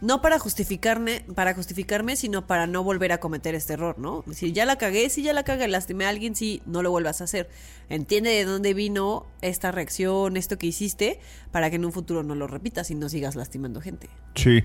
no 0.00 0.20
para 0.20 0.38
justificarme, 0.38 1.24
para 1.34 1.54
justificarme, 1.54 2.16
sino 2.16 2.46
para 2.46 2.66
no 2.66 2.82
volver 2.82 3.12
a 3.12 3.18
cometer 3.18 3.54
este 3.54 3.74
error, 3.74 3.98
¿no? 3.98 4.24
Si 4.32 4.52
ya 4.52 4.66
la 4.66 4.76
cagué, 4.76 5.08
si 5.10 5.22
ya 5.22 5.32
la 5.32 5.44
cagué, 5.44 5.68
lastimé 5.68 6.06
a 6.06 6.10
alguien, 6.10 6.34
sí, 6.34 6.62
no 6.66 6.82
lo 6.82 6.90
vuelvas 6.90 7.20
a 7.20 7.24
hacer. 7.24 7.48
Entiende 7.88 8.30
de 8.30 8.44
dónde 8.44 8.74
vino 8.74 9.26
esta 9.40 9.70
reacción, 9.70 10.36
esto 10.36 10.58
que 10.58 10.66
hiciste, 10.66 11.20
para 11.52 11.70
que 11.70 11.76
en 11.76 11.84
un 11.84 11.92
futuro 11.92 12.22
no 12.22 12.34
lo 12.34 12.46
repitas 12.46 12.90
y 12.90 12.94
no 12.94 13.08
sigas 13.08 13.36
lastimando 13.36 13.80
gente. 13.80 14.08
Sí. 14.34 14.62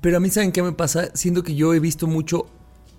Pero 0.00 0.18
a 0.18 0.20
mí, 0.20 0.30
¿saben 0.30 0.52
qué 0.52 0.62
me 0.62 0.72
pasa? 0.72 1.10
Siento 1.14 1.42
que 1.42 1.54
yo 1.54 1.74
he 1.74 1.80
visto 1.80 2.06
mucho 2.06 2.46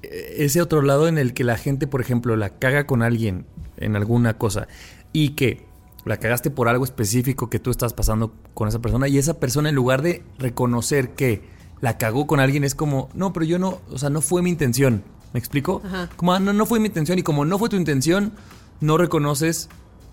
eh, 0.02 0.36
ese 0.40 0.62
otro 0.62 0.82
lado 0.82 1.08
en 1.08 1.18
el 1.18 1.34
que 1.34 1.44
la 1.44 1.58
gente, 1.58 1.88
por 1.88 2.02
ejemplo, 2.02 2.36
la 2.36 2.58
caga 2.58 2.86
con 2.86 3.04
alguien 3.04 3.46
en 3.78 3.96
alguna 3.96 4.38
cosa 4.38 4.68
y 5.14 5.30
que 5.30 5.66
la 6.06 6.18
cagaste 6.18 6.50
por 6.50 6.68
algo 6.68 6.84
específico 6.84 7.50
que 7.50 7.60
tú 7.60 7.72
estás 7.72 7.94
pasando 7.94 8.34
con 8.54 8.68
esa 8.68 8.80
persona 8.80 9.08
y 9.08 9.18
esa 9.18 9.40
persona 9.40 9.70
en 9.70 9.76
lugar 9.76 10.02
de 10.02 10.24
reconocer 10.38 11.12
que 11.12 11.59
la 11.82 11.98
cagó 11.98 12.28
con 12.28 12.40
alguien 12.40 12.64
es 12.64 12.76
como, 12.76 13.10
no, 13.14 13.34
pero 13.34 13.46
yo 13.46 13.60
no, 13.60 13.80
o 13.92 13.98
sea, 13.98 14.10
no 14.10 14.22
fue 14.22 14.42
mi 14.42 14.50
intención. 14.50 15.04
¿Me 15.34 15.40
explico? 15.40 15.82
Ajá. 15.86 16.10
Como, 16.16 16.34
"Ah, 16.34 16.40
no, 16.40 16.54
no 16.54 16.66
fue 16.66 16.80
mi 16.80 16.88
intención 16.88 17.20
y 17.20 17.24
como 17.24 17.46
no 17.46 17.60
fue 17.60 17.70
tu 17.70 17.76
intención, 17.76 18.34
no 18.82 18.98
reconoces 18.98 19.70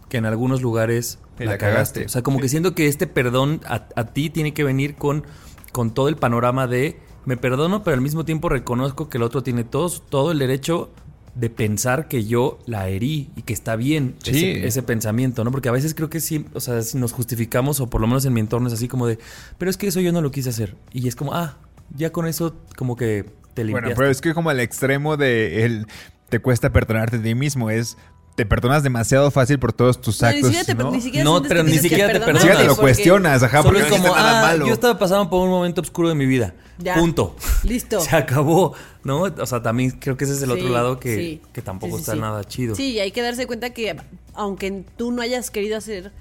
que 0.09 0.19
en 0.19 0.27
algunos 0.27 0.61
lugares 0.63 1.19
la, 1.39 1.47
la 1.47 1.59
cagaste. 1.59 2.01
cagaste. 2.01 2.05
O 2.05 2.09
sea, 2.11 2.23
como 2.23 2.39
que 2.39 2.49
siento 2.49 2.75
que 2.75 2.87
este 2.87 3.07
perdón 3.07 3.61
a, 3.67 3.87
a 3.97 4.05
ti 4.07 4.31
tiene 4.31 4.53
que 4.55 4.63
venir 4.63 4.95
con, 4.97 5.25
con 5.73 5.93
todo 5.93 6.09
el 6.09 6.17
panorama 6.17 6.67
de 6.67 7.01
me 7.25 7.37
perdono, 7.37 7.83
pero 7.83 7.95
al 7.95 8.01
mismo 8.03 8.25
tiempo 8.25 8.49
reconozco 8.49 9.09
que 9.09 9.17
el 9.19 9.23
otro 9.25 9.43
tiene 9.43 9.65
todo, 9.65 9.89
todo 9.91 10.31
el 10.33 10.39
derecho 10.39 10.91
de 11.37 11.51
pensar 11.51 12.09
que 12.09 12.25
yo 12.25 12.59
la 12.67 12.89
herí 12.89 13.31
y 13.37 13.43
que 13.43 13.53
está 13.53 13.77
bien 13.77 14.17
Sí. 14.23 14.31
ese, 14.31 14.67
ese 14.67 14.83
pensamiento, 14.83 15.45
¿no? 15.45 15.51
Porque 15.53 15.69
a 15.69 15.73
veces 15.73 15.95
creo 15.95 16.09
que 16.11 16.19
sí, 16.21 16.47
o 16.55 16.61
sea, 16.61 16.81
si 16.83 16.97
nos 16.99 17.13
justificamos, 17.13 17.79
o 17.81 17.89
por 17.89 18.01
lo 18.01 18.07
menos 18.07 18.25
en 18.25 18.33
mi 18.33 18.41
entorno 18.41 18.69
es 18.69 18.73
así 18.75 18.89
como 18.89 19.07
de, 19.07 19.19
pero 19.59 19.71
es 19.71 19.77
que 19.77 19.87
eso 19.87 20.01
yo 20.01 20.13
no 20.13 20.23
lo 20.23 20.31
quise 20.31 20.49
hacer. 20.49 20.75
Y 20.93 21.07
es 21.09 21.15
como, 21.15 21.35
ah, 21.35 21.59
ya 21.95 22.11
con 22.11 22.27
eso 22.27 22.57
como 22.77 22.97
que 22.97 23.27
te 23.55 23.65
limpias. 23.65 23.83
Bueno, 23.85 23.97
pero 23.97 24.11
es 24.11 24.21
que 24.23 24.33
como 24.35 24.51
el 24.51 24.61
extremo 24.61 25.17
de 25.19 25.65
el 25.67 25.87
te 26.31 26.41
cuesta 26.41 26.73
perdonarte 26.73 27.19
a 27.19 27.23
ti 27.23 27.35
mismo 27.35 27.71
es 27.71 27.97
te 28.37 28.47
perdonas 28.47 28.83
demasiado 28.83 29.31
fácil 29.31 29.59
por 29.59 29.73
todos 29.73 30.01
tus 30.01 30.21
No, 30.23 30.29
actos, 30.29 30.51
ni 30.51 30.57
siquiera 30.59 30.65
te, 30.67 30.75
¿no? 30.85 30.91
ni 30.93 31.01
siquiera 31.01 31.25
No, 31.25 31.31
sientes 31.33 31.49
pero 31.49 31.63
ni 31.65 31.79
siquiera 31.79 32.07
te 32.07 32.13
perdonarte, 32.21 32.33
Ni 32.35 32.39
siquiera 32.41 32.61
te 32.61 32.67
lo 32.67 32.77
cuestionas, 32.77 33.43
ajá, 33.43 33.63
Solo 33.63 33.69
porque 33.79 33.83
es 33.83 33.91
no 33.91 33.97
como, 34.03 34.15
nada 34.15 34.39
ah, 34.39 34.43
malo. 34.43 34.67
yo 34.67 34.73
estaba 34.75 34.99
pasando 34.99 35.29
por 35.31 35.43
un 35.43 35.51
momento 35.51 35.81
oscuro 35.81 36.11
de 36.11 36.15
mi 36.15 36.27
vida. 36.27 36.55
Ya. 36.79 36.95
Punto. 36.95 37.35
Listo. 37.65 38.01
Se 38.01 38.15
acabó, 38.15 38.75
¿no? 39.03 39.23
O 39.23 39.47
sea, 39.47 39.63
también 39.63 39.91
creo 39.93 40.17
que 40.19 40.25
ese 40.25 40.35
es 40.35 40.43
el 40.43 40.51
otro 40.53 40.69
lado 40.69 41.01
que, 41.01 41.17
sí. 41.17 41.43
que 41.53 41.63
tampoco 41.63 41.93
Sí, 41.93 41.97
sí, 41.97 42.03
está 42.03 42.13
sí. 42.13 42.21
nada 42.21 42.45
chido. 42.45 42.75
Sí, 42.75 42.93
y 42.93 43.01
hay 43.01 43.11
que 43.11 43.23
darse 43.23 43.47
cuenta 43.47 43.71
que 43.71 43.97
aunque 44.35 44.85
tú 44.99 45.11
no 45.13 45.23
hayas 45.23 45.51
querido 45.51 45.79
hacer 45.79 46.13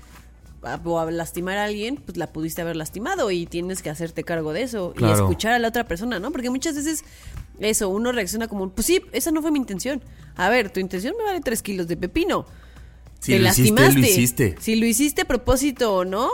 o 0.84 1.00
a 1.00 1.12
lastimar 1.12 1.58
a 1.58 1.66
alguien, 1.66 1.98
pues 1.98 2.18
la 2.18 2.28
pudiste 2.28 2.62
haber 2.62 2.76
lastimado 2.76 3.32
y 3.32 3.46
tienes 3.46 3.82
que 3.82 3.90
hacerte 3.90 4.24
cargo 4.24 4.54
de 4.54 4.64
eso 4.64 4.94
y 5.00 5.06
escuchar 5.06 5.54
a 5.54 5.60
la 5.60 5.68
otra 5.68 5.86
persona, 5.88 6.20
¿no? 6.20 6.32
Porque 6.32 6.50
muchas 6.50 6.76
veces 6.76 7.04
eso, 7.60 7.90
uno 7.90 8.12
reacciona 8.12 8.48
como, 8.48 8.70
pues 8.70 8.88
sí, 8.88 9.02
esa 9.12 9.32
no 9.32 9.42
fue 9.42 9.52
mi 9.52 9.60
intención. 9.60 10.02
A 10.36 10.50
ver, 10.50 10.70
tu 10.72 10.80
intención 10.80 11.16
me 11.18 11.24
vale 11.24 11.42
tres 11.42 11.62
kilos 11.62 11.88
de 11.88 11.98
pepino. 11.98 12.46
Si 13.20 13.32
Te 13.34 13.40
lo 13.40 13.48
hiciste, 13.50 13.72
lastimaste. 13.72 14.00
lo 14.00 14.06
hiciste. 14.06 14.56
Si 14.60 14.76
lo 14.76 14.86
hiciste 14.86 15.22
a 15.22 15.26
propósito 15.26 15.96
o 15.96 16.06
no, 16.06 16.30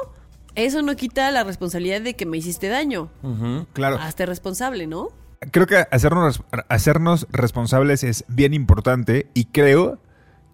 eso 0.56 0.82
no 0.82 0.96
quita 0.96 1.30
la 1.32 1.44
responsabilidad 1.44 2.02
de 2.02 2.16
que 2.16 2.26
me 2.26 2.38
hiciste 2.38 2.68
daño. 2.68 3.10
Ujú. 3.24 3.68
Claro. 3.74 3.98
Hazte 3.98 4.26
responsable, 4.26 4.88
¿no? 4.88 5.10
Creo 5.52 5.66
que 5.68 5.86
hacernos, 5.92 6.44
hacernos 6.70 7.28
responsables 7.32 8.04
es 8.04 8.26
bien 8.28 8.54
importante 8.54 9.28
y 9.34 9.46
creo 9.46 10.00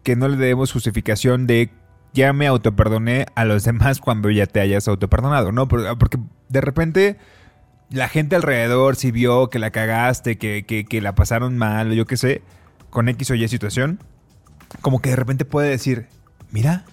que 0.03 0.15
no 0.15 0.27
le 0.29 0.37
debemos 0.37 0.71
justificación 0.71 1.47
de 1.47 1.71
ya 2.13 2.33
me 2.33 2.47
autoperdoné 2.47 3.25
a 3.35 3.45
los 3.45 3.63
demás 3.63 3.99
cuando 3.99 4.29
ya 4.29 4.45
te 4.47 4.59
hayas 4.59 4.87
autoperdonado, 4.87 5.51
¿no? 5.51 5.67
Por- 5.67 5.97
Porque 5.97 6.17
de 6.49 6.61
repente 6.61 7.17
la 7.89 8.09
gente 8.09 8.35
alrededor 8.35 8.95
si 8.95 9.11
vio 9.11 9.49
que 9.49 9.59
la 9.59 9.71
cagaste, 9.71 10.37
que, 10.37 10.65
que, 10.65 10.85
que 10.85 11.01
la 11.01 11.15
pasaron 11.15 11.57
mal, 11.57 11.91
o 11.91 11.93
yo 11.93 12.05
qué 12.05 12.17
sé, 12.17 12.41
con 12.89 13.07
X 13.09 13.31
o 13.31 13.35
Y 13.35 13.47
situación, 13.47 13.99
como 14.81 15.01
que 15.01 15.11
de 15.11 15.15
repente 15.15 15.45
puede 15.45 15.69
decir, 15.69 16.07
mira, 16.51 16.83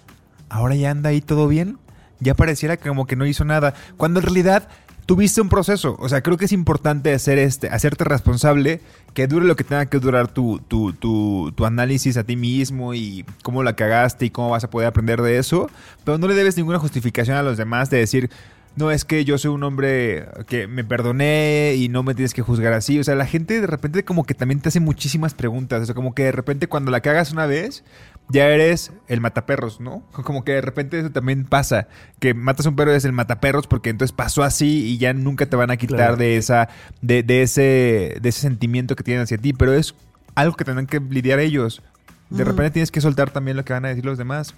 ahora 0.49 0.75
ya 0.75 0.91
anda 0.91 1.09
ahí 1.09 1.21
todo 1.21 1.47
bien, 1.47 1.77
ya 2.19 2.33
pareciera 2.35 2.77
como 2.77 3.07
que 3.07 3.15
no 3.15 3.25
hizo 3.25 3.43
nada, 3.43 3.73
cuando 3.97 4.19
en 4.19 4.25
realidad 4.25 4.69
tuviste 5.05 5.41
un 5.41 5.49
proceso. 5.49 5.95
O 5.99 6.09
sea, 6.09 6.21
creo 6.21 6.37
que 6.37 6.45
es 6.45 6.51
importante 6.51 7.13
hacer 7.13 7.37
este, 7.37 7.69
hacerte 7.69 8.03
responsable, 8.03 8.81
que 9.13 9.27
dure 9.27 9.45
lo 9.45 9.55
que 9.55 9.63
tenga 9.63 9.85
que 9.87 9.99
durar 9.99 10.27
tu, 10.27 10.59
tu, 10.67 10.93
tu, 10.93 11.51
tu 11.55 11.65
análisis 11.65 12.17
a 12.17 12.23
ti 12.23 12.35
mismo 12.35 12.93
y 12.93 13.25
cómo 13.43 13.63
la 13.63 13.75
cagaste 13.75 14.25
y 14.25 14.29
cómo 14.29 14.49
vas 14.49 14.63
a 14.63 14.69
poder 14.69 14.87
aprender 14.87 15.21
de 15.21 15.37
eso. 15.37 15.69
Pero 16.03 16.17
no 16.17 16.27
le 16.27 16.35
debes 16.35 16.57
ninguna 16.57 16.79
justificación 16.79 17.37
a 17.37 17.43
los 17.43 17.57
demás 17.57 17.89
de 17.89 17.97
decir, 17.97 18.29
no 18.75 18.91
es 18.91 19.05
que 19.05 19.23
yo 19.25 19.37
soy 19.37 19.51
un 19.51 19.63
hombre 19.63 20.27
que 20.47 20.67
me 20.67 20.83
perdoné 20.83 21.75
y 21.77 21.87
no 21.89 22.03
me 22.03 22.13
tienes 22.13 22.33
que 22.33 22.41
juzgar 22.41 22.73
así. 22.73 22.99
O 22.99 23.03
sea, 23.03 23.15
la 23.15 23.25
gente 23.25 23.61
de 23.61 23.67
repente 23.67 24.03
como 24.03 24.25
que 24.25 24.33
también 24.33 24.59
te 24.59 24.69
hace 24.69 24.79
muchísimas 24.79 25.33
preguntas. 25.33 25.81
O 25.81 25.85
sea, 25.85 25.95
como 25.95 26.13
que 26.13 26.23
de 26.23 26.31
repente 26.33 26.67
cuando 26.67 26.91
la 26.91 26.99
cagas 27.01 27.31
una 27.31 27.45
vez, 27.45 27.83
ya 28.29 28.47
eres 28.49 28.91
el 29.07 29.21
mataperros, 29.21 29.79
¿no? 29.79 30.03
Como 30.11 30.43
que 30.43 30.53
de 30.53 30.61
repente 30.61 30.99
eso 30.99 31.09
también 31.11 31.45
pasa. 31.45 31.87
Que 32.19 32.33
matas 32.33 32.65
a 32.65 32.69
un 32.69 32.75
perro 32.75 32.91
y 32.91 32.93
eres 32.93 33.05
el 33.05 33.13
mataperros 33.13 33.67
porque 33.67 33.89
entonces 33.89 34.11
pasó 34.15 34.43
así 34.43 34.85
y 34.87 34.97
ya 34.97 35.13
nunca 35.13 35.45
te 35.45 35.55
van 35.55 35.71
a 35.71 35.77
quitar 35.77 35.97
Claro. 35.97 36.17
de 36.17 36.35
esa, 36.37 36.67
de, 37.01 37.23
de 37.23 37.43
ese, 37.43 38.17
de 38.21 38.29
ese 38.29 38.41
sentimiento 38.41 38.95
que 38.95 39.03
tienen 39.03 39.23
hacia 39.23 39.37
ti. 39.37 39.53
Pero 39.53 39.73
es 39.73 39.95
algo 40.35 40.55
que 40.57 40.65
tendrán 40.65 40.87
que 40.87 40.99
lidiar 40.99 41.39
ellos. 41.39 41.81
De 42.29 42.43
repente 42.43 42.71
tienes 42.71 42.91
que 42.91 42.99
soltar 42.99 43.29
también 43.29 43.55
lo 43.55 43.63
que 43.63 43.71
van 43.71 43.85
a 43.85 43.89
decir 43.89 44.03
los 44.03 44.17
demás. 44.17 44.53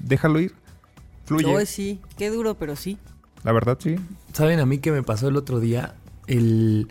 Déjalo 0.00 0.40
ir. 0.40 0.54
Fluye. 1.26 1.52
No, 1.52 1.60
sí, 1.66 2.00
qué 2.16 2.30
duro, 2.30 2.54
pero 2.54 2.76
sí. 2.76 2.96
La 3.44 3.52
verdad, 3.52 3.78
sí. 3.80 3.96
¿Saben 4.32 4.58
a 4.58 4.66
mí 4.66 4.78
qué 4.78 4.90
me 4.90 5.02
pasó 5.02 5.28
el 5.28 5.36
otro 5.36 5.60
día? 5.60 5.94
El... 6.26 6.88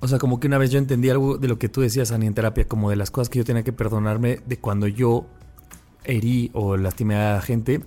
O 0.00 0.06
sea, 0.06 0.18
como 0.18 0.38
que 0.38 0.46
una 0.46 0.58
vez 0.58 0.70
yo 0.70 0.78
entendí 0.78 1.10
algo 1.10 1.38
de 1.38 1.48
lo 1.48 1.58
que 1.58 1.68
tú 1.68 1.80
decías, 1.80 2.12
Ani, 2.12 2.26
en 2.26 2.34
terapia, 2.34 2.66
como 2.66 2.88
de 2.88 2.96
las 2.96 3.10
cosas 3.10 3.28
que 3.28 3.38
yo 3.38 3.44
tenía 3.44 3.64
que 3.64 3.72
perdonarme 3.72 4.38
de 4.46 4.58
cuando 4.58 4.86
yo 4.86 5.26
herí 6.04 6.50
o 6.54 6.76
lastimé 6.76 7.16
a 7.16 7.40
gente. 7.40 7.82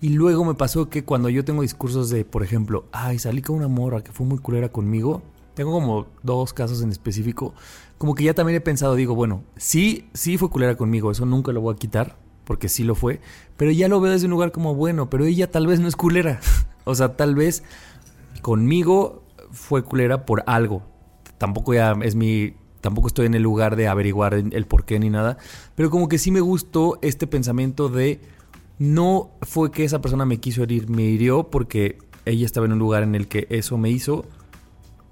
Y 0.00 0.10
luego 0.10 0.44
me 0.44 0.54
pasó 0.54 0.88
que 0.88 1.04
cuando 1.04 1.28
yo 1.28 1.44
tengo 1.44 1.62
discursos 1.62 2.08
de, 2.10 2.24
por 2.24 2.44
ejemplo, 2.44 2.84
ay, 2.92 3.18
salí 3.18 3.42
con 3.42 3.56
una 3.56 3.66
morra 3.66 4.04
que 4.04 4.12
fue 4.12 4.24
muy 4.24 4.38
culera 4.38 4.68
conmigo, 4.68 5.22
tengo 5.54 5.72
como 5.72 6.06
dos 6.22 6.52
casos 6.52 6.82
en 6.82 6.90
específico, 6.90 7.52
como 7.98 8.14
que 8.14 8.22
ya 8.22 8.32
también 8.32 8.56
he 8.56 8.60
pensado, 8.60 8.94
digo, 8.94 9.16
bueno, 9.16 9.42
sí, 9.56 10.08
sí 10.14 10.38
fue 10.38 10.50
culera 10.50 10.76
conmigo, 10.76 11.10
eso 11.10 11.26
nunca 11.26 11.50
lo 11.50 11.60
voy 11.60 11.74
a 11.74 11.78
quitar, 11.78 12.16
porque 12.44 12.68
sí 12.68 12.84
lo 12.84 12.94
fue, 12.94 13.20
pero 13.56 13.72
ya 13.72 13.88
lo 13.88 14.00
veo 14.00 14.12
desde 14.12 14.26
un 14.26 14.30
lugar 14.30 14.52
como, 14.52 14.76
bueno, 14.76 15.10
pero 15.10 15.24
ella 15.24 15.50
tal 15.50 15.66
vez 15.66 15.80
no 15.80 15.88
es 15.88 15.96
culera. 15.96 16.38
o 16.88 16.94
sea, 16.94 17.16
tal 17.16 17.34
vez 17.34 17.62
conmigo 18.40 19.22
fue 19.52 19.82
culera 19.82 20.24
por 20.24 20.42
algo. 20.46 20.82
Tampoco 21.36 21.74
ya 21.74 21.94
es 22.02 22.14
mi. 22.14 22.54
Tampoco 22.80 23.08
estoy 23.08 23.26
en 23.26 23.34
el 23.34 23.42
lugar 23.42 23.76
de 23.76 23.88
averiguar 23.88 24.34
el 24.34 24.66
por 24.66 24.84
qué 24.84 24.98
ni 24.98 25.10
nada. 25.10 25.36
Pero 25.74 25.90
como 25.90 26.08
que 26.08 26.18
sí 26.18 26.30
me 26.30 26.40
gustó 26.40 26.98
este 27.02 27.26
pensamiento 27.26 27.88
de. 27.88 28.20
No 28.78 29.30
fue 29.42 29.70
que 29.70 29.84
esa 29.84 30.00
persona 30.00 30.24
me 30.24 30.38
quiso 30.38 30.62
herir, 30.62 30.88
me 30.88 31.02
hirió 31.02 31.50
porque 31.50 31.98
ella 32.24 32.46
estaba 32.46 32.66
en 32.66 32.72
un 32.72 32.78
lugar 32.78 33.02
en 33.02 33.16
el 33.16 33.26
que 33.26 33.46
eso 33.50 33.76
me 33.76 33.90
hizo. 33.90 34.24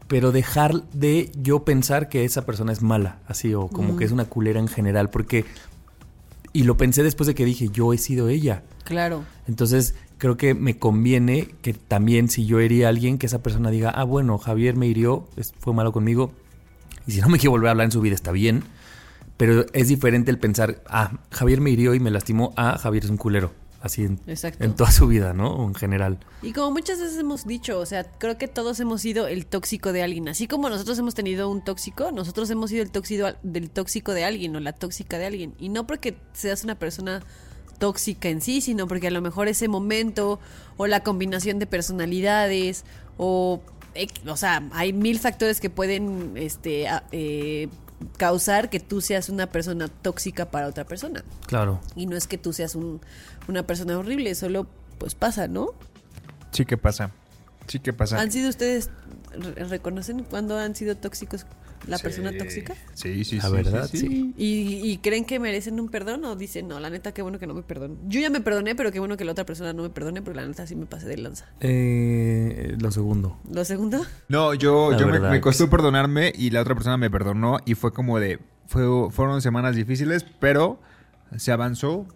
Pero 0.08 0.30
dejar 0.30 0.88
de 0.92 1.32
yo 1.34 1.64
pensar 1.64 2.08
que 2.08 2.24
esa 2.24 2.46
persona 2.46 2.72
es 2.72 2.80
mala, 2.80 3.18
así, 3.26 3.52
o 3.54 3.66
como 3.66 3.96
que 3.96 4.04
es 4.04 4.12
una 4.12 4.24
culera 4.24 4.60
en 4.60 4.68
general. 4.68 5.10
Porque. 5.10 5.44
Y 6.52 6.62
lo 6.62 6.78
pensé 6.78 7.02
después 7.02 7.26
de 7.26 7.34
que 7.34 7.44
dije, 7.44 7.68
yo 7.68 7.92
he 7.92 7.98
sido 7.98 8.28
ella. 8.28 8.62
Claro. 8.84 9.24
Entonces, 9.46 9.94
creo 10.18 10.36
que 10.36 10.54
me 10.54 10.78
conviene 10.78 11.48
que 11.62 11.74
también 11.74 12.28
si 12.28 12.46
yo 12.46 12.60
hería 12.60 12.86
a 12.86 12.88
alguien, 12.90 13.18
que 13.18 13.26
esa 13.26 13.42
persona 13.42 13.70
diga, 13.70 13.90
ah, 13.90 14.04
bueno, 14.04 14.38
Javier 14.38 14.76
me 14.76 14.86
hirió, 14.86 15.28
fue 15.58 15.74
malo 15.74 15.92
conmigo, 15.92 16.32
y 17.06 17.12
si 17.12 17.20
no 17.20 17.28
me 17.28 17.38
quiere 17.38 17.50
volver 17.50 17.68
a 17.68 17.70
hablar 17.72 17.84
en 17.86 17.92
su 17.92 18.00
vida, 18.00 18.14
está 18.14 18.32
bien. 18.32 18.64
Pero 19.36 19.66
es 19.72 19.88
diferente 19.88 20.30
el 20.30 20.38
pensar, 20.38 20.82
ah, 20.86 21.18
Javier 21.30 21.60
me 21.60 21.70
hirió 21.70 21.94
y 21.94 22.00
me 22.00 22.10
lastimó, 22.10 22.52
ah, 22.56 22.78
Javier 22.78 23.04
es 23.04 23.10
un 23.10 23.16
culero. 23.16 23.52
Así 23.82 24.02
en, 24.02 24.18
en 24.26 24.74
toda 24.74 24.90
su 24.90 25.06
vida, 25.06 25.32
¿no? 25.32 25.52
O 25.52 25.68
en 25.68 25.74
general. 25.74 26.18
Y 26.42 26.52
como 26.52 26.72
muchas 26.72 26.98
veces 26.98 27.18
hemos 27.18 27.46
dicho, 27.46 27.78
o 27.78 27.86
sea, 27.86 28.02
creo 28.02 28.36
que 28.36 28.48
todos 28.48 28.80
hemos 28.80 29.00
sido 29.02 29.28
el 29.28 29.46
tóxico 29.46 29.92
de 29.92 30.02
alguien. 30.02 30.28
Así 30.28 30.48
como 30.48 30.68
nosotros 30.68 30.98
hemos 30.98 31.14
tenido 31.14 31.48
un 31.48 31.62
tóxico, 31.62 32.10
nosotros 32.10 32.50
hemos 32.50 32.70
sido 32.70 32.82
el 32.82 32.90
tóxico 32.90 33.28
del 33.44 33.70
tóxico 33.70 34.12
de 34.12 34.24
alguien 34.24 34.56
o 34.56 34.60
la 34.60 34.72
tóxica 34.72 35.18
de 35.18 35.26
alguien. 35.26 35.54
Y 35.60 35.68
no 35.68 35.86
porque 35.86 36.16
seas 36.32 36.64
una 36.64 36.76
persona 36.76 37.22
tóxica 37.78 38.28
en 38.28 38.40
sí, 38.40 38.60
sino 38.60 38.86
porque 38.88 39.08
a 39.08 39.10
lo 39.10 39.20
mejor 39.22 39.48
ese 39.48 39.68
momento 39.68 40.38
o 40.76 40.86
la 40.86 41.00
combinación 41.00 41.58
de 41.58 41.66
personalidades 41.66 42.84
o, 43.18 43.60
eh, 43.94 44.08
o 44.26 44.36
sea, 44.36 44.62
hay 44.72 44.92
mil 44.92 45.18
factores 45.18 45.60
que 45.60 45.70
pueden, 45.70 46.32
este, 46.36 46.86
eh, 47.12 47.68
causar 48.18 48.68
que 48.68 48.78
tú 48.80 49.00
seas 49.00 49.28
una 49.30 49.46
persona 49.46 49.88
tóxica 49.88 50.50
para 50.50 50.66
otra 50.66 50.84
persona. 50.84 51.24
Claro. 51.46 51.80
Y 51.94 52.06
no 52.06 52.16
es 52.16 52.26
que 52.26 52.36
tú 52.38 52.52
seas 52.52 52.74
un- 52.74 53.00
una 53.48 53.62
persona 53.66 53.98
horrible, 53.98 54.34
solo 54.34 54.66
pues 54.98 55.14
pasa, 55.14 55.48
¿no? 55.48 55.68
Sí 56.52 56.64
que 56.66 56.76
pasa. 56.76 57.10
Sí 57.68 57.80
que 57.80 57.92
pasa. 57.92 58.20
¿Han 58.20 58.30
sido 58.30 58.48
ustedes, 58.50 58.90
re- 59.32 59.64
reconocen 59.64 60.24
cuándo 60.24 60.58
han 60.58 60.74
sido 60.74 60.96
tóxicos 60.96 61.46
la 61.86 61.98
persona 61.98 62.32
tóxica? 62.36 62.74
Sí, 62.94 63.24
sí, 63.24 63.36
La 63.36 63.42
sí, 63.48 63.52
verdad, 63.52 63.88
sí, 63.90 63.98
sí. 63.98 64.34
¿Y, 64.36 64.90
y 64.90 64.98
creen 64.98 65.24
que 65.24 65.38
merecen 65.38 65.78
un 65.80 65.88
perdón 65.88 66.24
o 66.24 66.36
dicen, 66.36 66.68
no, 66.68 66.80
la 66.80 66.90
neta, 66.90 67.12
qué 67.12 67.22
bueno 67.22 67.38
que 67.38 67.46
no 67.46 67.54
me 67.54 67.62
perdonen? 67.62 67.98
Yo 68.08 68.20
ya 68.20 68.30
me 68.30 68.40
perdoné, 68.40 68.74
pero 68.74 68.92
qué 68.92 68.98
bueno 68.98 69.16
que 69.16 69.24
la 69.24 69.32
otra 69.32 69.46
persona 69.46 69.72
no 69.72 69.82
me 69.82 69.90
perdone, 69.90 70.22
pero 70.22 70.34
la 70.36 70.46
neta 70.46 70.66
sí 70.66 70.74
me 70.76 70.86
pasé 70.86 71.06
de 71.08 71.16
lanza. 71.18 71.46
Eh, 71.60 72.76
lo 72.80 72.90
segundo. 72.90 73.38
¿Lo 73.50 73.64
segundo? 73.64 74.04
No, 74.28 74.54
yo, 74.54 74.92
La 74.92 74.98
yo 74.98 75.06
me, 75.06 75.20
me 75.20 75.40
costó 75.40 75.64
sí. 75.64 75.70
perdonarme 75.70 76.32
y 76.36 76.50
la 76.50 76.60
otra 76.60 76.74
persona 76.74 76.96
me 76.96 77.10
perdonó 77.10 77.58
y 77.64 77.74
fue 77.74 77.92
como 77.92 78.18
de, 78.18 78.38
fue, 78.66 79.10
fueron 79.10 79.40
semanas 79.42 79.76
difíciles, 79.76 80.24
pero 80.40 80.80
se 81.36 81.52
avanzó. 81.52 82.06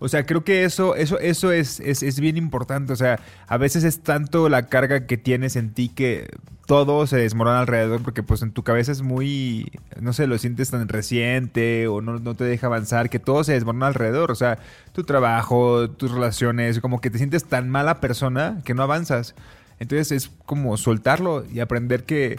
O 0.00 0.08
sea, 0.08 0.24
creo 0.24 0.44
que 0.44 0.64
eso, 0.64 0.96
eso, 0.96 1.18
eso 1.18 1.52
es, 1.52 1.78
es, 1.80 2.02
es 2.02 2.18
bien 2.20 2.36
importante. 2.36 2.92
O 2.92 2.96
sea, 2.96 3.20
a 3.46 3.56
veces 3.58 3.84
es 3.84 4.00
tanto 4.00 4.48
la 4.48 4.66
carga 4.66 5.06
que 5.06 5.16
tienes 5.16 5.56
en 5.56 5.72
ti 5.72 5.90
que 5.90 6.28
todo 6.66 7.06
se 7.06 7.16
desmorona 7.16 7.60
alrededor 7.60 8.00
porque 8.02 8.22
pues 8.22 8.42
en 8.42 8.52
tu 8.52 8.62
cabeza 8.62 8.92
es 8.92 9.02
muy, 9.02 9.72
no 10.00 10.12
sé, 10.12 10.26
lo 10.26 10.38
sientes 10.38 10.70
tan 10.70 10.88
reciente 10.88 11.88
o 11.88 12.00
no, 12.00 12.18
no 12.18 12.34
te 12.34 12.44
deja 12.44 12.68
avanzar 12.68 13.10
que 13.10 13.18
todo 13.18 13.44
se 13.44 13.52
desmorona 13.52 13.88
alrededor. 13.88 14.30
O 14.30 14.34
sea, 14.34 14.58
tu 14.92 15.04
trabajo, 15.04 15.90
tus 15.90 16.10
relaciones, 16.12 16.80
como 16.80 17.00
que 17.00 17.10
te 17.10 17.18
sientes 17.18 17.44
tan 17.44 17.68
mala 17.68 18.00
persona 18.00 18.62
que 18.64 18.74
no 18.74 18.82
avanzas. 18.82 19.34
Entonces 19.80 20.12
es 20.12 20.30
como 20.46 20.76
soltarlo 20.76 21.44
y 21.52 21.60
aprender 21.60 22.04
que 22.04 22.38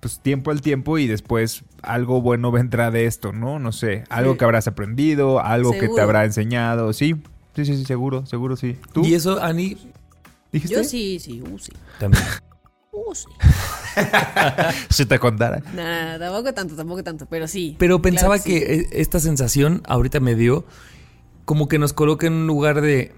pues 0.00 0.20
tiempo 0.20 0.50
al 0.50 0.60
tiempo 0.60 0.98
y 0.98 1.06
después 1.06 1.64
algo 1.82 2.20
bueno 2.22 2.50
vendrá 2.52 2.90
de 2.90 3.06
esto, 3.06 3.32
¿no? 3.32 3.58
No 3.58 3.72
sé, 3.72 4.04
algo 4.10 4.32
Sí. 4.32 4.38
que 4.38 4.44
habrás 4.44 4.68
aprendido, 4.68 5.40
algo 5.40 5.72
que 5.72 5.88
te 5.88 6.00
habrá 6.00 6.24
enseñado, 6.24 6.92
sí. 6.92 7.16
Sí, 7.56 7.64
sí, 7.64 7.76
sí, 7.76 7.84
seguro, 7.84 8.24
seguro 8.26 8.56
sí. 8.56 8.76
¿Tú? 8.92 9.04
Y 9.04 9.14
eso, 9.14 9.42
Ani, 9.42 9.76
dijiste? 10.52 10.76
Yo 10.76 10.84
sí, 10.84 11.18
sí, 11.18 11.42
uh, 11.42 11.58
sí. 11.58 11.72
también. 11.98 12.22
Uh, 12.92 13.14
sí. 13.14 13.26
Si 14.90 15.06
te 15.06 15.18
contara. 15.18 15.60
Nada, 15.74 16.18
tampoco 16.18 16.54
tanto, 16.54 16.76
tampoco 16.76 17.02
tanto, 17.02 17.26
pero 17.26 17.48
sí. 17.48 17.74
Pero 17.78 18.00
pensaba 18.00 18.38
Claro 18.38 18.44
que 18.44 18.74
e- 18.74 18.88
esta 19.00 19.18
sensación 19.18 19.82
ahorita 19.88 20.20
me 20.20 20.34
dio 20.36 20.64
como 21.44 21.66
que 21.68 21.78
nos 21.78 21.92
coloca 21.92 22.26
en 22.28 22.34
un 22.34 22.46
lugar 22.46 22.80
de, 22.80 23.12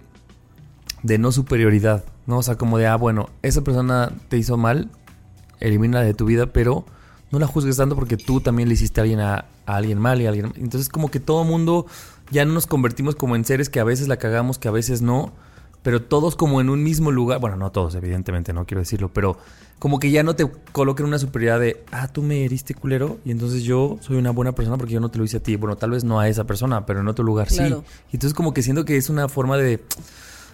de 1.02 1.18
no 1.18 1.32
superioridad, 1.32 2.04
¿no? 2.26 2.38
O 2.38 2.42
sea, 2.42 2.56
como 2.56 2.78
de, 2.78 2.86
ah, 2.86 2.96
bueno, 2.96 3.28
esa 3.42 3.62
persona 3.62 4.12
te 4.28 4.38
hizo 4.38 4.56
mal, 4.56 4.88
elimina 5.60 6.00
de 6.02 6.14
tu 6.14 6.24
vida, 6.24 6.46
pero 6.46 6.84
no 7.30 7.38
la 7.38 7.46
juzgues 7.46 7.76
tanto 7.76 7.94
porque 7.94 8.16
tú 8.16 8.40
también 8.40 8.68
le 8.68 8.74
hiciste 8.74 9.00
a 9.00 9.02
alguien 9.02 9.20
a, 9.20 9.34
a 9.66 9.76
alguien 9.76 9.98
mal 9.98 10.20
y 10.20 10.26
a 10.26 10.30
alguien. 10.30 10.52
Entonces, 10.56 10.88
como 10.88 11.10
que 11.10 11.20
todo 11.20 11.44
mundo 11.44 11.86
ya 12.30 12.44
no 12.44 12.52
nos 12.54 12.66
convertimos 12.66 13.14
como 13.14 13.36
en 13.36 13.44
seres 13.44 13.68
que 13.68 13.80
a 13.80 13.84
veces 13.84 14.08
la 14.08 14.16
cagamos, 14.16 14.58
que 14.58 14.68
a 14.68 14.72
veces 14.72 15.00
no, 15.02 15.32
pero 15.82 16.02
todos 16.02 16.34
como 16.36 16.60
en 16.60 16.68
un 16.70 16.82
mismo 16.82 17.10
lugar. 17.12 17.40
Bueno, 17.40 17.56
no 17.56 17.70
todos, 17.70 17.94
evidentemente, 17.94 18.52
no 18.52 18.66
quiero 18.66 18.80
decirlo, 18.80 19.12
pero 19.12 19.38
como 19.78 19.98
que 19.98 20.10
ya 20.10 20.22
no 20.22 20.36
te 20.36 20.46
coloquen 20.72 21.06
una 21.06 21.18
superioridad 21.18 21.60
de, 21.60 21.84
ah, 21.90 22.08
tú 22.08 22.22
me 22.22 22.44
heriste 22.44 22.74
culero 22.74 23.18
y 23.24 23.30
entonces 23.30 23.62
yo 23.62 23.96
soy 24.00 24.18
una 24.18 24.30
buena 24.30 24.52
persona 24.52 24.76
porque 24.76 24.92
yo 24.92 25.00
no 25.00 25.08
te 25.10 25.18
lo 25.18 25.24
hice 25.24 25.38
a 25.38 25.42
ti. 25.42 25.56
Bueno, 25.56 25.76
tal 25.76 25.90
vez 25.92 26.04
no 26.04 26.20
a 26.20 26.28
esa 26.28 26.44
persona, 26.44 26.84
pero 26.84 27.00
en 27.00 27.08
otro 27.08 27.24
lugar 27.24 27.46
Claro. 27.48 27.82
sí. 27.86 28.02
Y 28.12 28.16
entonces 28.16 28.34
como 28.34 28.52
que 28.52 28.62
siento 28.62 28.84
que 28.84 28.96
es 28.98 29.08
una 29.08 29.28
forma 29.28 29.56
de, 29.56 29.82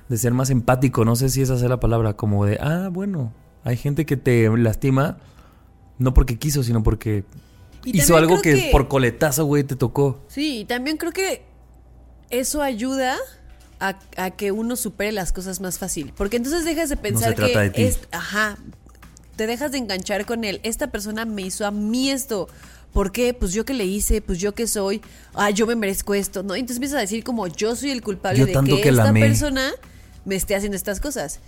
de 0.09 0.17
ser 0.17 0.33
más 0.33 0.51
empático, 0.51 1.05
no 1.05 1.17
sé 1.17 1.29
si 1.29 1.43
esa 1.43 1.55
es 1.55 1.63
la 1.63 1.81
palabra, 1.81 2.13
como 2.13 2.45
de, 2.47 2.59
ah, 2.61 2.89
bueno, 2.93 3.33
hay 3.67 3.77
gente 3.77 4.07
que 4.07 4.17
te 4.17 4.49
lastima 4.57 5.19
no 5.99 6.15
porque 6.15 6.39
quiso, 6.39 6.63
sino 6.63 6.83
porque 6.85 7.25
Y 7.85 7.99
hizo 7.99 8.17
algo 8.17 8.41
que, 8.41 8.69
por 8.71 8.87
coletazo, 8.87 9.45
güey, 9.45 9.65
te 9.65 9.75
tocó. 9.75 10.21
Sí, 10.29 10.61
y 10.61 10.65
también 10.67 10.99
creo 10.99 11.11
que 11.11 11.43
eso 12.31 12.63
ayuda 12.63 13.17
a, 13.81 13.99
a 14.17 14.31
que 14.31 14.53
uno 14.53 14.77
supere 14.77 15.11
las 15.11 15.33
cosas 15.33 15.61
más 15.61 15.79
fácil. 15.81 16.13
Porque 16.17 16.37
entonces 16.37 16.65
dejas 16.65 16.91
de 16.91 16.97
pensar 16.97 17.35
trata 17.35 17.53
que 17.53 17.59
de 17.59 17.71
ti. 17.71 17.83
es. 17.83 18.01
Ajá. 18.13 18.57
Te 19.35 19.49
dejas 19.49 19.73
de 19.73 19.79
enganchar 19.79 20.27
con 20.27 20.45
él. 20.45 20.61
Esta 20.63 20.93
persona 20.93 21.25
me 21.25 21.43
hizo 21.43 21.67
a 21.67 21.73
mí 21.73 22.11
esto. 22.11 22.49
¿Por 22.93 23.11
qué? 23.11 23.35
Pues 23.35 23.53
yo 23.53 23.65
que 23.65 23.75
le 23.75 23.85
hice, 23.85 24.23
pues 24.23 24.39
yo 24.39 24.55
que 24.55 24.69
soy. 24.69 25.03
Ah, 25.35 25.51
yo 25.51 25.67
me 25.67 25.75
merezco 25.75 26.15
esto, 26.15 26.45
¿no? 26.45 26.55
Entonces 26.55 26.77
empiezas 26.77 26.99
a 26.99 27.01
decir 27.01 27.25
como 27.25 27.49
yo 27.49 27.75
soy 27.75 27.91
el 27.91 28.01
culpable 28.01 28.39
Yo 28.39 28.47
de 28.47 28.53
que, 28.53 28.89
esta 28.89 29.09
amé. 29.09 29.21
persona 29.21 29.73
me 30.25 30.37
esté 30.37 30.55
haciendo 30.55 30.77
estas 30.77 31.01
cosas. 31.01 31.41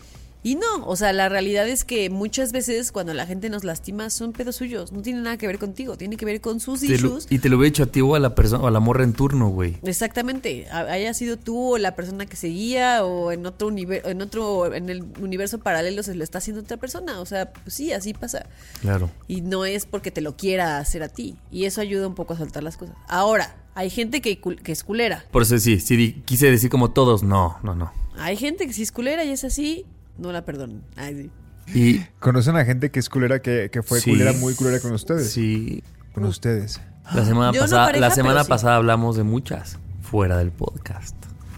Y 0.43 0.55
no, 0.55 0.87
o 0.87 0.95
sea, 0.97 1.13
la 1.13 1.29
realidad 1.29 1.69
es 1.69 1.85
que 1.85 2.11
muchas 2.11 2.53
veces 2.53 2.93
cuando 2.93 3.13
la 3.13 3.27
gente 3.27 3.51
nos 3.51 3.65
lastima 3.65 4.09
son 4.09 4.33
pedos 4.33 4.57
suyos, 4.57 4.93
no 4.93 5.03
tiene 5.03 5.21
nada 5.21 5.37
que 5.37 5.47
ver 5.49 5.59
contigo, 5.59 5.97
tiene 5.97 6.17
que 6.17 6.25
ver 6.25 6.41
con 6.41 6.61
sus 6.61 6.83
issues. 6.85 7.27
y 7.29 7.41
te 7.41 7.49
lo 7.49 7.57
hubiera 7.59 7.69
hecho 7.71 7.83
a 7.83 7.87
ti 7.87 8.01
o 8.01 8.15
a 8.15 8.21
la 8.21 8.35
persona 8.37 8.63
o 8.63 8.69
a 8.69 8.71
la 8.71 8.79
morra 8.81 9.03
en 9.05 9.13
turno, 9.15 9.49
güey. 9.49 9.77
Exactamente, 9.83 10.67
ha- 10.71 10.91
haya 10.93 11.13
sido 11.13 11.37
tú 11.37 11.75
o 11.75 11.79
la 11.79 11.97
persona 11.97 12.25
que 12.27 12.37
seguía 12.37 13.05
o 13.05 13.33
en 13.33 13.45
otro 13.47 13.67
universo, 13.67 14.09
en 14.09 14.23
otro, 14.23 14.73
en 14.73 14.89
el 14.89 15.05
universo 15.21 15.59
paralelo 15.59 16.03
se 16.05 16.15
lo 16.15 16.23
está 16.23 16.39
haciendo 16.39 16.63
otra 16.63 16.77
persona, 16.77 17.21
o 17.21 17.27
sea, 17.27 17.53
pues 17.53 17.75
sí, 17.75 17.93
así 17.93 18.15
pasa. 18.15 18.47
Claro. 18.81 19.11
Y 19.27 19.41
no 19.41 19.65
es 19.65 19.87
porque 19.87 20.11
te 20.13 20.21
lo 20.21 20.37
quiera 20.37 20.79
hacer 20.79 21.03
a 21.03 21.09
ti. 21.09 21.37
Y 21.51 21.65
eso 21.65 21.81
ayuda 21.81 22.07
un 22.07 22.15
poco 22.15 22.35
a 22.35 22.37
soltar 22.39 22.63
las 22.63 22.77
cosas. 22.77 22.95
Ahora, 23.09 23.57
hay 23.75 23.91
gente 23.91 24.21
que, 24.21 24.39
que 24.41 24.73
es 24.73 24.85
culera. 24.85 25.25
Por 25.33 25.43
eso 25.43 25.59
sí, 25.59 25.81
sí 25.81 26.23
quise 26.25 26.51
decir 26.51 26.71
como 26.71 26.91
todos, 26.93 27.23
no, 27.23 27.59
no, 27.63 27.75
no. 27.75 27.93
Hay 28.19 28.37
gente 28.37 28.67
que 28.67 28.73
si 28.73 28.83
es 28.83 28.93
culera 28.93 29.25
y 29.25 29.31
es 29.31 29.45
así, 29.45 29.85
no 30.19 30.33
la 30.33 30.45
perdonen. 30.45 30.83
Ay, 30.97 31.31
sí. 31.67 31.79
Y 31.79 31.99
¿Conocen 32.19 32.57
a 32.57 32.65
gente 32.65 32.91
que 32.91 32.99
es 32.99 33.09
culera, 33.09 33.41
que, 33.41 33.71
que 33.73 33.83
fue 33.83 34.01
Sí. 34.01 34.11
culera, 34.11 34.33
muy 34.33 34.55
culera 34.55 34.81
con 34.81 34.93
ustedes? 34.93 35.31
sí, 35.33 35.83
Con 36.15 36.25
ustedes. 36.25 36.81
la 37.15 37.25
semana 37.25 37.53
Yo 37.53 37.61
no 37.61 37.65
pasada, 37.65 37.87
pareja, 37.87 38.01
la 38.09 38.15
semana 38.15 38.43
sí. 38.45 38.49
pasada 38.49 38.77
hablamos 38.77 39.17
de 39.17 39.23
muchas 39.23 39.79
fuera 40.03 40.39
del 40.39 40.51
podcast. 40.51 41.15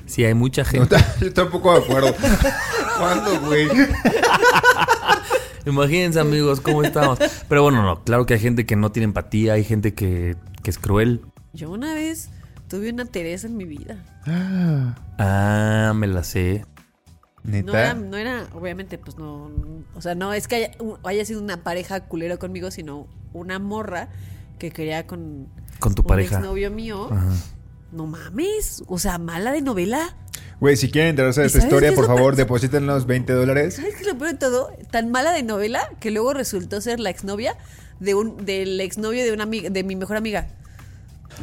Sí, 0.06 0.24
hay 0.24 0.34
mucha 0.34 0.62
No, 0.62 0.68
gente. 0.68 0.96
yo 1.20 1.32
tampoco 1.32 1.72
de 1.78 1.84
acuerdo. 1.84 2.14
¿Cuándo, 2.98 3.40
güey? 3.42 3.68
Imagínense, 5.66 6.18
amigos, 6.18 6.61
cómo 6.61 6.82
estamos. 6.82 7.18
Pero 7.48 7.62
bueno, 7.62 7.82
no, 7.82 8.02
claro 8.02 8.26
que 8.26 8.34
hay 8.34 8.40
gente 8.40 8.66
que 8.66 8.76
no 8.76 8.90
tiene 8.92 9.04
empatía, 9.04 9.52
hay 9.52 9.62
gente 9.64 9.94
que, 9.94 10.36
que 10.62 10.70
es 10.70 10.78
cruel. 10.78 11.20
Yo 11.52 11.70
una 11.70 11.94
vez 11.94 12.30
tuve 12.68 12.90
una 12.92 13.04
Teresa 13.04 13.46
en 13.46 13.56
mi 13.56 13.64
vida. 13.64 13.96
Ah, 15.18 15.92
me 15.94 16.06
la 16.08 16.24
sé. 16.24 16.64
Neta. 17.43 17.72
No 17.72 17.78
era, 17.78 17.95
no 17.95 18.16
era, 18.16 18.49
obviamente, 18.55 18.99
pues 18.99 19.16
no. 19.16 19.51
O 19.95 20.03
sea, 20.03 20.14
no 20.14 20.32
es 20.32 20.47
que 20.49 20.72
haya, 21.05 21.24
sido 21.24 21.41
una 21.41 21.62
pareja 21.62 22.01
culera 22.01 22.36
conmigo, 22.36 22.70
sino 22.70 23.07
una 23.32 23.59
morra 23.59 24.09
que 24.59 24.70
quería 24.70 25.07
con, 25.07 25.49
Con 25.78 25.95
tu 25.95 26.03
un 26.03 26.09
pareja. 26.09 26.36
exnovio 26.36 26.70
mío. 26.70 27.09
Ajá. 27.11 27.32
No 27.93 28.07
mames. 28.07 28.82
O 28.86 28.99
sea, 28.99 29.18
mala 29.18 29.53
de 29.53 29.62
novela. 29.62 30.16
Güey, 30.61 30.76
si 30.76 30.91
quieren 30.91 31.11
enterarse 31.11 31.41
de 31.41 31.47
¿Y 31.47 31.49
esta 31.49 31.59
historia, 31.61 31.95
por 31.95 32.07
favor, 32.07 32.36
depositen 32.36 32.86
los 32.86 33.07
20 33.07 33.32
dólares. 33.32 33.74
¿Sabes 33.76 33.95
qué 33.95 34.03
es 34.03 34.07
lo 34.07 34.18
peor 34.18 34.32
de 34.32 34.38
todo? 34.38 34.70
Tan 34.91 35.11
mala 35.11 35.32
de 35.32 35.43
novela 35.43 35.88
que 36.01 36.11
luego 36.11 36.34
resultó 36.34 36.80
ser 36.82 37.01
la 37.01 37.09
exnovia 37.09 37.57
de 37.99 38.14
un, 38.14 38.45
del 38.45 38.78
exnovio 38.80 39.24
de 39.24 39.32
una 39.32 39.45
amiga, 39.45 39.70
de 39.70 39.82
mi 39.82 39.97
mejor 39.97 40.18
amiga. 40.18 40.49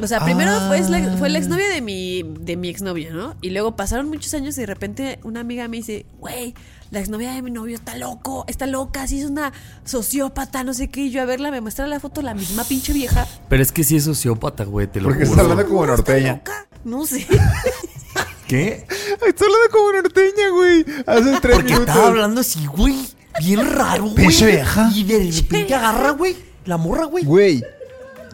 O 0.01 0.05
sea, 0.07 0.23
primero 0.23 0.51
fue, 0.67 0.79
la, 0.81 1.17
fue 1.17 1.29
la 1.29 1.39
exnovia 1.39 1.67
de 1.69 1.81
mi, 1.81 2.23
de 2.41 2.55
mi 2.55 2.69
exnovio, 2.69 3.13
¿no? 3.13 3.35
Y 3.41 3.49
luego 3.49 3.75
pasaron 3.75 4.09
muchos 4.09 4.33
años 4.35 4.55
y 4.57 4.61
de 4.61 4.67
repente 4.67 5.19
una 5.23 5.39
amiga 5.39 5.67
me 5.67 5.77
dice, 5.77 6.05
güey, 6.19 6.53
la 6.91 6.99
exnovia 6.99 7.31
de 7.33 7.41
mi 7.41 7.49
novio 7.51 7.75
está 7.75 7.97
loco, 7.97 8.45
está 8.47 8.67
loca, 8.67 9.07
sí 9.07 9.19
es 9.19 9.25
una 9.25 9.51
sociópata, 9.85 10.63
no 10.63 10.73
sé 10.73 10.89
qué. 10.89 11.01
Y 11.05 11.09
yo 11.11 11.21
a 11.21 11.25
verla 11.25 11.49
me 11.51 11.61
muestra 11.61 11.87
la 11.87 11.99
foto, 11.99 12.21
la 12.21 12.33
misma 12.35 12.63
pinche 12.63 12.93
vieja. 12.93 13.27
Pero 13.49 13.63
es 13.63 13.71
que 13.71 13.83
sí 13.83 13.95
es 13.95 14.03
sociópata, 14.03 14.65
güey, 14.65 14.87
te 14.87 15.01
lo 15.01 15.09
Porque 15.09 15.25
juro. 15.25 15.31
está 15.31 15.41
hablando 15.41 15.65
como 15.67 15.83
¿Está 15.85 15.95
norteña. 15.95 16.33
loca? 16.33 16.67
No 16.83 17.05
sé. 17.05 17.25
¿Qué? 18.47 18.85
Está 19.27 19.45
hablando 19.45 19.69
como 19.71 19.91
norteña, 19.93 20.49
güey. 20.53 20.85
Hace 21.05 21.39
tres 21.41 21.55
Porque 21.55 21.73
minutos. 21.73 21.87
estaba 21.89 22.07
hablando 22.07 22.41
así, 22.41 22.65
güey. 22.65 22.95
Bien 23.39 23.65
raro, 23.75 24.03
güey. 24.05 24.15
Pinche 24.15 24.45
vieja. 24.45 24.89
Y 24.95 25.03
de 25.03 25.31
repente 25.31 25.75
agarra, 25.75 26.11
güey. 26.11 26.35
La 26.65 26.77
morra, 26.77 27.05
güey. 27.05 27.23
Güey, 27.25 27.63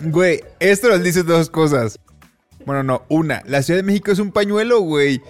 güey, 0.04 0.44
esto 0.60 0.90
nos 0.90 1.04
dice 1.04 1.24
dos 1.24 1.50
cosas. 1.50 2.00
Bueno, 2.66 2.84
no, 2.84 3.04
una. 3.10 3.44
La 3.46 3.62
Ciudad 3.62 3.80
de 3.80 3.84
México 3.84 4.12
es 4.12 4.20
un 4.20 4.32
pañuelo, 4.32 4.80
güey. 4.82 5.22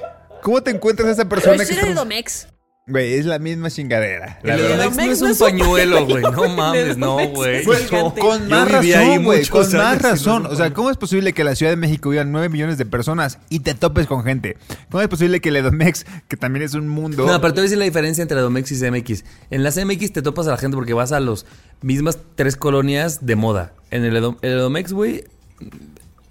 ¿Cómo 0.42 0.62
te 0.62 0.72
encuentras 0.72 1.08
a 1.08 1.12
esa 1.12 1.30
Pero 1.30 1.42
persona 1.42 1.64
eso 1.64 1.74
que 1.74 1.80
era 1.80 1.90
está... 1.90 2.00
Domex. 2.00 2.48
Güey, 2.86 3.14
es 3.14 3.26
la 3.26 3.40
misma 3.40 3.72
chingadera. 3.72 4.40
la 4.44 4.56
El 4.56 4.62
verdad. 4.62 4.82
Edomex 4.82 4.98
no 4.98 5.04
Edomex 5.04 5.22
es 5.22 5.42
un 5.42 5.48
pañuelo, 5.48 6.06
güey. 6.06 6.22
No 6.22 6.50
mames, 6.50 6.98
no, 6.98 7.18
Edomex 7.18 7.66
güey. 7.66 7.88
con 7.88 8.42
Yo 8.44 8.50
más 8.50 8.70
razón, 8.70 9.24
güey, 9.24 9.46
con 9.48 9.72
más 9.78 10.02
razón. 10.02 10.46
O 10.48 10.56
sea, 10.58 10.74
¿cómo 10.74 10.90
es 10.92 10.98
posible 10.98 11.32
que 11.32 11.46
la 11.46 11.56
Ciudad 11.56 11.72
de 11.72 11.78
México 11.78 12.10
vivan 12.10 12.34
9 12.34 12.50
millones 12.50 12.78
de 12.78 12.86
personas 12.86 13.40
y 13.50 13.62
te 13.62 13.74
topes 13.74 14.06
con 14.06 14.26
gente? 14.26 14.58
¿Cómo 14.92 15.02
es 15.02 15.08
posible 15.08 15.40
que 15.40 15.48
el 15.48 15.56
Edomex, 15.56 16.06
que 16.28 16.36
también 16.36 16.64
es 16.66 16.74
un 16.74 16.90
mundo... 16.90 17.26
No, 17.26 17.40
pero 17.40 17.54
te 17.54 17.62
voy 17.62 17.62
a 17.62 17.64
decir 17.64 17.78
la 17.78 17.86
diferencia 17.86 18.22
entre 18.22 18.42
Domex 18.42 18.70
y 18.74 18.78
CMX. 18.78 19.24
En 19.50 19.64
la 19.64 19.72
CMX 19.72 20.12
te 20.12 20.22
topas 20.22 20.48
a 20.48 20.52
la 20.52 20.58
gente 20.58 20.76
porque 20.76 20.94
vas 20.94 21.14
a 21.14 21.22
los 21.22 21.46
mismas 21.82 22.18
tres 22.36 22.58
colonias 22.58 23.26
de 23.26 23.38
moda. 23.38 23.72
En 23.92 24.04
el, 24.04 24.18
Edom- 24.18 24.38
el 24.42 24.54
Edomex, 24.54 24.92
güey, 24.92 25.24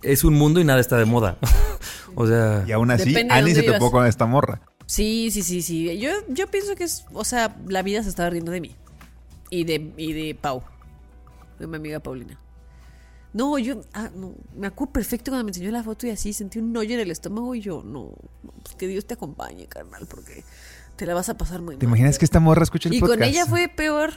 es 0.03 0.23
un 0.23 0.35
mundo 0.35 0.61
y 0.61 0.65
nada 0.65 0.81
está 0.81 0.99
de 0.99 1.07
moda. 1.07 1.39
o 2.15 2.27
sea, 2.27 2.65
Y 2.67 2.73
aún 2.73 2.91
así, 2.91 3.17
Ani 3.31 3.55
se 3.55 3.63
topó 3.63 3.91
con 3.91 4.07
esta 4.07 4.27
morra. 4.27 4.61
Sí, 4.95 5.30
sí, 5.30 5.43
sí, 5.43 5.62
sí. 5.62 5.99
Yo, 5.99 6.11
yo 6.28 6.49
pienso 6.49 6.74
que 6.74 6.84
es, 6.84 7.07
o 7.14 7.24
sea, 7.24 7.57
la 7.66 7.80
vida 7.82 8.03
se 8.03 8.11
estaba 8.11 8.28
riendo 8.28 8.53
de 8.53 8.61
mí. 8.61 8.76
Y 9.49 9.64
de, 9.64 9.90
y 9.97 10.12
de 10.12 10.34
Pau. 10.34 10.62
De 11.59 11.66
mi 11.66 11.76
amiga 11.76 11.99
Paulina. 12.01 12.38
No, 13.32 13.57
yo, 13.59 13.80
ah, 13.95 14.11
no, 14.14 14.34
me 14.55 14.66
acuerdo 14.66 14.93
perfecto 14.93 15.30
cuando 15.30 15.45
me 15.45 15.51
enseñó 15.51 15.70
la 15.70 15.82
foto 15.82 16.07
y 16.07 16.11
así 16.11 16.34
sentí 16.34 16.59
un 16.59 16.76
hoyo 16.76 16.95
en 16.95 17.01
el 17.01 17.11
estómago 17.11 17.55
y 17.55 17.62
yo, 17.62 17.82
no, 17.82 18.12
no, 18.43 18.53
pues 18.62 18.74
que 18.76 18.86
Dios 18.86 19.07
te 19.07 19.14
acompañe, 19.14 19.66
carnal, 19.66 20.07
porque 20.07 20.45
te 20.97 21.07
la 21.07 21.14
vas 21.14 21.30
a 21.30 21.38
pasar 21.38 21.62
muy 21.62 21.78
¿Te 21.78 21.86
mal. 21.86 21.93
imaginas 21.97 22.18
que 22.18 22.26
esta 22.26 22.40
morra 22.40 22.62
escucha 22.62 22.90
el 22.90 22.95
Y 22.97 23.01
podcast? 23.01 23.18
con 23.18 23.26
ella 23.28 23.47
fue 23.47 23.68
peor. 23.68 24.11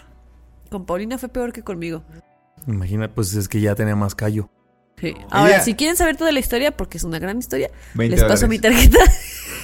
Con 0.69 0.85
Paulina 0.85 1.17
fue 1.17 1.29
peor 1.29 1.53
que 1.53 1.61
conmigo. 1.63 2.03
imagina, 2.67 3.13
pues 3.15 3.33
es 3.35 3.47
que 3.47 3.61
ya 3.61 3.75
tenía 3.75 3.95
más 3.95 4.13
callo. 4.15 4.49
Sí. 4.99 5.13
Ahora, 5.29 5.55
Ella- 5.55 5.63
si 5.63 5.75
quieren 5.75 5.95
saber 5.95 6.17
toda 6.17 6.33
la 6.33 6.39
historia, 6.39 6.75
porque 6.75 6.97
es 6.97 7.05
una 7.05 7.19
gran 7.19 7.37
historia, 7.37 7.69
20 7.93 8.17
les 8.17 8.25
paso 8.25 8.47
dólares. 8.47 8.49
mi 8.49 8.59
tarjeta. 8.59 8.97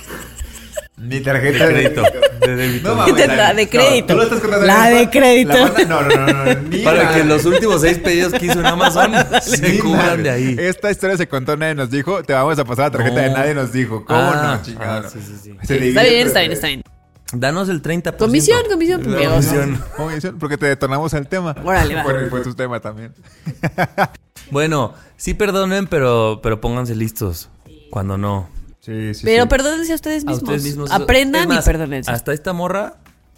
Mi 1.01 1.19
tarjeta 1.19 1.65
de 1.67 1.73
crédito, 1.73 2.03
de 2.41 2.55
débito. 2.55 2.89
No 2.89 2.95
mames, 2.95 3.27
La 3.27 3.53
de 3.53 3.67
crédito. 3.69 4.07
tú 4.07 4.15
lo 4.17 4.23
estás 4.23 4.39
contando 4.39 4.65
La 4.67 4.89
de 4.89 5.09
crédito. 5.09 5.53
La 5.53 5.61
banda- 5.69 5.85
No, 5.85 6.01
no, 6.01 6.15
no, 6.15 6.53
no. 6.53 6.83
Para 6.83 7.13
que 7.13 7.23
los 7.23 7.43
últimos 7.45 7.81
seis 7.81 7.97
pedidos 7.97 8.33
que 8.33 8.45
hizo 8.45 8.59
en 8.59 8.65
Amazon 8.67 9.11
se 9.41 9.79
cubran 9.79 10.21
de 10.21 10.29
ahí. 10.29 10.55
Esta 10.59 10.91
historia 10.91 11.17
se 11.17 11.27
contó, 11.27 11.57
nadie 11.57 11.75
nos 11.75 11.89
dijo. 11.89 12.21
Te 12.23 12.33
vamos 12.33 12.57
a 12.59 12.65
pasar 12.65 12.85
la 12.91 12.97
tarjeta 12.97 13.15
No. 13.15 13.21
de 13.27 13.29
nadie 13.33 13.53
nos 13.55 13.71
dijo. 13.71 14.05
¿Cómo 14.05 14.19
Ah, 14.19 14.57
no, 14.57 14.63
chingada? 14.63 15.03
ah, 15.07 15.09
sí, 15.11 15.19
sí, 15.25 15.33
sí. 15.41 15.57
Se 15.63 15.87
está 15.89 16.03
bien, 16.03 16.27
está 16.27 16.39
bien, 16.41 16.51
está 16.51 16.67
bien. 16.67 16.83
Danos 17.33 17.69
el 17.69 17.81
30%. 17.81 18.17
Comisión, 18.17 18.59
comisión, 18.69 19.01
comisión. 19.03 19.83
Comisión, 19.95 20.37
Porque 20.37 20.57
te 20.57 20.65
detonamos 20.67 21.13
el 21.13 21.27
tema. 21.27 21.55
Órale, 21.63 21.95
va. 21.95 22.03
Bueno, 22.03 22.27
y 22.27 22.29
fue 22.29 22.41
tu 22.41 22.53
tema 22.53 22.79
también. 22.79 23.13
Bueno, 24.51 24.93
sí 25.17 25.33
perdonen, 25.33 25.87
pero, 25.87 26.41
pero 26.43 26.59
pónganse 26.59 26.93
listos. 26.95 27.49
Cuando 27.89 28.17
no. 28.17 28.49
Sí, 28.81 29.13
sí, 29.13 29.21
Pero 29.23 29.43
sí. 29.43 29.49
perdónense 29.49 29.91
a 29.91 29.95
ustedes 29.95 30.23
A 30.23 30.27
mismos. 30.27 30.43
ustedes 30.43 30.63
mismos. 30.63 30.91
Aprendan 30.91 31.47
más, 31.47 31.63
y 31.65 31.69
perdónense. 31.69 32.11
Hasta 32.11 32.33
esta 32.33 32.51
morra 32.51 32.95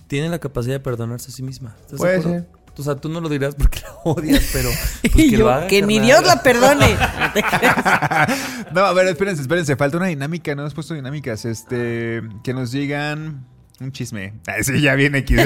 tiene 0.07 0.29
la 0.29 0.39
capacidad 0.39 0.75
de 0.75 0.79
perdonarse 0.79 1.29
a 1.29 1.33
sí 1.33 1.43
misma. 1.43 1.75
¿Estás 1.81 1.91
de 1.91 1.97
Puede 1.97 2.17
acuerdo? 2.17 2.39
ser. 2.39 2.63
O 2.75 2.81
sea, 2.81 2.95
tú 2.95 3.07
no 3.07 3.21
lo 3.21 3.29
dirás 3.29 3.53
porque 3.53 3.81
la 3.83 3.93
odias, 4.03 4.49
pero 4.51 4.69
pues, 5.01 5.13
Y 5.15 5.29
que 5.29 5.29
yo, 5.31 5.39
lo 5.39 5.51
haga, 5.51 5.67
que 5.67 5.81
ni. 5.83 5.99
Dios 5.99 6.25
la 6.25 6.41
perdone. 6.41 6.87
no, 8.73 8.81
a 8.81 8.93
ver, 8.93 9.07
espérense, 9.07 9.41
espérense. 9.43 9.75
Falta 9.75 9.97
una 9.97 10.07
dinámica. 10.07 10.55
No 10.55 10.61
hemos 10.63 10.73
puesto 10.73 10.93
dinámicas. 10.93 11.45
Este. 11.45 12.21
Que 12.43 12.53
nos 12.53 12.71
digan. 12.71 13.45
Un 13.79 13.91
chisme. 13.91 14.33
Ay, 14.47 14.63
sí, 14.63 14.81
ya 14.81 14.95
viene 14.95 15.19
X. 15.19 15.37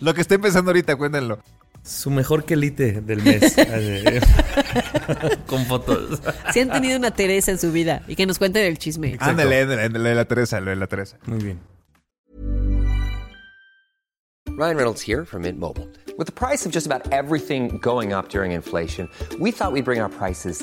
Lo 0.00 0.14
que 0.14 0.20
estoy 0.22 0.38
pensando 0.38 0.70
ahorita, 0.70 0.96
cuéntenlo. 0.96 1.38
Su 1.82 2.10
mejor 2.10 2.44
quelite 2.44 3.00
del 3.00 3.22
mes. 3.22 3.54
Con 5.46 5.64
fotos. 5.66 6.20
si 6.52 6.60
han 6.60 6.70
tenido 6.70 6.96
una 6.98 7.10
Teresa 7.10 7.50
en 7.50 7.58
su 7.58 7.72
vida 7.72 8.02
y 8.08 8.16
que 8.16 8.26
nos 8.26 8.38
cuenten 8.38 8.64
el 8.66 8.78
chisme. 8.78 9.16
Ándale, 9.20 9.62
ándale, 9.62 9.82
ándale, 9.84 10.08
de 10.10 10.14
la 10.14 10.24
Teresa, 10.24 10.60
lo 10.60 10.70
de 10.70 10.76
la 10.76 10.86
Teresa. 10.86 11.18
Muy 11.26 11.38
bien. 11.38 11.60
Ryan 14.56 14.76
Reynolds 14.76 15.00
here 15.00 15.24
from 15.24 15.42
Mint 15.42 15.58
Mobile. 15.58 15.88
With 16.18 16.26
the 16.26 16.32
price 16.32 16.66
of 16.66 16.72
just 16.72 16.86
about 16.86 17.10
everything 17.12 17.78
going 17.78 18.12
up 18.12 18.28
during 18.28 18.52
inflation, 18.52 19.08
we 19.38 19.52
thought 19.52 19.72
we'd 19.72 19.86
bring 19.86 20.00
our 20.00 20.10
prices 20.10 20.62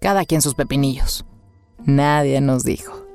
cada 0.00 0.24
quien 0.24 0.42
sus 0.42 0.54
pepinillos. 0.54 1.24
Nadie 1.84 2.40
nos 2.40 2.64
dijo. 2.64 3.06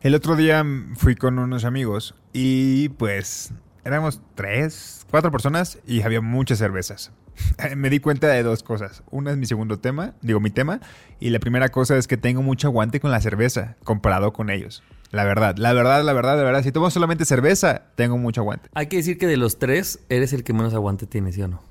El 0.00 0.14
otro 0.14 0.34
día 0.34 0.64
fui 0.96 1.14
con 1.14 1.38
unos 1.38 1.64
amigos 1.64 2.14
y 2.32 2.88
pues 2.90 3.52
éramos 3.84 4.22
tres, 4.34 5.04
cuatro 5.10 5.30
personas 5.30 5.78
y 5.86 6.00
había 6.02 6.22
muchas 6.22 6.58
cervezas. 6.58 7.12
Me 7.76 7.90
di 7.90 8.00
cuenta 8.00 8.28
de 8.28 8.42
dos 8.42 8.62
cosas. 8.62 9.02
Una 9.10 9.30
es 9.30 9.36
mi 9.36 9.46
segundo 9.46 9.78
tema, 9.78 10.14
digo 10.22 10.40
mi 10.40 10.50
tema, 10.50 10.80
y 11.18 11.30
la 11.30 11.38
primera 11.38 11.68
cosa 11.70 11.96
es 11.96 12.06
que 12.06 12.16
tengo 12.16 12.42
mucho 12.42 12.68
aguante 12.68 13.00
con 13.00 13.10
la 13.10 13.20
cerveza 13.20 13.76
comparado 13.84 14.32
con 14.32 14.50
ellos. 14.50 14.82
La 15.10 15.24
verdad, 15.24 15.56
la 15.56 15.72
verdad, 15.72 16.04
la 16.04 16.12
verdad, 16.12 16.36
la 16.36 16.44
verdad. 16.44 16.62
Si 16.62 16.70
tomo 16.70 16.88
solamente 16.90 17.24
cerveza, 17.24 17.82
tengo 17.96 18.16
mucho 18.16 18.42
aguante. 18.42 18.68
Hay 18.74 18.86
que 18.86 18.96
decir 18.96 19.18
que 19.18 19.26
de 19.26 19.36
los 19.36 19.58
tres, 19.58 20.00
eres 20.08 20.32
el 20.32 20.44
que 20.44 20.52
menos 20.52 20.72
aguante 20.72 21.06
tiene, 21.06 21.32
¿sí 21.32 21.42
o 21.42 21.48
no? 21.48 21.62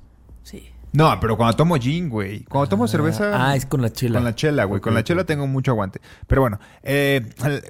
Sí. 0.43 0.71
No, 0.91 1.19
pero 1.19 1.37
cuando 1.37 1.55
tomo 1.55 1.75
gin, 1.77 2.09
güey. 2.09 2.43
Cuando 2.45 2.67
tomo 2.69 2.87
cerveza. 2.87 3.29
Ah, 3.49 3.55
es 3.55 3.65
con 3.65 3.81
la 3.81 3.91
chela. 3.91 4.17
Con 4.19 4.23
la 4.25 4.33
chela, 4.35 4.63
güey. 4.63 4.81
Con 4.81 4.93
la 4.95 5.03
chela 5.03 5.23
tengo 5.23 5.45
mucho 5.45 5.71
aguante. 5.71 6.01
Pero 6.25 6.41
bueno, 6.41 6.59
eh, 6.81 7.21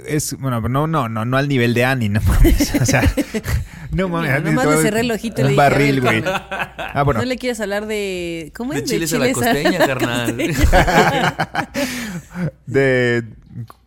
es. 0.08 0.38
Bueno, 0.40 0.62
no, 0.62 0.88
no, 0.88 1.10
no, 1.10 1.26
no 1.26 1.38
al 1.38 1.48
nivel 1.50 1.74
de 1.74 1.84
Annie, 1.84 2.08
no 2.10 2.22
mames. 2.22 2.76
O 2.82 2.86
sea, 2.86 3.02
no 3.92 4.08
mames. 4.08 4.30
Mira, 4.30 4.40
nomás 4.40 4.68
le 4.68 4.78
cerré 4.82 5.02
el 5.02 5.12
ojito 5.12 5.42
y 5.42 5.44
un 5.44 5.48
le 5.48 5.52
dije, 5.54 5.62
a 5.62 5.70
barril, 5.70 6.02
güey. 6.02 6.24
Ah, 6.92 7.04
bueno. 7.04 7.20
¿No 7.20 7.26
le 7.28 7.38
quieres 7.38 7.60
hablar 7.60 7.86
de. 7.86 8.52
¿Cómo 8.56 8.74
De 8.74 8.80
es? 8.80 8.86
chiles 8.86 9.14
a 9.14 9.20
la 9.20 9.32
costeña, 9.32 9.78
carnal. 9.86 10.38
De. 12.66 13.24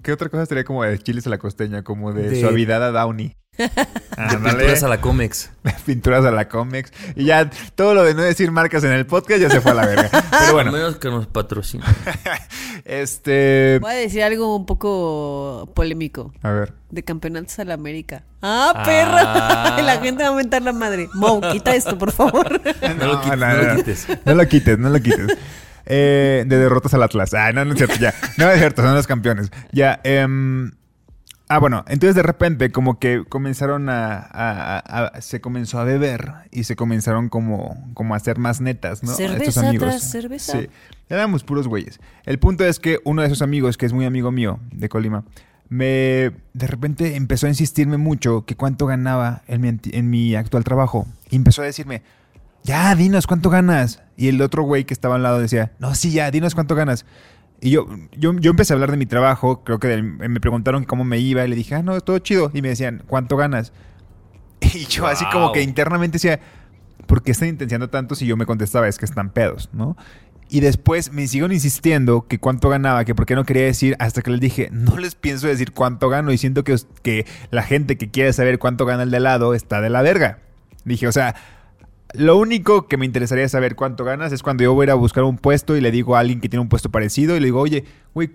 ¿Qué 0.02 0.12
otra 0.12 0.28
cosa 0.28 0.46
sería 0.46 0.64
como 0.64 0.82
de 0.84 0.98
chiles 0.98 1.26
a 1.26 1.30
la 1.30 1.38
costeña? 1.38 1.82
Como 1.82 2.12
de, 2.12 2.28
De- 2.30 2.40
suavidad 2.40 2.82
a 2.84 2.90
Downy. 2.90 3.34
Ándale. 4.16 4.56
Pinturas 4.56 4.82
a 4.82 4.88
la 4.88 5.00
Comex. 5.00 5.50
Pinturas 5.86 6.24
a 6.24 6.30
la 6.30 6.48
Comex. 6.48 6.92
Y 7.16 7.26
ya 7.26 7.50
todo 7.74 7.94
lo 7.94 8.04
de 8.04 8.14
no 8.14 8.22
decir 8.22 8.50
marcas 8.50 8.82
en 8.84 8.92
el 8.92 9.04
podcast 9.04 9.40
ya 9.40 9.50
se 9.50 9.60
fue 9.60 9.72
a 9.72 9.74
la 9.74 9.86
verga. 9.86 10.08
Pero 10.10 10.24
A 10.44 10.52
bueno, 10.52 10.72
menos 10.72 10.96
que 10.96 11.08
nos 11.08 11.26
patrocinen. 11.26 11.86
este. 12.84 13.78
Voy 13.80 13.92
a 13.92 13.96
decir 13.96 14.22
algo 14.22 14.56
un 14.56 14.64
poco 14.64 15.70
polémico. 15.74 16.32
A 16.42 16.50
ver. 16.50 16.72
De 16.90 17.02
campeonatos 17.02 17.58
a 17.58 17.64
la 17.64 17.74
América. 17.74 18.24
¡Ah, 18.40 18.82
perra! 18.84 19.76
Ah. 19.76 19.82
la 19.82 19.98
gente 19.98 20.22
va 20.22 20.28
a 20.28 20.32
aumentar 20.32 20.62
la 20.62 20.72
madre. 20.72 21.08
Mo, 21.14 21.40
quita 21.52 21.74
esto, 21.74 21.96
por 21.98 22.12
favor. 22.12 22.60
No 22.98 23.06
lo 23.06 23.20
quites, 23.20 23.38
no 23.38 23.54
lo 23.54 23.76
quites. 23.76 24.06
No 24.24 24.34
lo 24.34 24.48
quites, 24.48 24.78
no 24.78 24.88
lo 24.90 25.00
quites. 25.00 25.38
Eh, 25.86 26.44
de 26.46 26.58
derrotas 26.58 26.94
al 26.94 27.02
Atlas. 27.02 27.34
Ah, 27.34 27.52
no, 27.52 27.64
no 27.64 27.72
es 27.72 27.78
cierto, 27.78 27.96
ya. 27.96 28.14
No 28.36 28.50
es 28.50 28.58
cierto, 28.58 28.82
son 28.82 28.94
los 28.94 29.06
campeones. 29.06 29.50
Ya, 29.72 30.00
em, 30.04 30.72
Ah, 31.54 31.58
bueno, 31.58 31.84
entonces 31.88 32.14
de 32.14 32.22
repente 32.22 32.70
como 32.72 32.98
que 32.98 33.24
comenzaron 33.28 33.88
a, 33.90 34.14
a- 34.16 34.78
a- 34.78 35.06
a- 35.06 35.20
Se 35.20 35.40
comenzó 35.42 35.78
a 35.80 35.84
beber 35.84 36.32
y 36.50 36.64
se 36.64 36.76
comenzaron 36.76 37.28
como, 37.28 37.90
como 37.94 38.14
a 38.14 38.16
hacer 38.16 38.38
más 38.38 38.60
netas, 38.60 39.02
¿no? 39.02 39.12
Cerveza 39.12 39.44
Estos 39.50 39.58
amigos. 39.64 39.88
tras 39.88 40.10
cerveza. 40.10 40.52
Sí, 40.58 40.68
éramos 41.10 41.44
puros 41.44 41.68
güeyes. 41.68 42.00
El 42.24 42.38
punto 42.38 42.64
es 42.64 42.78
que 42.80 43.00
uno 43.04 43.20
de 43.22 43.26
esos 43.28 43.42
amigos, 43.42 43.76
que 43.76 43.84
es 43.86 43.92
muy 43.92 44.06
amigo 44.06 44.30
mío 44.32 44.60
de 44.72 44.88
Colima, 44.88 45.24
me 45.68 46.32
de 46.54 46.66
repente 46.66 47.16
empezó 47.16 47.46
a 47.46 47.50
insistirme 47.50 47.96
mucho 47.96 48.44
que 48.46 48.56
cuánto 48.56 48.86
ganaba 48.86 49.42
en 49.46 49.60
mi, 49.60 49.78
en 49.92 50.10
mi 50.10 50.34
actual 50.34 50.64
trabajo. 50.64 51.06
Y 51.30 51.36
empezó 51.36 51.62
a 51.62 51.66
decirme, 51.66 52.02
ya, 52.62 52.94
dinos 52.94 53.26
cuánto 53.26 53.50
ganas. 53.50 54.02
Y 54.16 54.28
el 54.28 54.40
otro 54.40 54.62
güey 54.62 54.84
que 54.84 54.94
estaba 54.94 55.16
al 55.16 55.22
lado 55.22 55.38
decía, 55.38 55.72
no, 55.78 55.94
sí, 55.94 56.12
ya, 56.12 56.30
dinos 56.30 56.54
cuánto 56.54 56.74
ganas. 56.74 57.04
Y 57.64 57.70
yo, 57.70 57.86
yo, 58.18 58.34
yo 58.40 58.50
empecé 58.50 58.72
a 58.72 58.74
hablar 58.74 58.90
de 58.90 58.96
mi 58.96 59.06
trabajo, 59.06 59.62
creo 59.62 59.78
que 59.78 60.02
me 60.02 60.40
preguntaron 60.40 60.82
cómo 60.82 61.04
me 61.04 61.18
iba 61.18 61.44
y 61.44 61.48
le 61.48 61.54
dije, 61.54 61.76
ah, 61.76 61.82
no, 61.82 62.00
todo 62.00 62.18
chido. 62.18 62.50
Y 62.52 62.60
me 62.60 62.68
decían, 62.68 63.04
¿cuánto 63.06 63.36
ganas? 63.36 63.72
Y 64.74 64.86
yo 64.86 65.06
así 65.06 65.24
como 65.32 65.46
Wow. 65.46 65.52
que 65.52 65.62
internamente 65.62 66.16
decía, 66.16 66.40
¿por 67.06 67.22
qué 67.22 67.30
están 67.30 67.48
intenciando 67.48 67.88
tanto 67.88 68.14
si 68.16 68.26
yo 68.26 68.36
me 68.36 68.46
contestaba, 68.46 68.88
es 68.88 68.98
que 68.98 69.04
están 69.04 69.30
pedos, 69.30 69.70
¿no? 69.72 69.96
Y 70.48 70.60
después 70.60 71.12
me 71.12 71.26
siguieron 71.28 71.52
insistiendo 71.52 72.26
que 72.28 72.38
cuánto 72.38 72.68
ganaba, 72.68 73.04
que 73.04 73.14
por 73.14 73.26
qué 73.26 73.34
no 73.36 73.44
quería 73.44 73.64
decir, 73.64 73.96
hasta 74.00 74.22
que 74.22 74.30
les 74.32 74.40
dije, 74.40 74.68
no 74.72 74.98
les 74.98 75.14
pienso 75.14 75.46
decir 75.46 75.72
cuánto 75.72 76.08
gano 76.08 76.30
y 76.32 76.38
siento 76.38 76.64
que, 76.64 76.76
que 77.02 77.26
la 77.50 77.62
gente 77.62 77.96
que 77.96 78.10
quiere 78.10 78.32
saber 78.32 78.58
cuánto 78.58 78.84
gana 78.86 79.04
el 79.04 79.10
de 79.10 79.20
lado 79.20 79.54
está 79.54 79.80
de 79.80 79.88
la 79.88 80.02
verga. 80.02 80.40
Dije, 80.84 81.06
o 81.06 81.12
sea, 81.12 81.36
lo 82.14 82.36
único 82.36 82.86
que 82.88 82.96
me 82.96 83.06
interesaría 83.06 83.48
saber 83.48 83.74
cuánto 83.76 84.04
ganas 84.04 84.32
es 84.32 84.42
cuando 84.42 84.62
yo 84.64 84.74
voy 84.74 84.84
a 84.84 84.86
ir 84.86 84.90
a 84.90 84.94
buscar 84.94 85.24
un 85.24 85.38
puesto 85.38 85.76
y 85.76 85.80
le 85.80 85.90
digo 85.90 86.16
a 86.16 86.20
alguien 86.20 86.40
que 86.40 86.48
tiene 86.48 86.60
un 86.62 86.68
puesto 86.68 86.90
parecido 86.90 87.36
y 87.36 87.40
le 87.40 87.46
digo, 87.46 87.60
oye, 87.60 87.84
güey, 88.14 88.30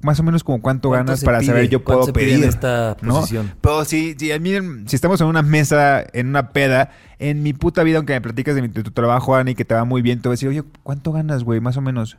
más 0.00 0.20
o 0.20 0.22
menos 0.22 0.44
como 0.44 0.62
cuánto, 0.62 0.90
¿Cuánto 0.90 1.06
ganas 1.06 1.24
para 1.24 1.38
pide? 1.40 1.46
saber 1.48 1.68
yo 1.68 1.82
¿Cuánto 1.82 2.02
puedo 2.02 2.06
se 2.06 2.12
pide 2.12 2.24
pedir 2.26 2.42
en 2.44 2.48
esta 2.48 2.96
¿no? 3.02 3.16
posición? 3.16 3.52
Pero 3.60 3.84
si, 3.84 4.14
si, 4.16 4.38
mí, 4.38 4.52
si 4.86 4.94
estamos 4.94 5.20
en 5.20 5.26
una 5.26 5.42
mesa, 5.42 6.04
en 6.12 6.28
una 6.28 6.50
peda, 6.50 6.90
en 7.18 7.42
mi 7.42 7.52
puta 7.52 7.82
vida, 7.82 7.96
aunque 7.96 8.12
me 8.12 8.20
platicas 8.20 8.54
de, 8.54 8.62
mi- 8.62 8.68
de 8.68 8.84
tu 8.84 8.92
trabajo, 8.92 9.34
Ana, 9.34 9.50
y 9.50 9.54
que 9.56 9.64
te 9.64 9.74
va 9.74 9.84
muy 9.84 10.00
bien, 10.00 10.20
te 10.22 10.28
voy 10.28 10.34
a 10.34 10.36
decir, 10.36 10.48
oye, 10.48 10.62
¿cuánto 10.84 11.10
ganas, 11.10 11.42
güey? 11.42 11.60
Más 11.60 11.76
o 11.76 11.80
menos. 11.80 12.16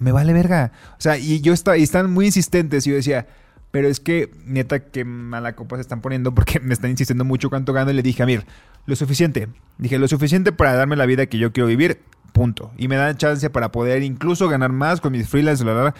Me 0.00 0.10
vale 0.10 0.32
verga. 0.32 0.72
O 0.98 1.00
sea, 1.00 1.16
y 1.16 1.40
yo 1.40 1.52
estaba, 1.52 1.78
y 1.78 1.84
están 1.84 2.10
muy 2.12 2.26
insistentes, 2.26 2.84
y 2.88 2.90
yo 2.90 2.96
decía, 2.96 3.28
pero 3.72 3.88
es 3.88 3.98
que, 3.98 4.30
neta, 4.44 4.78
que 4.78 5.04
mala 5.04 5.56
copa 5.56 5.74
se 5.76 5.82
están 5.82 6.00
poniendo 6.00 6.32
porque 6.34 6.60
me 6.62 6.72
están 6.72 6.90
insistiendo 6.90 7.24
mucho 7.24 7.50
cuánto 7.50 7.72
gano. 7.72 7.90
Y 7.90 7.94
le 7.94 8.02
dije, 8.02 8.22
a 8.22 8.26
ver, 8.26 8.46
lo 8.86 8.94
suficiente. 8.94 9.48
Dije, 9.78 9.98
lo 9.98 10.06
suficiente 10.06 10.52
para 10.52 10.74
darme 10.74 10.94
la 10.94 11.06
vida 11.06 11.26
que 11.26 11.38
yo 11.38 11.52
quiero 11.52 11.66
vivir, 11.66 12.00
punto. 12.32 12.70
Y 12.78 12.86
me 12.86 12.94
dan 12.96 13.16
chance 13.16 13.50
para 13.50 13.72
poder 13.72 14.02
incluso 14.04 14.48
ganar 14.48 14.70
más 14.70 15.00
con 15.00 15.10
mis 15.12 15.28
freelance, 15.28 15.64
bla, 15.64 15.72
bla, 15.72 15.82
bla. 15.82 15.94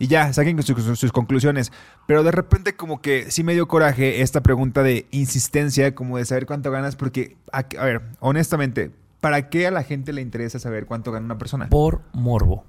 Y 0.00 0.06
ya, 0.06 0.32
saquen 0.32 0.62
sus, 0.62 0.82
sus- 0.84 0.98
sus 0.98 1.12
conclusiones. 1.12 1.72
Pero 2.06 2.22
de 2.22 2.30
repente 2.30 2.74
como 2.76 3.00
que 3.02 3.30
sí 3.30 3.42
me 3.44 3.52
dio 3.54 3.66
coraje 3.68 4.22
esta 4.22 4.42
pregunta 4.42 4.82
de 4.82 5.06
insistencia, 5.10 5.94
como 5.94 6.18
de 6.18 6.24
saber 6.24 6.46
cuánto 6.46 6.70
ganas, 6.70 6.96
porque, 6.96 7.36
a, 7.52 7.58
a 7.78 7.84
ver, 7.84 8.02
honestamente, 8.20 8.92
¿para 9.20 9.50
qué 9.50 9.66
a 9.66 9.70
la 9.72 9.82
gente 9.82 10.12
le 10.12 10.22
interesa 10.22 10.58
saber 10.60 10.86
cuánto 10.86 11.10
gana 11.12 11.24
una 11.26 11.36
persona? 11.38 11.68
Por 11.68 12.00
morbo. 12.12 12.64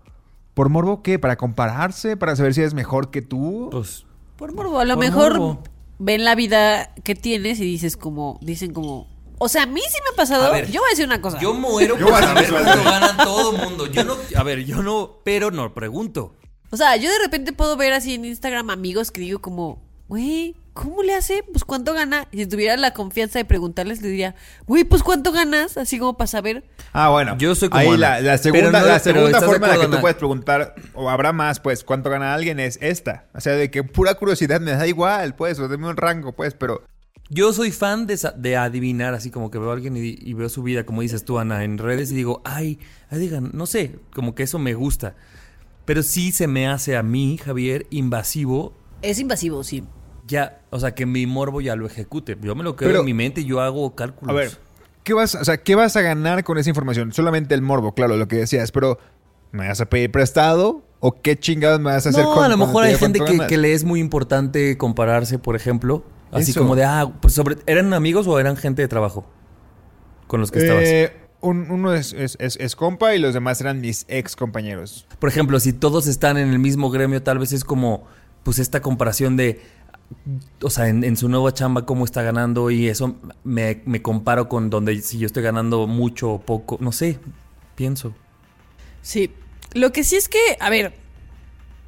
¿Por 0.55 0.69
morbo 0.69 1.03
qué? 1.03 1.19
¿Para 1.19 1.35
compararse? 1.37 2.17
¿Para 2.17 2.35
saber 2.35 2.53
si 2.55 2.63
es 2.63 2.73
mejor 2.73 3.11
que 3.11 3.21
tú? 3.21 3.69
Pues, 3.71 4.05
Por 4.39 4.53
morbo, 4.53 4.79
a 4.79 4.85
lo 4.85 4.95
Por 4.95 5.03
mejor 5.03 5.37
morbo. 5.37 5.63
ven 5.97 6.23
la 6.23 6.33
vida 6.33 6.93
que 7.03 7.13
tienes 7.13 7.59
y 7.59 7.65
dices 7.65 7.97
como, 7.97 8.39
dicen 8.41 8.73
como, 8.73 9.05
o 9.37 9.49
sea, 9.49 9.63
a 9.63 9.65
mí 9.65 9.81
sí 9.81 9.97
me 10.05 10.13
ha 10.13 10.15
pasado. 10.15 10.45
A 10.45 10.51
ver, 10.51 10.71
yo 10.71 10.79
voy 10.79 10.87
a 10.87 10.91
decir 10.91 11.05
una 11.05 11.21
cosa. 11.21 11.39
yo 11.41 11.53
muero 11.53 11.97
Yo 11.97 12.07
por 12.07 12.23
saber 12.23 12.49
cuánto 12.49 13.23
todo 13.25 13.51
mundo. 13.51 13.85
Yo 13.87 14.05
no, 14.05 14.15
a 14.35 14.43
ver, 14.43 14.63
yo 14.63 14.81
no, 14.81 15.19
pero 15.25 15.51
no 15.51 15.73
pregunto. 15.73 16.35
O 16.71 16.77
sea, 16.77 16.95
yo 16.95 17.11
de 17.11 17.19
repente 17.19 17.51
puedo 17.51 17.75
ver 17.75 17.91
así 17.91 18.13
en 18.13 18.23
Instagram 18.23 18.69
amigos 18.69 19.11
que 19.11 19.19
digo 19.19 19.39
como, 19.39 19.81
güey, 20.07 20.55
¿cómo 20.81 21.03
le 21.03 21.13
hace? 21.13 21.43
Pues 21.51 21.65
cuánto 21.65 21.93
gana. 21.93 22.27
Y 22.31 22.37
si 22.37 22.45
tuviera 22.47 22.77
la 22.77 22.93
confianza 22.93 23.37
de 23.37 23.43
preguntarles, 23.45 24.01
le 24.01 24.07
diría, 24.07 24.35
güey, 24.65 24.85
pues 24.85 25.03
cuánto 25.03 25.33
ganas, 25.33 25.77
así 25.77 25.99
como 25.99 26.15
para 26.15 26.27
saber. 26.27 26.63
Ah, 26.93 27.09
bueno. 27.09 27.35
Yo 27.37 27.53
soy 27.53 27.67
como 27.69 27.81
Ahí 27.81 27.97
la, 27.97 28.37
segunda, 28.37 28.79
no- 28.79 28.87
la 28.87 28.99
pero 28.99 28.99
segunda 28.99 29.25
¿estás 29.27 29.41
de 29.41 29.47
forma 29.47 29.67
en 29.67 29.79
la 29.79 29.85
que 29.85 29.91
tú 29.91 29.99
puedes 30.01 30.15
preguntar, 30.17 30.75
o 30.93 31.09
habrá 31.09 31.33
más, 31.33 31.59
pues, 31.59 31.83
cuánto 31.83 32.09
gana 32.09 32.33
alguien 32.33 32.59
es 32.61 32.79
esta. 32.81 33.25
O 33.33 33.41
sea, 33.41 33.53
de 33.53 33.69
que 33.69 33.83
pura 33.83 34.15
curiosidad 34.15 34.61
me 34.61 34.71
da 34.71 34.87
igual, 34.87 35.35
pues, 35.35 35.59
o 35.59 35.67
deme 35.67 35.87
un 35.89 35.97
rango, 35.97 36.31
pues, 36.33 36.53
pero... 36.53 36.81
Yo 37.31 37.53
soy 37.53 37.71
fan 37.71 38.07
de, 38.07 38.17
de 38.37 38.57
adivinar, 38.57 39.13
así 39.13 39.29
como 39.29 39.51
que 39.51 39.59
veo 39.59 39.69
a 39.69 39.73
alguien 39.73 39.95
y, 39.97 40.17
y 40.19 40.33
veo 40.33 40.49
su 40.49 40.63
vida, 40.63 40.85
como 40.85 41.01
dices 41.01 41.25
tú, 41.25 41.37
Ana, 41.37 41.63
en 41.63 41.77
redes 41.77 42.11
y 42.11 42.15
digo, 42.15 42.41
ay, 42.45 42.79
ay, 43.11 43.19
digan, 43.19 43.51
no 43.53 43.65
sé, 43.67 43.99
como 44.15 44.33
que 44.33 44.43
eso 44.43 44.57
me 44.57 44.73
gusta. 44.73 45.15
Pero 45.85 46.01
sí 46.03 46.31
se 46.31 46.47
me 46.47 46.67
hace 46.67 46.95
a 46.97 47.03
mí, 47.03 47.37
Javier, 47.37 47.85
invasivo, 47.91 48.73
Es 49.01 49.19
invasivo, 49.19 49.63
sí. 49.63 49.83
Ya, 50.29 50.59
o 50.69 50.79
sea, 50.79 50.93
que 50.95 51.05
mi 51.05 51.25
morbo 51.25 51.59
ya 51.59 51.75
lo 51.75 51.85
ejecute. 51.85 52.37
Yo 52.41 52.55
me 52.55 52.63
lo 52.63 52.75
quedo 52.77 52.87
Pero- 52.89 52.99
en 53.01 53.05
mi 53.05 53.13
mente 53.13 53.41
y 53.41 53.45
yo 53.45 53.59
hago 53.59 53.95
cálculos. 53.95 54.31
A 54.33 54.37
ver, 54.39 54.51
¿qué 55.03 55.13
vas, 55.13 55.35
o 55.35 55.43
sea, 55.43 55.57
¿qué 55.57 55.75
vas 55.75 55.95
a 55.97 56.01
ganar 56.01 56.43
con 56.45 56.57
esa 56.57 56.69
información? 56.69 57.11
Solamente 57.11 57.55
el 57.55 57.61
morbo, 57.61 57.93
claro, 57.93 58.15
lo 58.15 58.27
que 58.27 58.37
decías, 58.37 58.71
pero 58.71 58.99
¿me 59.51 59.67
vas 59.67 59.81
a 59.81 59.87
pedir 59.89 60.11
prestado? 60.11 60.83
¿O 61.01 61.21
qué 61.21 61.37
chingados 61.37 61.79
me 61.79 61.85
vas 61.91 62.05
a 62.05 62.09
hacer 62.09 62.23
no, 62.23 62.33
con- 62.33 62.43
a 62.45 62.49
lo 62.49 62.57
mejor 62.57 62.83
hay 62.83 62.95
gente 62.95 63.19
que, 63.47 63.57
le 63.57 63.73
es 63.73 63.83
muy 63.83 63.99
importante 63.99 64.77
compararse, 64.77 65.39
por 65.39 65.55
ejemplo. 65.55 66.03
Así 66.31 66.51
Eso. 66.51 66.59
como 66.61 66.75
de, 66.75 66.83
ah, 66.83 67.11
pues 67.21 67.33
sobre, 67.33 67.57
¿eran 67.65 67.93
amigos 67.93 68.27
o 68.27 68.39
eran 68.39 68.55
gente 68.55 68.81
de 68.83 68.87
trabajo 68.87 69.25
con 70.27 70.39
los 70.41 70.51
que 70.51 70.59
estabas? 70.59 70.83
Eh, 70.83 71.11
un- 71.41 71.71
uno 71.71 71.93
es, 71.93 72.13
es- 72.13 72.35
es- 72.39 72.57
es 72.57 72.75
compa 72.75 73.15
y 73.15 73.19
los 73.19 73.33
demás 73.33 73.61
eran 73.61 73.79
mis 73.81 74.05
ex 74.09 74.35
compañeros. 74.35 75.07
Por 75.19 75.29
ejemplo, 75.29 75.59
si 75.59 75.73
todos 75.73 76.05
están 76.05 76.37
en 76.37 76.49
el 76.49 76.59
mismo 76.59 76.89
gremio, 76.91 77.23
tal 77.23 77.39
vez 77.39 77.53
es 77.53 77.63
como, 77.63 78.03
pues 78.43 78.59
esta 78.59 78.81
comparación 78.81 79.37
de, 79.37 79.61
o 80.61 80.69
sea, 80.69 80.87
en, 80.87 81.17
su 81.17 81.29
nueva 81.29 81.53
chamba, 81.53 81.85
cómo 81.85 82.05
está 82.05 82.21
ganando 82.21 82.71
y 82.71 82.87
eso 82.87 83.15
me, 83.43 83.81
comparo 84.01 84.49
con 84.49 84.69
donde 84.69 85.01
si 85.01 85.17
yo 85.19 85.25
estoy 85.25 85.43
ganando 85.43 85.87
mucho 85.87 86.31
o 86.31 86.41
poco, 86.41 86.77
no 86.81 86.91
sé, 86.91 87.19
pienso. 87.75 88.13
Sí. 89.01 89.31
Lo 89.73 89.91
que 89.91 90.03
sí 90.03 90.15
es 90.15 90.29
que, 90.29 90.39
a 90.59 90.69
ver, 90.69 90.93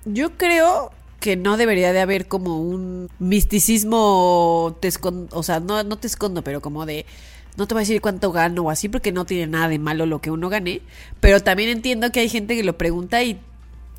yo 0.06 0.38
creo 0.38 0.92
que 1.20 1.36
no 1.36 1.58
debería 1.58 1.94
de 1.94 2.00
haber 2.00 2.28
como 2.28 2.62
un 2.62 3.10
misticismo, 3.20 4.78
te 4.80 4.88
escon- 4.88 5.28
o 5.32 5.44
sea, 5.44 5.60
no, 5.60 5.84
no 5.84 5.98
te 5.98 6.08
escondo, 6.08 6.44
pero 6.44 6.62
como 6.62 6.86
de, 6.86 7.06
no 7.58 7.68
te 7.68 7.74
voy 7.74 7.82
a 7.82 7.86
decir 7.86 8.02
cuánto 8.02 8.32
gano 8.32 8.64
o 8.64 8.70
así, 8.70 8.90
porque 8.90 9.12
no 9.12 9.26
tiene 9.26 9.48
nada 9.48 9.68
de 9.68 9.80
malo 9.80 10.06
lo 10.06 10.20
que 10.22 10.32
uno 10.32 10.50
gane, 10.50 10.82
pero 11.20 11.42
también 11.42 11.70
entiendo 11.70 12.12
que 12.12 12.22
hay 12.22 12.30
gente 12.30 12.56
que 12.56 12.64
lo 12.64 12.78
pregunta 12.78 13.24
y 13.24 13.40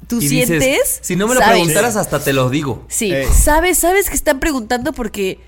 tú 0.09 0.17
Y 0.21 0.29
dices, 0.29 0.49
sientes... 0.49 0.99
si 1.03 1.17
no 1.17 1.27
me 1.29 1.35
lo 1.35 1.41
sabes. 1.41 1.57
preguntaras, 1.59 1.97
hasta 1.97 2.19
te 2.23 2.33
lo 2.33 2.51
digo. 2.51 2.85
Sí, 2.89 3.13
Ey. 3.13 3.27
sabes, 3.33 3.79
sabes 3.79 4.09
que 4.09 4.17
están 4.17 4.41
preguntando 4.41 4.93
porque 4.93 5.39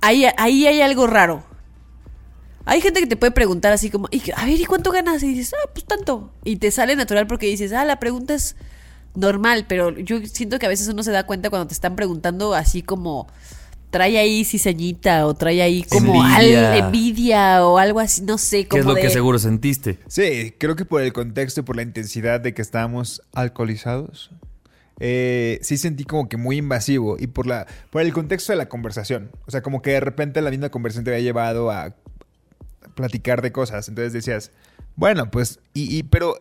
ahí, 0.00 0.24
ahí 0.36 0.66
hay 0.66 0.80
algo 0.82 1.06
raro. 1.06 1.44
Hay 2.66 2.80
gente 2.80 3.00
que 3.00 3.06
te 3.06 3.16
puede 3.16 3.32
preguntar 3.32 3.72
así 3.72 3.90
como, 3.90 4.06
"Y 4.10 4.20
que, 4.20 4.32
a 4.36 4.44
ver, 4.44 4.60
¿y 4.60 4.64
cuánto 4.64 4.92
ganas? 4.92 5.22
Y 5.22 5.28
dices, 5.34 5.54
ah, 5.54 5.68
pues 5.72 5.84
tanto. 5.86 6.30
Y 6.44 6.56
te 6.56 6.70
sale 6.70 6.94
natural 6.94 7.26
porque 7.26 7.46
dices, 7.46 7.72
ah, 7.72 7.84
la 7.84 7.98
pregunta 7.98 8.34
es 8.34 8.54
normal, 9.14 9.64
pero 9.68 9.90
yo 9.98 10.18
siento 10.26 10.58
que 10.58 10.66
a 10.66 10.68
veces 10.68 10.86
uno 10.88 11.02
se 11.02 11.10
da 11.10 11.24
cuenta 11.26 11.50
cuando 11.50 11.66
te 11.66 11.74
están 11.74 11.96
preguntando 11.96 12.54
así 12.54 12.82
como 12.82 13.26
trae 13.90 14.18
ahí 14.18 14.44
cizañita 14.44 15.26
o 15.26 15.34
trae 15.34 15.60
ahí 15.62 15.82
como 15.82 16.14
Envidia. 16.24 16.72
al- 16.72 16.78
envidia 16.78 17.66
o 17.66 17.78
algo 17.78 18.00
así, 18.00 18.22
no 18.22 18.38
sé, 18.38 18.62
¿Qué 18.62 18.68
como 18.68 18.80
es 18.80 18.86
lo 18.86 18.94
de... 18.94 19.00
que 19.02 19.10
seguro 19.10 19.38
sentiste? 19.38 19.98
Sí, 20.06 20.54
creo 20.58 20.76
que 20.76 20.84
por 20.84 21.02
el 21.02 21.12
contexto 21.12 21.60
y 21.60 21.64
por 21.64 21.76
la 21.76 21.82
intensidad 21.82 22.40
de 22.40 22.54
que 22.54 22.62
estábamos 22.62 23.22
alcoholizados, 23.32 24.30
eh, 25.00 25.58
sí 25.62 25.76
sentí 25.78 26.04
como 26.04 26.28
que 26.28 26.36
muy 26.36 26.58
invasivo 26.58 27.16
y 27.18 27.26
por, 27.26 27.46
la, 27.46 27.66
por 27.90 28.02
el 28.02 28.12
contexto 28.12 28.52
de 28.52 28.56
la 28.58 28.68
conversación. 28.68 29.30
O 29.46 29.50
sea, 29.50 29.62
como 29.62 29.82
que 29.82 29.90
de 29.92 30.00
repente 30.00 30.40
la 30.42 30.50
misma 30.50 30.68
conversación 30.68 31.04
te 31.04 31.10
había 31.12 31.22
llevado 31.24 31.70
a 31.70 31.94
platicar 32.94 33.42
de 33.42 33.52
cosas. 33.52 33.88
Entonces 33.88 34.12
decías, 34.12 34.50
bueno, 34.96 35.30
pues, 35.30 35.58
y, 35.74 35.96
y- 35.96 36.02
pero 36.02 36.38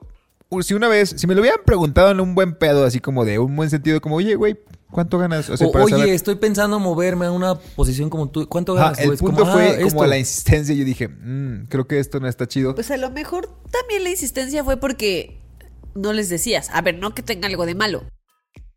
si 0.61 0.73
una 0.73 0.87
vez, 0.87 1.13
si 1.17 1.27
me 1.27 1.35
lo 1.35 1.41
hubieran 1.41 1.59
preguntado 1.65 2.11
en 2.11 2.19
un 2.19 2.35
buen 2.35 2.55
pedo, 2.55 2.85
así 2.85 2.99
como 2.99 3.23
de 3.25 3.39
un 3.39 3.55
buen 3.55 3.69
sentido, 3.69 4.01
como, 4.01 4.15
oye, 4.15 4.35
güey, 4.35 4.57
¿cuánto 4.91 5.17
ganas? 5.19 5.49
O 5.49 5.57
sea, 5.57 5.67
O, 5.67 5.71
para 5.71 5.85
oye, 5.85 5.95
saber- 5.97 6.09
estoy 6.13 6.35
pensando 6.35 6.77
en 6.77 6.83
moverme 6.83 7.27
a 7.27 7.31
una 7.31 7.55
posición 7.55 8.09
como 8.09 8.29
tú. 8.29 8.47
¿Cuánto 8.49 8.73
ganas? 8.73 8.97
el 8.99 9.05
güey? 9.05 9.15
Es 9.15 9.21
punto 9.21 9.41
como, 9.41 9.53
fue 9.53 9.67
ah, 9.69 9.75
como 9.75 9.87
esto. 9.87 10.05
la 10.07 10.17
insistencia. 10.17 10.73
Yo 10.75 10.83
dije, 10.85 11.07
"Mm, 11.07 11.67
creo 11.69 11.87
que 11.87 11.99
esto 11.99 12.19
no 12.19 12.27
está 12.27 12.47
chido. 12.47 12.73
Pues 12.75 12.89
a 12.91 12.97
lo 12.97 13.11
mejor 13.11 13.49
también 13.71 14.03
la 14.03 14.09
insistencia 14.09 14.63
fue 14.63 14.77
porque 14.77 15.39
no 15.95 16.13
les 16.13 16.29
decías. 16.29 16.69
A 16.73 16.81
ver, 16.81 16.97
no 16.97 17.13
que 17.13 17.21
tenga 17.21 17.47
algo 17.47 17.65
de 17.65 17.75
malo. 17.75 18.03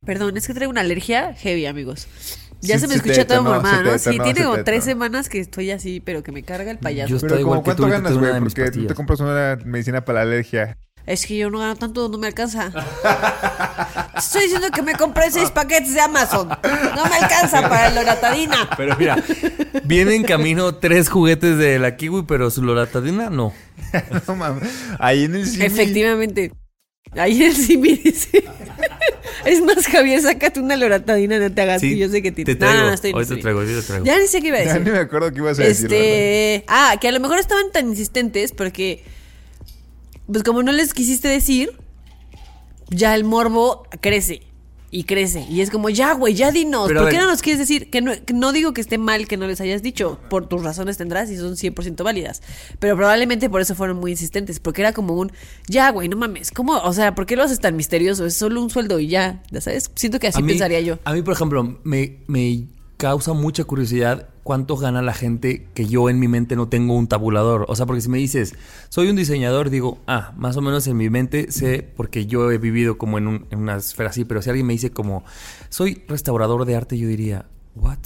Perdón, 0.04 0.36
es 0.36 0.46
que 0.46 0.54
traigo 0.54 0.70
una 0.70 0.80
alergia 0.80 1.32
heavy, 1.34 1.66
amigos. 1.66 2.06
Ya 2.60 2.74
Sí, 2.74 2.82
se 2.82 2.88
me 2.88 2.94
escucha 2.94 3.26
todo 3.26 3.42
mormada, 3.42 3.82
¿no? 3.82 3.98
Sí, 3.98 4.10
tiene 4.10 4.34
se 4.40 4.44
como 4.44 4.62
tres 4.62 4.84
semanas 4.84 5.28
que 5.28 5.40
estoy 5.40 5.70
así, 5.70 6.00
pero 6.00 6.22
que 6.22 6.32
me 6.32 6.42
carga 6.42 6.70
el 6.70 6.78
payaso. 6.78 7.08
Yo 7.10 7.16
Pero 7.20 7.34
estoy 7.34 7.44
como 7.44 7.54
igual 7.56 7.64
que 7.64 7.70
tú, 7.76 7.82
cuánto 7.88 7.92
ganas, 8.02 8.18
güey, 8.18 8.40
porque 8.40 8.70
tú 8.70 8.86
te 8.86 8.94
compras 8.94 9.20
una 9.20 9.58
medicina 9.64 10.04
para 10.04 10.20
la 10.24 10.30
alergia. 10.30 10.76
Es 11.06 11.26
que 11.26 11.36
yo 11.36 11.50
no 11.50 11.58
gano 11.58 11.74
tanto, 11.76 12.08
no 12.08 12.16
me 12.16 12.28
alcanza. 12.28 12.70
Estoy 14.16 14.42
diciendo 14.42 14.68
que 14.72 14.82
me 14.82 14.94
compré 14.94 15.30
seis 15.30 15.50
paquetes 15.50 15.94
de 15.94 16.00
Amazon. 16.00 16.48
No 16.48 17.04
me 17.06 17.16
alcanza 17.16 17.68
para 17.68 17.90
la 17.90 18.02
loratadina. 18.02 18.70
Pero 18.76 18.96
mira, 18.96 19.16
viene 19.84 20.14
en 20.14 20.22
camino 20.22 20.76
tres 20.76 21.08
juguetes 21.08 21.58
de 21.58 21.78
la 21.80 21.96
Kiwi, 21.96 22.22
pero 22.22 22.50
su 22.50 22.62
loratadina 22.62 23.30
no. 23.30 23.52
no 24.28 24.36
mames. 24.36 24.68
Ahí 24.98 25.24
en 25.24 25.34
el 25.34 25.46
cine. 25.46 25.66
Efectivamente. 25.66 26.52
Ahí 27.16 27.42
el 27.42 27.54
sí 27.54 27.76
me 27.76 27.88
dice. 27.96 28.44
Es 29.44 29.60
más, 29.60 29.86
Javier, 29.86 30.22
sácate 30.22 30.60
una 30.60 30.76
loratadina, 30.76 31.38
no 31.38 31.52
te 31.52 31.62
hagas. 31.62 31.80
Sí, 31.80 31.90
que 31.90 31.98
yo 31.98 32.08
sé 32.08 32.22
que 32.22 32.30
te 32.30 32.44
tienes. 32.44 32.58
traigo. 32.58 32.74
No, 32.76 32.82
no, 32.82 32.88
no, 32.88 32.94
estoy 32.94 33.12
Hoy 33.12 33.26
te 33.26 33.36
traigo, 33.36 33.58
hoy 33.60 33.66
te 33.66 33.82
traigo. 33.82 34.04
Ya 34.04 34.18
ni 34.18 34.28
sé 34.28 34.40
qué 34.40 34.48
iba 34.48 34.56
a 34.58 34.60
Ya 34.60 34.66
decir. 34.66 34.82
ni 34.82 34.90
me 34.92 34.98
acuerdo 34.98 35.32
qué 35.32 35.38
ibas 35.38 35.58
a 35.58 35.62
decir. 35.64 35.86
Este. 35.92 36.64
Ah, 36.68 36.96
que 37.00 37.08
a 37.08 37.12
lo 37.12 37.18
mejor 37.20 37.38
estaban 37.40 37.72
tan 37.72 37.88
insistentes 37.88 38.52
porque. 38.52 39.04
Pues 40.26 40.42
como 40.42 40.62
no 40.62 40.72
les 40.72 40.94
quisiste 40.94 41.28
decir, 41.28 41.70
ya 42.90 43.14
el 43.14 43.24
morbo 43.24 43.86
crece. 44.00 44.42
Y 44.94 45.04
crece. 45.04 45.46
Y 45.48 45.62
es 45.62 45.70
como, 45.70 45.88
ya, 45.88 46.12
güey, 46.12 46.34
ya 46.34 46.52
dinos. 46.52 46.86
Pero 46.86 47.00
¿Por 47.00 47.10
qué 47.10 47.16
no 47.16 47.26
nos 47.26 47.40
quieres 47.40 47.58
decir? 47.58 47.88
Que 47.88 48.02
no, 48.02 48.12
que 48.26 48.34
no 48.34 48.52
digo 48.52 48.74
que 48.74 48.82
esté 48.82 48.98
mal 48.98 49.26
que 49.26 49.38
no 49.38 49.46
les 49.46 49.58
hayas 49.62 49.82
dicho. 49.82 50.18
Por 50.28 50.48
tus 50.48 50.62
razones 50.62 50.98
tendrás 50.98 51.30
y 51.30 51.36
son 51.38 51.54
100% 51.56 52.04
válidas. 52.04 52.42
Pero 52.78 52.94
probablemente 52.94 53.48
por 53.48 53.62
eso 53.62 53.74
fueron 53.74 53.96
muy 53.98 54.10
insistentes. 54.10 54.60
Porque 54.60 54.82
era 54.82 54.92
como 54.92 55.14
un, 55.14 55.32
ya, 55.66 55.90
güey, 55.92 56.10
no 56.10 56.18
mames. 56.18 56.50
¿Cómo? 56.50 56.74
O 56.76 56.92
sea, 56.92 57.14
¿por 57.14 57.24
qué 57.24 57.36
lo 57.36 57.42
haces 57.42 57.58
tan 57.58 57.74
misterioso? 57.74 58.26
Es 58.26 58.34
solo 58.36 58.60
un 58.62 58.68
sueldo 58.68 58.98
y 59.00 59.08
ya. 59.08 59.42
¿Ya 59.50 59.62
sabes? 59.62 59.90
Siento 59.94 60.18
que 60.18 60.26
así 60.26 60.42
mí- 60.42 60.48
pensaría 60.52 60.80
yo. 60.82 60.98
A 61.04 61.14
mí, 61.14 61.22
por 61.22 61.32
ejemplo, 61.32 61.78
me, 61.84 62.18
me 62.26 62.66
causa 62.98 63.32
mucha 63.32 63.64
curiosidad 63.64 64.28
cuánto 64.42 64.76
gana 64.76 65.02
la 65.02 65.14
gente 65.14 65.66
que 65.74 65.86
yo 65.86 66.10
en 66.10 66.18
mi 66.18 66.28
mente 66.28 66.56
no 66.56 66.68
tengo 66.68 66.94
un 66.96 67.06
tabulador. 67.06 67.64
O 67.68 67.76
sea, 67.76 67.86
porque 67.86 68.00
si 68.02 68.08
me 68.08 68.18
dices, 68.18 68.54
soy 68.88 69.08
un 69.08 69.16
diseñador, 69.16 69.70
digo, 69.70 69.98
ah, 70.06 70.32
más 70.36 70.56
o 70.56 70.60
menos 70.62 70.86
en 70.86 70.96
mi 70.96 71.08
mente 71.10 71.50
sé, 71.52 71.86
porque 71.96 72.26
yo 72.26 72.50
he 72.50 72.58
vivido 72.58 72.98
como 72.98 73.18
en, 73.18 73.28
un- 73.28 73.46
en 73.50 73.60
una 73.60 73.76
esfera 73.76 74.10
así, 74.10 74.24
pero 74.24 74.42
si 74.42 74.50
alguien 74.50 74.66
me 74.66 74.72
dice 74.72 74.90
como, 74.90 75.24
soy 75.68 76.02
restaurador 76.08 76.64
de 76.64 76.76
arte, 76.76 76.98
yo 76.98 77.06
diría, 77.08 77.46
what? 77.76 77.98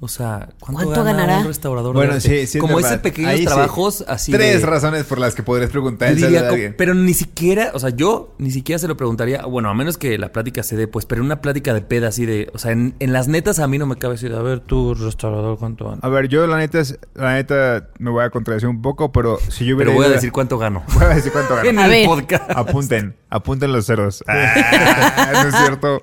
O 0.00 0.06
sea, 0.06 0.50
¿cuánto, 0.60 0.84
¿Cuánto 0.84 1.02
gana 1.02 1.18
ganará? 1.18 1.38
un 1.40 1.46
restaurador 1.48 1.92
Bueno, 1.92 2.12
de 2.12 2.16
arte? 2.18 2.46
sí, 2.46 2.46
sí. 2.46 2.58
como 2.60 2.76
verdad. 2.76 2.92
ese 2.92 3.00
pequeños 3.00 3.30
Ahí 3.32 3.38
sí. 3.40 3.46
trabajos 3.46 4.04
así 4.06 4.30
Tres 4.30 4.60
de- 4.60 4.66
razones 4.68 5.02
por 5.02 5.18
las 5.18 5.34
que 5.34 5.42
podrías 5.42 5.70
preguntar 5.70 6.14
diría 6.14 6.38
a 6.38 6.42
co- 6.44 6.48
alguien. 6.50 6.74
pero 6.78 6.94
ni 6.94 7.14
siquiera, 7.14 7.72
o 7.74 7.80
sea, 7.80 7.90
yo 7.90 8.32
ni 8.38 8.52
siquiera 8.52 8.78
se 8.78 8.86
lo 8.86 8.96
preguntaría, 8.96 9.42
bueno, 9.46 9.68
a 9.70 9.74
menos 9.74 9.98
que 9.98 10.16
la 10.16 10.30
plática 10.30 10.62
se 10.62 10.76
dé, 10.76 10.86
pues, 10.86 11.04
pero 11.04 11.20
una 11.24 11.40
plática 11.40 11.74
de 11.74 11.80
peda 11.80 12.08
así 12.08 12.26
de, 12.26 12.48
o 12.54 12.58
sea, 12.58 12.70
en, 12.70 12.94
en 13.00 13.12
las 13.12 13.26
netas 13.26 13.58
a 13.58 13.66
mí 13.66 13.76
no 13.76 13.86
me 13.86 13.96
cabe 13.96 14.14
decir, 14.14 14.32
a 14.34 14.40
ver, 14.40 14.60
tú, 14.60 14.94
restaurador, 14.94 15.58
¿cuánto 15.58 15.86
gana? 15.86 15.98
A 16.02 16.08
ver, 16.08 16.28
yo 16.28 16.46
la 16.46 16.58
neta, 16.58 16.78
es- 16.78 16.96
la 17.14 17.34
neta 17.34 17.88
me 17.98 18.10
voy 18.12 18.22
a 18.24 18.30
contradecir 18.30 18.68
un 18.68 18.80
poco, 18.80 19.10
pero 19.10 19.38
si 19.48 19.64
yo 19.64 19.74
hubiera 19.74 19.90
Pero 19.90 20.00
voy 20.00 20.06
a 20.06 20.14
decir 20.14 20.30
cuánto 20.30 20.58
gano. 20.58 20.84
Voy 20.94 21.04
a 21.06 21.08
decir 21.08 21.32
cuánto 21.32 21.54
gano. 21.56 21.68
en 21.70 21.78
A 21.80 21.86
el 21.86 21.90
ver. 21.90 22.06
podcast. 22.06 22.48
Apunten, 22.52 23.16
apunten 23.30 23.72
los 23.72 23.84
ceros. 23.86 24.22
Ah, 24.28 25.30
no 25.42 25.48
es 25.48 25.54
cierto. 25.56 26.02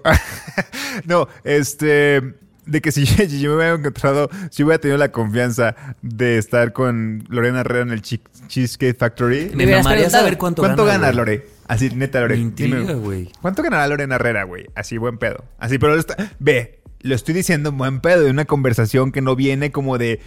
no, 1.06 1.30
este. 1.46 2.36
De 2.66 2.82
que 2.82 2.92
si, 2.92 3.06
si 3.06 3.40
yo 3.40 3.52
me 3.52 3.56
hubiera 3.58 3.74
encontrado, 3.76 4.30
si 4.50 4.64
hubiera 4.64 4.80
tenido 4.80 4.98
la 4.98 5.12
confianza 5.12 5.76
de 6.02 6.38
estar 6.38 6.74
con 6.74 7.24
Lorena 7.30 7.62
Herrera 7.62 7.82
en 7.84 7.92
el 7.92 8.02
Cheesecake 8.02 8.98
Factory. 8.98 9.52
Me 9.54 9.68
mamaría 9.68 10.10
saber 10.10 10.38
cuánto, 10.38 10.62
¿Cuánto, 10.62 10.86
gana, 10.86 11.08
ganas, 11.08 11.16
güey. 11.16 11.38
Lore? 11.38 11.48
Así, 11.68 11.90
neta, 11.90 12.22
Lore. 12.22 12.36
Me 12.36 12.42
intriga, 12.42 12.80
dime, 12.80 12.94
güey. 12.96 13.32
¿Cuánto 13.42 13.64
ganará 13.64 13.88
Lorena 13.88 14.16
Herrera, 14.16 14.44
güey? 14.44 14.68
Así, 14.76 14.98
buen 14.98 15.18
pedo. 15.18 15.44
Así, 15.60 15.78
pero 15.78 15.96
está- 15.96 16.32
ve, 16.40 16.82
lo 17.02 17.16
estoy 17.16 17.34
diciendo 17.36 17.70
en 17.70 17.78
buen 17.78 18.00
pedo, 18.02 18.24
de 18.24 18.32
una 18.32 18.46
conversación 18.46 19.12
que 19.12 19.22
no 19.22 19.36
viene 19.36 19.72
como 19.72 19.98
de 19.98 20.20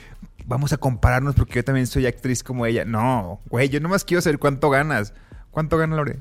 vamos 0.47 0.73
a 0.73 0.79
compararnos 0.79 1.35
porque 1.35 1.57
yo 1.57 1.65
también 1.65 1.87
soy 1.87 2.07
actriz 2.07 2.43
como 2.43 2.67
ella. 2.67 2.85
No, 2.85 3.41
güey, 3.49 3.69
yo 3.69 3.81
nomás 3.81 4.05
quiero 4.05 4.21
saber 4.23 4.39
cuánto 4.39 4.71
ganas. 4.71 5.13
¿Cuánto 5.51 5.77
gana 5.77 5.97
Lore? 5.97 6.19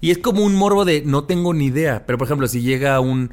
Y 0.00 0.10
es 0.10 0.18
como 0.18 0.42
un 0.44 0.54
morbo 0.54 0.84
de 0.84 1.02
no 1.04 1.24
tengo 1.24 1.54
ni 1.54 1.66
idea. 1.66 2.04
Pero, 2.06 2.18
por 2.18 2.26
ejemplo, 2.26 2.46
si 2.46 2.60
llega 2.60 3.00
un. 3.00 3.30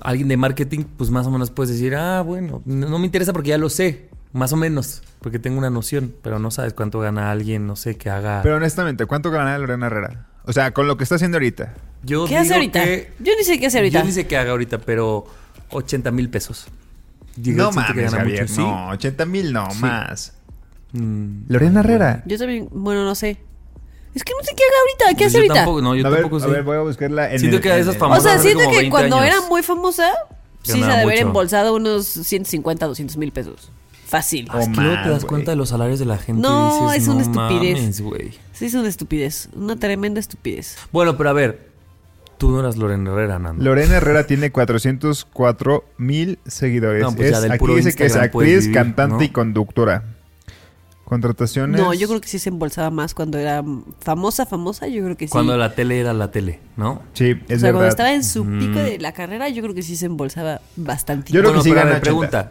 Alguien 0.00 0.28
de 0.28 0.36
marketing, 0.36 0.84
pues 0.96 1.10
más 1.10 1.26
o 1.26 1.30
menos 1.30 1.50
puedes 1.50 1.72
decir, 1.72 1.94
ah, 1.96 2.22
bueno, 2.22 2.62
no, 2.64 2.88
no 2.88 2.98
me 2.98 3.04
interesa 3.06 3.32
porque 3.32 3.50
ya 3.50 3.58
lo 3.58 3.68
sé. 3.70 4.08
Más 4.32 4.52
o 4.52 4.56
menos. 4.56 5.02
Porque 5.20 5.38
tengo 5.38 5.58
una 5.58 5.70
noción. 5.70 6.14
Pero 6.22 6.38
no 6.38 6.50
sabes 6.50 6.74
cuánto 6.74 7.00
gana 7.00 7.30
alguien, 7.30 7.66
no 7.66 7.76
sé, 7.76 7.96
que 7.96 8.10
haga. 8.10 8.40
Pero 8.42 8.56
honestamente, 8.56 9.06
¿cuánto 9.06 9.30
gana 9.30 9.56
Lorena 9.58 9.86
Herrera? 9.86 10.26
O 10.44 10.52
sea, 10.52 10.72
con 10.72 10.86
lo 10.86 10.96
que 10.96 11.04
está 11.04 11.16
haciendo 11.16 11.36
ahorita. 11.36 11.74
yo 12.02 12.26
¿Qué 12.26 12.36
hace 12.36 12.54
ahorita? 12.54 12.84
que- 12.84 13.12
Yo 13.20 13.32
ni 13.38 13.44
sé 13.44 13.58
qué 13.58 13.66
hace 13.66 13.78
ahorita. 13.78 13.98
Yo 14.00 14.04
ni 14.04 14.12
sé 14.12 14.26
qué 14.26 14.36
haga 14.36 14.50
ahorita, 14.52 14.78
pero 14.78 15.26
80 15.70 16.10
mil 16.10 16.28
pesos. 16.30 16.66
Digo, 17.36 17.56
no 17.58 17.70
que 17.70 17.76
mames, 17.76 17.96
gana 18.12 18.18
Javier. 18.18 18.42
mucho, 18.42 18.54
¿sí? 18.54 18.60
No, 18.60 18.88
80 18.90 19.24
mil 19.26 19.52
no, 19.52 19.70
Sí. 19.70 19.82
más. 19.82 20.34
Mm, 20.92 21.40
Lorena 21.48 21.80
Herrera. 21.80 22.22
Yo 22.26 22.38
también, 22.38 22.68
bueno, 22.72 23.04
no 23.04 23.14
sé. 23.14 23.38
Es 24.14 24.24
que 24.24 24.32
no 24.38 24.42
sé 24.44 24.52
qué 24.56 24.62
haga 24.64 24.76
ahorita. 24.80 25.18
¿Qué 25.18 25.24
pues 25.24 25.26
hace 25.26 25.32
yo 25.34 25.38
ahorita? 25.40 25.54
Tampoco, 25.54 25.82
no, 25.82 25.94
yo 25.94 26.06
a, 26.06 26.10
ver, 26.10 26.20
tampoco 26.22 26.42
a 26.42 26.46
sé. 26.46 26.52
ver, 26.52 26.62
voy 26.64 26.76
a 26.76 26.80
buscarla 26.80 27.32
en 27.32 27.38
Siento 27.38 27.56
el- 27.58 27.62
que 27.62 27.70
a 27.72 27.76
en 27.76 27.82
esas 27.82 27.96
famosas- 27.96 28.18
O 28.18 28.28
sea, 28.28 28.38
siento 28.38 28.60
que 28.70 28.76
20 28.76 28.90
cuando 28.90 29.16
años. 29.18 29.34
era 29.36 29.48
muy 29.48 29.62
famosa, 29.62 30.10
sí 30.62 30.72
se 30.72 30.80
Ganaba 30.80 30.94
ha 30.94 30.96
de 30.98 31.02
haber 31.04 31.18
embolsado 31.18 31.74
unos 31.74 32.06
150, 32.06 32.86
200 32.86 33.16
mil 33.16 33.32
pesos. 33.32 33.70
Fácil. 34.06 34.48
Oh, 34.54 34.58
Es 34.58 34.68
que 34.70 34.80
luego 34.80 35.02
te 35.02 35.10
das 35.10 35.24
cuenta 35.26 35.50
de 35.50 35.56
los 35.58 35.68
salarios 35.68 35.98
de 35.98 36.06
la 36.06 36.16
gente 36.16 36.40
No, 36.40 36.88
y 36.90 36.94
dices, 36.94 37.02
es 37.02 37.08
una 37.08 37.24
"No 37.24 37.48
estupidez". 37.50 37.78
mames, 37.78 38.00
güey". 38.00 38.30
Sí, 38.54 38.64
es 38.66 38.74
una 38.74 38.88
estupidez. 38.88 39.50
Una 39.54 39.76
tremenda 39.76 40.18
estupidez. 40.18 40.78
Bueno, 40.92 41.18
pero 41.18 41.28
a 41.28 41.32
ver, 41.34 41.68
tú 42.38 42.50
no 42.50 42.60
eras 42.60 42.78
Lorena 42.78 43.10
Herrera, 43.12 43.38
Nando. 43.38 43.62
Lorena 43.62 43.96
Herrera 43.98 44.26
tiene 44.26 44.50
404 44.50 45.84
mil 45.98 46.38
seguidores. 46.46 47.02
No, 47.02 47.12
pues 47.14 47.30
ya 47.30 47.36
Es- 47.36 47.42
del 47.42 47.52
aquí 47.52 47.58
puro 47.58 47.74
dice 47.76 47.94
que 47.94 48.06
es 48.06 48.16
actriz, 48.16 48.60
vivir, 48.64 48.72
cantante 48.72 49.14
¿no? 49.16 49.22
y 49.22 49.28
conductora. 49.28 50.04
Contrataciones. 51.08 51.80
No, 51.80 51.94
yo 51.94 52.06
creo 52.06 52.20
que 52.20 52.28
sí 52.28 52.38
se 52.38 52.50
embolsaba 52.50 52.90
más 52.90 53.14
cuando 53.14 53.38
era 53.38 53.64
famosa, 54.00 54.44
famosa. 54.44 54.88
Yo 54.88 55.02
creo 55.04 55.16
que 55.16 55.26
sí. 55.26 55.30
Cuando 55.32 55.56
la 55.56 55.74
tele 55.74 55.98
era 56.00 56.12
la 56.12 56.30
tele, 56.30 56.60
¿no? 56.76 57.00
Sí, 57.14 57.32
o 57.32 57.36
es 57.48 57.60
sea, 57.62 57.70
cuando 57.70 57.78
verdad. 57.78 57.88
estaba 57.88 58.12
en 58.12 58.22
su 58.24 58.44
Mm. 58.44 58.58
pico 58.58 58.78
de 58.78 58.98
la 58.98 59.12
carrera, 59.12 59.48
yo 59.48 59.62
creo 59.62 59.74
que 59.74 59.82
sí 59.82 59.96
se 59.96 60.04
embolsaba 60.04 60.60
bastante. 60.76 61.32
Yo 61.32 61.40
creo 61.40 61.52
bueno, 61.52 61.62
que 61.62 61.64
sí 61.64 61.70
pero 61.70 61.80
a 61.80 61.84
gana 61.84 61.94
ver, 61.98 62.02
80. 62.12 62.48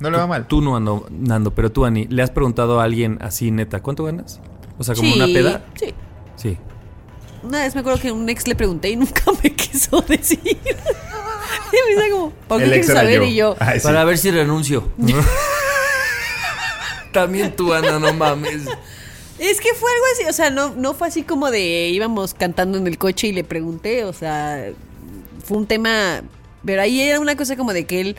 No 0.00 0.10
le 0.10 0.18
va 0.18 0.26
mal. 0.26 0.46
Tú 0.46 0.60
no, 0.60 0.76
ando, 0.76 1.06
Nando, 1.10 1.52
pero 1.54 1.72
tú, 1.72 1.86
Ani, 1.86 2.06
¿le 2.08 2.22
has 2.22 2.30
preguntado 2.30 2.78
a 2.78 2.84
alguien 2.84 3.16
así, 3.22 3.50
neta, 3.50 3.80
cuánto 3.80 4.04
ganas? 4.04 4.38
O 4.76 4.84
sea, 4.84 4.94
como 4.94 5.14
una 5.14 5.24
peda. 5.24 5.64
Sí. 5.74 5.94
Sí. 6.36 6.58
Una 7.42 7.62
vez 7.62 7.74
me 7.74 7.80
acuerdo 7.80 8.00
que 8.00 8.08
a 8.08 8.12
un 8.12 8.28
ex 8.28 8.46
le 8.46 8.54
pregunté 8.54 8.90
y 8.90 8.96
nunca 8.96 9.22
me 9.42 9.50
quiso 9.54 10.02
decir. 10.02 10.40
y 10.44 10.56
me 10.56 11.94
dice 11.96 12.10
como, 12.10 12.30
¿por 12.48 12.58
qué 12.58 12.64
El 12.64 12.72
ex 12.74 12.86
quieres 12.86 13.02
saber? 13.02 13.20
yo. 13.20 13.26
Y 13.28 13.34
yo, 13.34 13.56
Ay, 13.60 13.80
sí. 13.80 13.86
Para 13.86 14.04
ver 14.04 14.18
si 14.18 14.30
renuncio. 14.30 14.88
También 17.14 17.56
tú, 17.56 17.72
Ana, 17.72 17.98
no 17.98 18.12
mames. 18.12 18.66
Es 19.38 19.60
que 19.60 19.74
fue 19.74 19.90
algo 19.90 20.04
así, 20.14 20.28
o 20.28 20.32
sea, 20.32 20.50
no, 20.50 20.74
no 20.74 20.94
fue 20.94 21.08
así 21.08 21.22
como 21.22 21.50
de 21.50 21.88
íbamos 21.88 22.34
cantando 22.34 22.78
en 22.78 22.86
el 22.86 22.98
coche 22.98 23.28
y 23.28 23.32
le 23.32 23.42
pregunté, 23.42 24.04
o 24.04 24.12
sea, 24.12 24.66
fue 25.44 25.56
un 25.56 25.66
tema, 25.66 26.22
pero 26.64 26.82
ahí 26.82 27.00
era 27.00 27.18
una 27.18 27.36
cosa 27.36 27.56
como 27.56 27.72
de 27.72 27.84
que 27.84 28.00
él, 28.00 28.16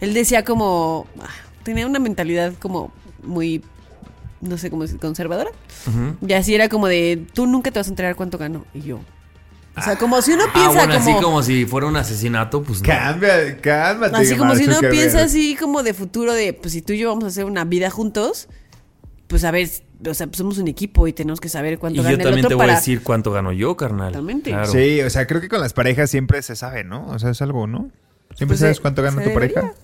él 0.00 0.12
decía 0.12 0.44
como, 0.44 1.06
ah, 1.20 1.28
tenía 1.62 1.86
una 1.86 1.98
mentalidad 1.98 2.52
como 2.58 2.92
muy, 3.22 3.62
no 4.40 4.58
sé 4.58 4.68
cómo 4.70 4.82
decir, 4.82 4.98
conservadora. 4.98 5.50
Ujú. 5.86 6.26
Y 6.26 6.32
así 6.34 6.54
era 6.54 6.68
como 6.68 6.86
de, 6.86 7.24
tú 7.32 7.46
nunca 7.46 7.70
te 7.70 7.78
vas 7.78 7.86
a 7.86 7.90
enterar 7.90 8.14
cuánto 8.14 8.36
gano. 8.36 8.66
Y 8.74 8.82
yo, 8.82 9.00
o 9.76 9.82
sea, 9.82 9.96
como 9.96 10.20
si 10.22 10.32
uno 10.32 10.44
Ah, 10.48 10.52
piensa 10.52 10.72
bueno, 10.72 10.94
como... 10.94 11.10
así 11.10 11.22
como 11.22 11.42
si 11.42 11.66
fuera 11.66 11.86
un 11.86 11.96
asesinato, 11.96 12.62
pues 12.62 12.80
no. 12.82 12.86
Cambia, 12.88 13.56
cálmate. 13.58 14.16
Así 14.16 14.36
como 14.36 14.54
si 14.54 14.64
uno 14.64 14.78
piensa 14.90 15.22
así 15.22 15.56
como 15.56 15.82
de 15.82 15.94
futuro 15.94 16.32
de, 16.34 16.52
pues 16.52 16.72
si 16.72 16.82
tú 16.82 16.92
y 16.92 16.98
yo 16.98 17.08
vamos 17.08 17.24
a 17.24 17.26
hacer 17.28 17.44
una 17.44 17.64
vida 17.64 17.88
juntos, 17.90 18.48
pues 19.28 19.44
a 19.44 19.50
ver, 19.50 19.68
o 20.06 20.14
sea, 20.14 20.26
pues 20.26 20.36
somos 20.38 20.58
un 20.58 20.68
equipo 20.68 21.06
y 21.06 21.12
tenemos 21.12 21.40
que 21.40 21.48
saber 21.48 21.78
cuánto 21.78 21.96
yo 21.98 22.02
gana 22.02 22.14
el 22.16 22.18
también 22.22 22.44
otro 22.44 22.48
te 22.50 22.54
voy 22.54 22.62
para... 22.64 22.72
a 22.74 22.76
decir 22.76 23.02
cuánto 23.02 23.32
gano 23.32 23.52
yo, 23.52 23.76
carnal. 23.76 24.08
Exactamente. 24.08 24.50
Claro. 24.50 24.70
Sí, 24.72 25.00
o 25.00 25.08
sea, 25.10 25.26
creo 25.26 25.40
que 25.40 25.48
con 25.48 25.60
las 25.60 25.72
parejas 25.72 26.10
siempre 26.10 26.42
se 26.42 26.54
sabe, 26.56 26.84
¿no? 26.84 27.06
O 27.06 27.18
sea, 27.18 27.30
es 27.30 27.40
algo, 27.40 27.66
¿no? 27.66 27.90
¿Siempre 28.34 28.46
Pues, 28.48 28.60
sabes 28.60 28.80
cuánto 28.80 29.02
gana 29.02 29.22
tu 29.22 29.32
pareja? 29.32 29.60
debería. 29.60 29.74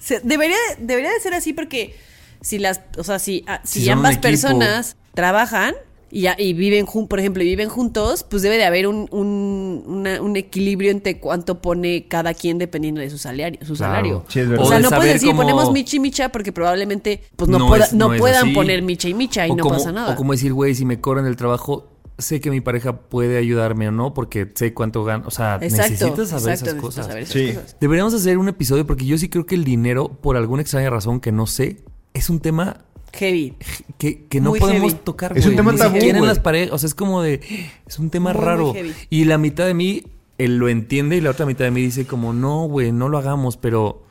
Se- 0.00 0.20
debería, 0.20 0.56
debería 0.78 1.10
de 1.12 1.20
ser 1.20 1.34
así 1.34 1.52
porque 1.52 1.96
si 2.40 2.58
las, 2.58 2.80
o 2.98 3.04
sea, 3.04 3.18
si, 3.18 3.44
ah, 3.46 3.60
si, 3.64 3.88
ambas 3.90 4.18
personas 4.18 4.96
trabajan 5.14 5.74
y, 6.10 6.22
ya- 6.22 6.36
y 6.38 6.52
viven 6.54 6.86
juntos, 6.86 7.08
por 7.08 7.18
ejemplo, 7.18 7.42
y 7.42 7.46
viven 7.46 7.68
juntos, 7.68 8.24
pues 8.28 8.42
debe 8.42 8.56
de 8.56 8.64
haber 8.64 8.86
un, 8.86 9.08
un, 9.10 9.82
una- 9.86 10.20
un 10.22 10.36
equilibrio 10.36 10.90
entre 10.90 11.18
cuánto 11.18 11.60
pone 11.60 12.06
cada 12.08 12.32
quien 12.34 12.58
dependiendo 12.58 13.00
de 13.00 13.10
su 13.10 13.18
salario. 13.18 13.58
Su 13.66 13.74
Claro. 13.74 13.92
salario. 13.94 14.24
Sí, 14.28 14.40
es 14.40 14.48
verdad. 14.48 14.64
o 14.64 14.68
sea, 14.68 14.76
de 14.78 14.82
no 14.84 14.90
puedes 14.90 15.12
decir 15.14 15.28
cómo- 15.30 15.42
ponemos 15.42 15.72
micha 15.72 15.96
y 15.96 16.00
micha 16.00 16.28
porque 16.30 16.52
probablemente 16.52 17.22
pues 17.36 17.50
no, 17.50 17.58
No 17.58 17.66
pueda- 17.68 17.84
es- 17.86 17.92
no 17.92 18.14
puedan 18.16 18.44
así. 18.46 18.54
poner 18.54 18.82
micha 18.82 19.08
y 19.08 19.14
micha 19.14 19.46
y 19.46 19.50
O 19.50 19.56
no 19.56 19.62
como- 19.64 19.74
pasa 19.76 19.92
nada. 19.92 20.12
O 20.12 20.16
como 20.16 20.32
decir, 20.32 20.52
güey, 20.52 20.74
si 20.74 20.84
me 20.84 21.00
cobran 21.00 21.26
el 21.26 21.36
trabajo, 21.36 21.88
sé 22.18 22.40
que 22.40 22.50
mi 22.50 22.60
pareja 22.62 23.00
puede 23.00 23.36
ayudarme 23.36 23.88
o 23.88 23.92
no, 23.92 24.14
porque 24.14 24.50
sé 24.54 24.72
cuánto 24.72 25.04
gano. 25.04 25.24
O 25.26 25.30
sea, 25.30 25.58
exacto. 25.60 25.76
necesitas 25.90 25.98
saber 25.98 26.20
exacto, 26.20 26.22
esas 26.22 26.46
necesitas 26.46 26.74
cosas. 26.80 27.06
saber 27.06 27.22
esas 27.24 27.32
Sí. 27.34 27.46
cosas. 27.52 27.76
Deberíamos 27.80 28.14
hacer 28.14 28.38
un 28.38 28.48
episodio 28.48 28.86
porque 28.86 29.04
yo 29.04 29.18
sí 29.18 29.28
creo 29.28 29.44
que 29.44 29.54
el 29.54 29.64
dinero, 29.64 30.08
por 30.22 30.36
alguna 30.36 30.62
extraña 30.62 30.88
razón 30.88 31.20
que 31.20 31.30
no 31.32 31.46
sé, 31.46 31.84
es 32.14 32.30
un 32.30 32.40
tema 32.40 32.84
Heavy. 33.12 33.54
que, 33.98 34.26
que 34.26 34.40
no 34.40 34.50
Muy 34.50 34.60
podemos 34.60 34.92
heavy. 34.92 35.02
tocar. 35.04 35.36
Es 35.36 35.46
un 35.46 35.56
tema 35.56 35.72
Ni 35.72 35.78
tabú, 35.78 35.94
siquiera 35.94 36.18
en 36.18 36.22
güey. 36.24 36.28
las 36.28 36.38
parejas. 36.40 36.72
O 36.74 36.78
sea, 36.78 36.86
es 36.88 36.94
como 36.94 37.22
de. 37.22 37.40
Es 37.86 37.98
un 37.98 38.10
tema 38.10 38.32
Muy, 38.32 38.38
muy 38.40 38.46
raro. 38.46 38.74
heavy. 38.74 38.94
Y 39.10 39.24
la 39.24 39.38
mitad 39.38 39.64
de 39.66 39.74
mí, 39.74 40.04
él 40.38 40.58
lo 40.58 40.68
entiende 40.68 41.16
y 41.16 41.20
la 41.20 41.30
otra 41.30 41.46
mitad 41.46 41.64
de 41.64 41.70
mí 41.70 41.80
dice, 41.82 42.06
como, 42.06 42.32
no, 42.32 42.66
güey, 42.66 42.92
no 42.92 43.08
lo 43.08 43.18
hagamos, 43.18 43.56
pero 43.56 44.04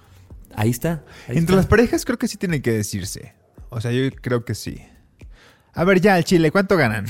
ahí 0.56 0.70
está. 0.72 1.04
ahí 1.28 1.38
Entre 1.38 1.42
está. 1.42 1.56
las 1.58 1.66
parejas 1.68 2.06
creo 2.06 2.18
que 2.18 2.28
sí 2.28 2.38
tienen 2.38 2.62
que 2.62 2.72
decirse. 2.72 3.34
O 3.70 3.80
sea, 3.82 3.92
yo 3.92 4.10
creo 4.22 4.46
que 4.46 4.56
sí. 4.56 4.82
A 5.74 5.84
ver, 5.84 6.00
ya, 6.02 6.18
el 6.18 6.24
chile, 6.24 6.52
¿cuánto 6.52 6.78
ganan? 6.78 7.06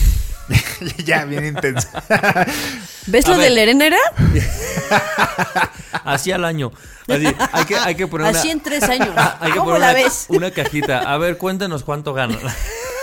ya, 1.05 1.25
bien 1.25 1.45
intenso. 1.45 1.87
¿Ves 3.07 3.25
A 3.25 3.31
lo 3.31 3.37
ver. 3.37 3.51
de 3.53 3.89
la? 3.89 3.97
Así 6.05 6.31
al 6.31 6.45
año. 6.45 6.71
Así, 7.07 7.27
hay 7.51 7.65
que, 7.65 7.75
hay 7.75 7.95
que 7.95 8.07
poner 8.07 8.29
una. 8.29 8.39
Así 8.39 8.49
en 8.49 8.59
tres 8.61 8.83
años. 8.83 9.09
Hay 9.39 9.51
que 9.51 9.57
¿Cómo 9.59 9.71
poner 9.71 9.81
la 9.81 9.91
una, 9.91 9.93
ves? 10.03 10.25
una 10.29 10.51
cajita. 10.51 10.99
A 11.13 11.17
ver, 11.17 11.37
cuéntanos 11.37 11.83
cuánto 11.83 12.13
ganan. 12.13 12.39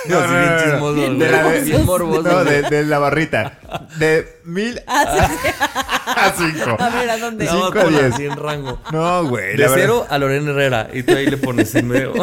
No, 0.04 0.20
no, 0.20 0.26
no, 0.26 0.50
no. 0.50 0.62
chismoso, 0.64 0.94
De 0.94 1.06
güey. 1.14 1.30
la- 1.30 1.48
Bien 1.60 1.84
morboso, 1.86 2.22
No, 2.22 2.42
de, 2.42 2.62
de 2.62 2.82
la 2.84 2.98
barrita. 2.98 3.60
De 3.98 4.40
mil 4.42 4.82
Ah, 4.88 5.30
a 6.06 6.32
cinco. 6.36 6.76
A 6.76 6.88
ver, 6.90 7.08
¿a 7.08 7.18
dónde? 7.18 7.44
No, 7.44 7.66
cinco 7.66 7.78
a 7.78 7.84
diez. 7.84 8.12
así 8.12 8.24
en 8.24 8.36
rango. 8.36 8.80
No, 8.90 9.24
güey. 9.28 9.52
De 9.52 9.58
la 9.58 9.68
verdad- 9.68 9.76
cero 9.76 10.06
a 10.10 10.18
Lorena 10.18 10.50
Herrera. 10.50 10.88
Y 10.92 11.04
tú 11.04 11.12
ahí 11.14 11.26
le 11.26 11.36
pones 11.36 11.72
en 11.76 11.86
medio. 11.86 12.14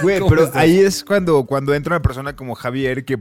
Güey, 0.00 0.18
¿Cómo 0.18 0.30
pero 0.30 0.44
estás? 0.44 0.62
ahí 0.62 0.80
es 0.80 1.04
cuando, 1.04 1.44
cuando 1.44 1.74
entra 1.74 1.94
una 1.96 2.00
persona 2.02 2.34
como 2.34 2.54
Javier 2.54 3.04
que, 3.04 3.18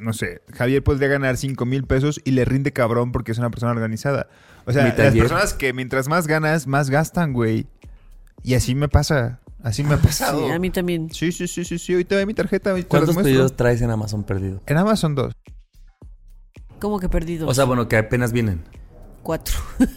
no 0.00 0.12
sé, 0.12 0.42
Javier 0.52 0.82
podría 0.82 1.08
ganar 1.08 1.36
5 1.36 1.64
mil 1.66 1.84
pesos 1.84 2.20
y 2.24 2.32
le 2.32 2.44
rinde 2.44 2.72
cabrón 2.72 3.12
porque 3.12 3.32
es 3.32 3.38
una 3.38 3.50
persona 3.50 3.72
organizada. 3.72 4.28
O 4.66 4.72
sea, 4.72 4.94
las 4.96 5.14
personas 5.14 5.54
que 5.54 5.72
mientras 5.72 6.08
más 6.08 6.26
ganas, 6.26 6.66
más 6.66 6.90
gastan, 6.90 7.32
güey. 7.32 7.66
Y 8.42 8.54
así 8.54 8.74
me 8.74 8.88
pasa. 8.88 9.40
Así 9.62 9.84
me 9.84 9.94
ha 9.94 9.96
pasado. 10.02 10.46
Sí, 10.46 10.50
a 10.52 10.58
mí 10.58 10.70
también. 10.70 11.10
Sí, 11.12 11.32
sí, 11.32 11.46
sí, 11.46 11.64
sí, 11.64 11.78
sí. 11.78 11.92
Ahorita 11.92 12.16
ve 12.16 12.26
mi 12.26 12.34
tarjeta. 12.34 12.74
¿Cuántos 12.88 13.16
pedidos 13.16 13.56
traes 13.56 13.82
en 13.82 13.90
Amazon 13.90 14.24
perdido? 14.24 14.60
En 14.66 14.76
Amazon 14.76 15.14
dos. 15.14 15.34
¿Cómo 16.80 16.98
que 16.98 17.08
perdido? 17.08 17.46
O 17.46 17.52
sea, 17.54 17.64
bueno, 17.64 17.88
que 17.88 17.96
apenas 17.98 18.32
vienen. 18.32 18.62
cuatro. 19.22 19.54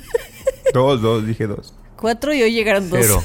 Dos, 0.73 1.01
dos, 1.03 1.27
dije 1.27 1.45
dos. 1.45 1.75
cuatro 1.97 2.33
y 2.33 2.41
hoy 2.41 2.51
llegaron 2.51 2.89
dos. 2.89 2.99
Cero. 3.01 3.23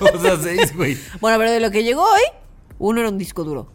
o 0.14 0.18
sea, 0.18 0.36
seis, 0.42 0.74
güey. 0.74 0.96
Bueno, 1.20 1.36
pero 1.38 1.50
de 1.50 1.60
lo 1.60 1.70
que 1.70 1.84
llegó 1.84 2.02
hoy, 2.02 2.22
uno 2.78 3.00
era 3.00 3.10
un 3.10 3.18
disco 3.18 3.44
duro. 3.44 3.70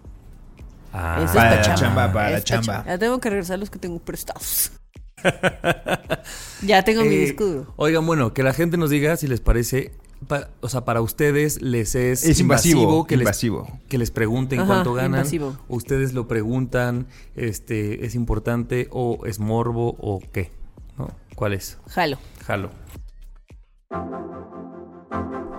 Ah, 0.95 1.25
Para 1.33 1.49
pa' 1.49 1.55
la 1.55 1.61
chamba. 1.63 1.75
chamba, 1.75 2.13
para 2.13 2.29
la 2.29 2.43
chamba. 2.43 2.85
Ya 2.85 2.97
tengo 2.99 3.19
que 3.19 3.29
regresar 3.29 3.57
los 3.59 3.69
que 3.71 3.79
tengo 3.79 3.97
prestados. 3.99 4.71
ya 6.61 6.83
tengo 6.83 7.01
mi 7.03 7.15
Eh, 7.15 7.19
disco 7.19 7.45
duro. 7.45 7.73
Oigan, 7.77 8.05
bueno, 8.05 8.33
que 8.33 8.43
la 8.43 8.53
gente 8.53 8.77
nos 8.77 8.89
diga 8.89 9.15
si 9.17 9.27
les 9.27 9.41
parece. 9.41 9.91
pa- 10.27 10.49
o 10.61 10.69
sea, 10.69 10.85
para 10.85 11.01
ustedes 11.01 11.61
les 11.61 11.95
es, 11.95 12.23
Es 12.23 12.39
invasivo, 12.39 13.05
que, 13.07 13.15
invasivo. 13.15 13.67
Les, 13.69 13.81
que 13.89 13.97
les 13.97 14.11
pregunten 14.11 14.59
Ajá, 14.59 14.67
cuánto 14.67 14.93
ganan. 14.93 15.19
invasivo. 15.21 15.57
Ustedes 15.67 16.13
lo 16.13 16.27
preguntan, 16.27 17.07
este, 17.35 18.05
es 18.05 18.15
importante 18.15 18.87
o 18.91 19.25
es 19.25 19.39
morbo 19.39 19.95
o 19.99 20.21
qué, 20.31 20.51
¿no? 20.97 21.09
¿Cuál 21.35 21.53
es? 21.53 21.77
Jalo. 21.89 22.17
Jalo. 22.45 22.69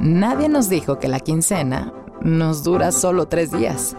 Nadie 0.01 0.49
nos 0.49 0.69
dijo 0.69 0.99
que 0.99 1.09
la 1.09 1.21
quincena 1.21 1.93
nos 2.23 2.63
dura 2.65 2.93
solo 2.93 3.27
tres 3.29 3.51
días. 3.51 3.97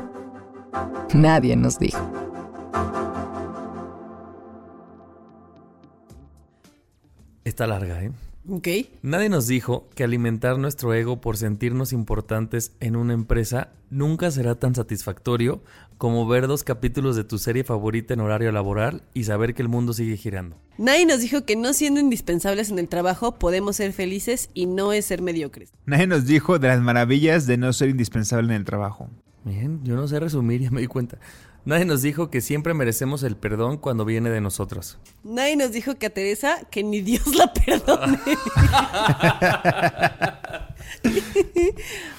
Nadie 1.13 1.55
nos 1.55 1.79
dijo. 1.79 1.99
Está 7.43 7.67
larga, 7.67 8.03
¿eh? 8.03 8.11
Ok. 8.47 8.67
Nadie 9.01 9.29
nos 9.29 9.47
dijo 9.47 9.87
que 9.95 10.03
alimentar 10.03 10.59
nuestro 10.59 10.93
ego 10.93 11.19
por 11.19 11.37
sentirnos 11.37 11.93
importantes 11.93 12.73
en 12.79 12.95
una 12.95 13.13
empresa 13.13 13.69
nunca 13.89 14.29
será 14.29 14.55
tan 14.55 14.75
satisfactorio 14.75 15.63
como 15.97 16.27
ver 16.27 16.47
dos 16.47 16.63
capítulos 16.63 17.15
de 17.15 17.23
tu 17.23 17.39
serie 17.39 17.63
favorita 17.63 18.13
en 18.13 18.19
horario 18.19 18.51
laboral 18.51 19.01
y 19.13 19.23
saber 19.23 19.55
que 19.55 19.61
el 19.61 19.69
mundo 19.69 19.93
sigue 19.93 20.17
girando. 20.17 20.57
Nadie 20.77 21.05
nos 21.05 21.21
dijo 21.21 21.45
que 21.45 21.55
no 21.55 21.73
siendo 21.73 21.99
indispensables 21.99 22.69
en 22.69 22.77
el 22.77 22.87
trabajo 22.87 23.35
podemos 23.39 23.77
ser 23.77 23.93
felices 23.93 24.49
y 24.53 24.65
no 24.67 24.93
es 24.93 25.05
ser 25.05 25.21
mediocres. 25.21 25.71
Nadie 25.85 26.05
nos 26.05 26.25
dijo 26.25 26.59
de 26.59 26.67
las 26.67 26.81
maravillas 26.81 27.47
de 27.47 27.57
no 27.57 27.73
ser 27.73 27.89
indispensable 27.89 28.53
en 28.53 28.59
el 28.59 28.65
trabajo. 28.65 29.09
Bien, 29.45 29.79
yo 29.83 29.95
no 29.95 30.07
sé 30.07 30.19
resumir, 30.19 30.61
ya 30.61 30.71
me 30.71 30.81
di 30.81 30.87
cuenta. 30.87 31.19
Nadie 31.65 31.85
nos 31.85 32.01
dijo 32.01 32.29
que 32.29 32.41
siempre 32.41 32.73
merecemos 32.73 33.23
el 33.23 33.37
perdón 33.37 33.77
cuando 33.77 34.03
viene 34.05 34.29
de 34.29 34.41
nosotros. 34.41 34.99
Nadie 35.23 35.55
nos 35.55 35.71
dijo 35.71 35.95
que 35.95 36.07
a 36.07 36.09
Teresa 36.11 36.59
que 36.69 36.83
ni 36.83 36.99
Dios 37.01 37.25
la 37.35 37.53
perdone. 37.53 38.19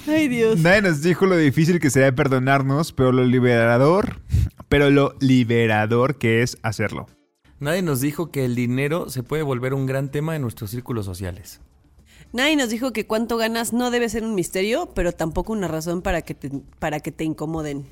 Ay, 0.09 0.29
Dios. 0.29 0.59
Nadie 0.59 0.83
nos 0.83 1.03
dijo 1.03 1.27
lo 1.27 1.37
difícil 1.37 1.79
que 1.79 1.91
sería 1.91 2.13
perdonarnos, 2.13 2.93
pero 2.93 3.13
lo 3.13 3.25
liberador, 3.25 4.21
pero 4.69 4.91
lo 4.91 5.15
liberador 5.21 6.17
que 6.17 6.43
es 6.43 6.59
hacerlo. 6.63 7.07
Nadie 7.61 7.83
nos 7.83 8.01
dijo 8.01 8.33
que 8.33 8.45
el 8.45 8.57
dinero 8.57 9.11
se 9.11 9.23
puede 9.23 9.45
volver 9.45 9.75
un 9.75 9.87
gran 9.87 10.11
tema 10.11 10.35
en 10.35 10.43
nuestros 10.43 10.71
círculos 10.71 11.07
sociales. 11.07 11.61
Nadie 12.37 12.55
nos 12.57 12.69
dijo 12.69 12.93
que 12.93 13.07
cuánto 13.07 13.39
ganas 13.39 13.73
no 13.73 13.91
debe 13.91 14.11
ser 14.11 14.23
un 14.23 14.35
misterio, 14.35 14.91
pero 14.95 15.13
tampoco 15.13 15.55
una 15.55 15.69
razón 15.69 16.03
para 16.03 16.21
que 16.21 16.35
te, 16.35 16.51
para 16.79 17.01
que 17.01 17.11
te 17.11 17.25
incomoden. 17.25 17.87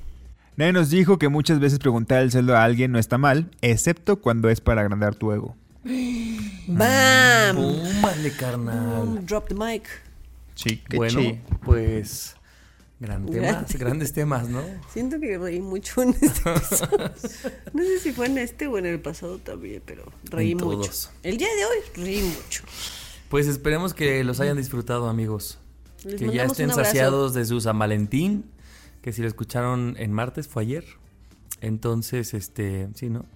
Nadie 0.56 0.74
nos 0.74 0.90
dijo 0.90 1.18
que 1.18 1.30
muchas 1.30 1.60
veces 1.60 1.78
preguntar 1.78 2.22
el 2.22 2.30
sueldo 2.30 2.54
a 2.54 2.62
alguien 2.62 2.92
no 2.92 2.98
está 2.98 3.16
mal, 3.16 3.50
excepto 3.62 4.20
cuando 4.20 4.50
es 4.50 4.60
para 4.60 4.82
agrandar 4.82 5.14
tu 5.14 5.32
ego. 5.32 5.56
¡Bam! 6.66 7.56
¡Púmale, 7.56 8.32
carnal! 8.36 9.06
Mm, 9.06 9.26
Drop 9.26 9.48
the 9.48 9.54
mic. 9.54 9.84
Sí, 10.54 10.82
qué 10.90 10.96
Bueno, 10.98 11.20
chi. 11.20 11.40
pues. 11.64 12.36
Gran 13.00 13.24
temas, 13.30 13.50
Grande. 13.50 13.78
grandes 13.78 14.12
temas, 14.12 14.48
¿no? 14.48 14.62
Siento 14.92 15.18
que 15.18 15.38
reí 15.38 15.60
mucho 15.60 16.02
en 16.02 16.10
este 16.20 16.50
episodio. 16.54 17.12
No 17.72 17.82
sé 17.82 17.98
si 17.98 18.12
fue 18.12 18.26
en 18.26 18.36
este 18.38 18.66
o 18.66 18.76
en 18.76 18.84
el 18.86 19.00
pasado 19.00 19.38
también, 19.38 19.82
pero 19.86 20.04
reí 20.24 20.54
mucho. 20.54 20.90
El 21.22 21.38
día 21.38 21.48
de 21.48 21.64
hoy 21.64 21.78
reí 22.04 22.22
mucho. 22.22 22.62
Pues 23.34 23.48
esperemos 23.48 23.94
que 23.94 24.22
los 24.22 24.38
hayan 24.38 24.56
disfrutado, 24.56 25.08
amigos. 25.08 25.58
Les 26.04 26.20
que 26.20 26.32
ya 26.32 26.44
estén 26.44 26.70
saciados 26.70 27.34
de 27.34 27.44
su 27.44 27.60
San 27.60 27.76
Valentín. 27.76 28.44
Que 29.02 29.12
si 29.12 29.22
lo 29.22 29.26
escucharon 29.26 29.96
en 29.98 30.12
martes, 30.12 30.46
fue 30.46 30.62
ayer. 30.62 30.84
Entonces, 31.60 32.32
este, 32.32 32.86
sí, 32.94 33.10
¿no? 33.10 33.26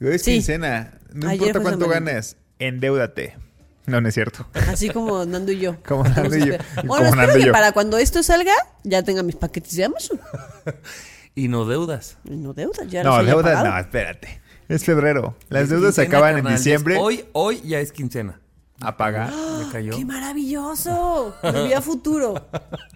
Hoy 0.00 0.14
es 0.14 0.22
Sí. 0.22 0.32
quincena. 0.32 0.98
No 1.12 1.28
Ayer 1.28 1.48
importa 1.48 1.60
cuánto 1.68 1.86
ganes, 1.86 2.38
endeúdate. 2.58 3.36
No, 3.84 4.00
no 4.00 4.08
es 4.08 4.14
cierto. 4.14 4.46
Así 4.70 4.88
como 4.88 5.26
Nando 5.26 5.52
y 5.52 5.58
yo. 5.58 5.76
Como 5.86 6.04
Nando 6.04 6.34
y 6.34 6.46
yo. 6.46 6.54
Como 6.74 6.86
Bueno, 6.88 7.04
espero 7.08 7.26
Nando 7.26 7.38
que 7.38 7.44
yo. 7.48 7.52
para 7.52 7.72
cuando 7.72 7.98
esto 7.98 8.22
salga 8.22 8.54
ya 8.84 9.02
tenga 9.02 9.22
mis 9.22 9.36
paquetes 9.36 9.76
de 9.76 9.84
Amazon. 9.84 10.18
Y 11.34 11.48
no 11.48 11.66
deudas. 11.66 12.16
Y 12.24 12.36
No 12.36 12.54
deuda, 12.54 12.84
ya 12.86 13.04
No, 13.04 13.22
deudas 13.22 13.62
no, 13.62 13.78
espérate. 13.78 14.40
Es 14.66 14.82
febrero. 14.82 15.36
Las 15.50 15.64
Es 15.64 15.68
deudas 15.68 15.94
se 15.94 16.00
acaban 16.00 16.38
en 16.38 16.46
diciembre. 16.46 16.96
Hoy, 16.98 17.26
hoy 17.34 17.60
ya 17.66 17.80
es 17.80 17.92
quincena. 17.92 18.40
A 18.80 18.96
pagar. 18.96 19.32
Me 19.32 19.70
cayó. 19.72 19.96
¡Qué 19.96 20.04
maravilloso! 20.04 21.34
Me 21.42 21.64
vi 21.64 21.72
a 21.72 21.80
futuro. 21.80 22.46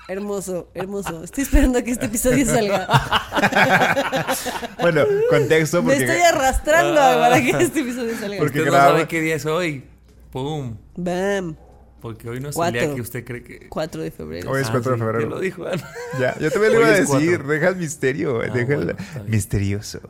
Hermoso, 0.08 0.68
hermoso. 0.74 1.24
Estoy 1.24 1.44
esperando 1.44 1.78
a 1.78 1.82
que 1.82 1.90
este 1.92 2.06
episodio 2.06 2.44
salga. 2.46 2.86
Bueno, 4.80 5.04
contexto 5.28 5.82
Me 5.82 5.90
porque. 5.94 6.04
estoy 6.04 6.22
arrastrando 6.22 6.94
para 6.94 7.40
que 7.40 7.50
este 7.50 7.80
episodio 7.80 8.16
salga. 8.18 8.38
Porque 8.38 8.58
Usted 8.60 8.66
no 8.70 8.72
graba- 8.76 8.90
sabe 8.92 9.08
qué 9.08 9.20
día 9.20 9.34
es 9.36 9.46
hoy. 9.46 9.84
¡Pum! 10.32 10.76
Bam. 10.96 11.56
Porque 12.00 12.30
hoy 12.30 12.40
no 12.40 12.48
es 12.48 12.54
Cuatro. 12.56 12.80
el 12.80 12.86
día 12.86 12.94
que 12.94 13.00
usted 13.02 13.24
cree 13.24 13.42
que... 13.42 13.68
4 13.68 14.02
de 14.02 14.10
febrero. 14.10 14.50
Hoy 14.50 14.62
es 14.62 14.68
Ah, 14.68 14.72
4 14.72 14.92
de 14.92 14.96
sí, 14.96 15.00
febrero. 15.04 15.20
ya 15.20 15.26
lo 15.34 15.40
dijo 15.40 15.66
Ana. 15.66 15.88
Ya, 16.18 16.38
yo 16.38 16.50
también 16.50 16.72
lo 16.72 16.78
Hoy 16.78 16.84
iba 16.86 16.94
a 16.94 16.98
decir. 17.00 17.42
Deja 17.44 17.68
el 17.68 17.76
misterio. 17.76 18.40
Ah, 18.40 18.46
deja 18.46 18.74
bueno, 18.76 18.94
misterioso. 19.26 20.00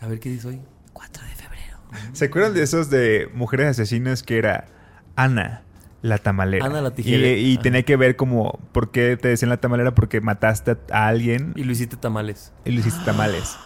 A 0.00 0.06
ver 0.06 0.20
qué 0.20 0.28
dice 0.28 0.46
hoy. 0.48 0.60
4 0.92 1.22
de 1.24 1.28
febrero. 1.30 1.37
¿Se 2.12 2.26
acuerdan 2.26 2.54
de 2.54 2.62
esos 2.62 2.90
de 2.90 3.30
mujeres 3.34 3.68
asesinas 3.68 4.22
que 4.22 4.38
era 4.38 4.66
Ana, 5.16 5.62
la 6.02 6.18
tamalera? 6.18 6.66
Ana, 6.66 6.80
la 6.82 6.92
tijera. 6.92 7.28
Y, 7.28 7.58
tenía 7.58 7.82
que 7.82 7.96
ver 7.96 8.16
como 8.16 8.58
por 8.72 8.90
qué 8.90 9.16
te 9.16 9.28
decían 9.28 9.48
la 9.48 9.56
tamalera 9.58 9.94
porque 9.94 10.20
mataste 10.20 10.76
a 10.92 11.08
alguien 11.08 11.52
Y 11.56 11.64
lo 11.64 11.72
hiciste 11.72 11.96
tamales. 11.96 12.52
y 12.64 12.72
lo 12.72 12.80
hiciste 12.80 13.04
tamales. 13.04 13.56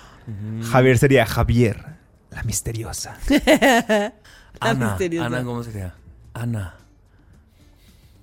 Javier 0.70 0.98
sería 0.98 1.26
Javier, 1.26 1.84
la 2.30 2.42
misteriosa. 2.44 3.18
Ana. 4.60 4.90
misteriosa. 4.90 5.26
Ana, 5.26 5.42
¿cómo 5.44 5.62
sería? 5.64 5.94
Ana. 6.34 6.74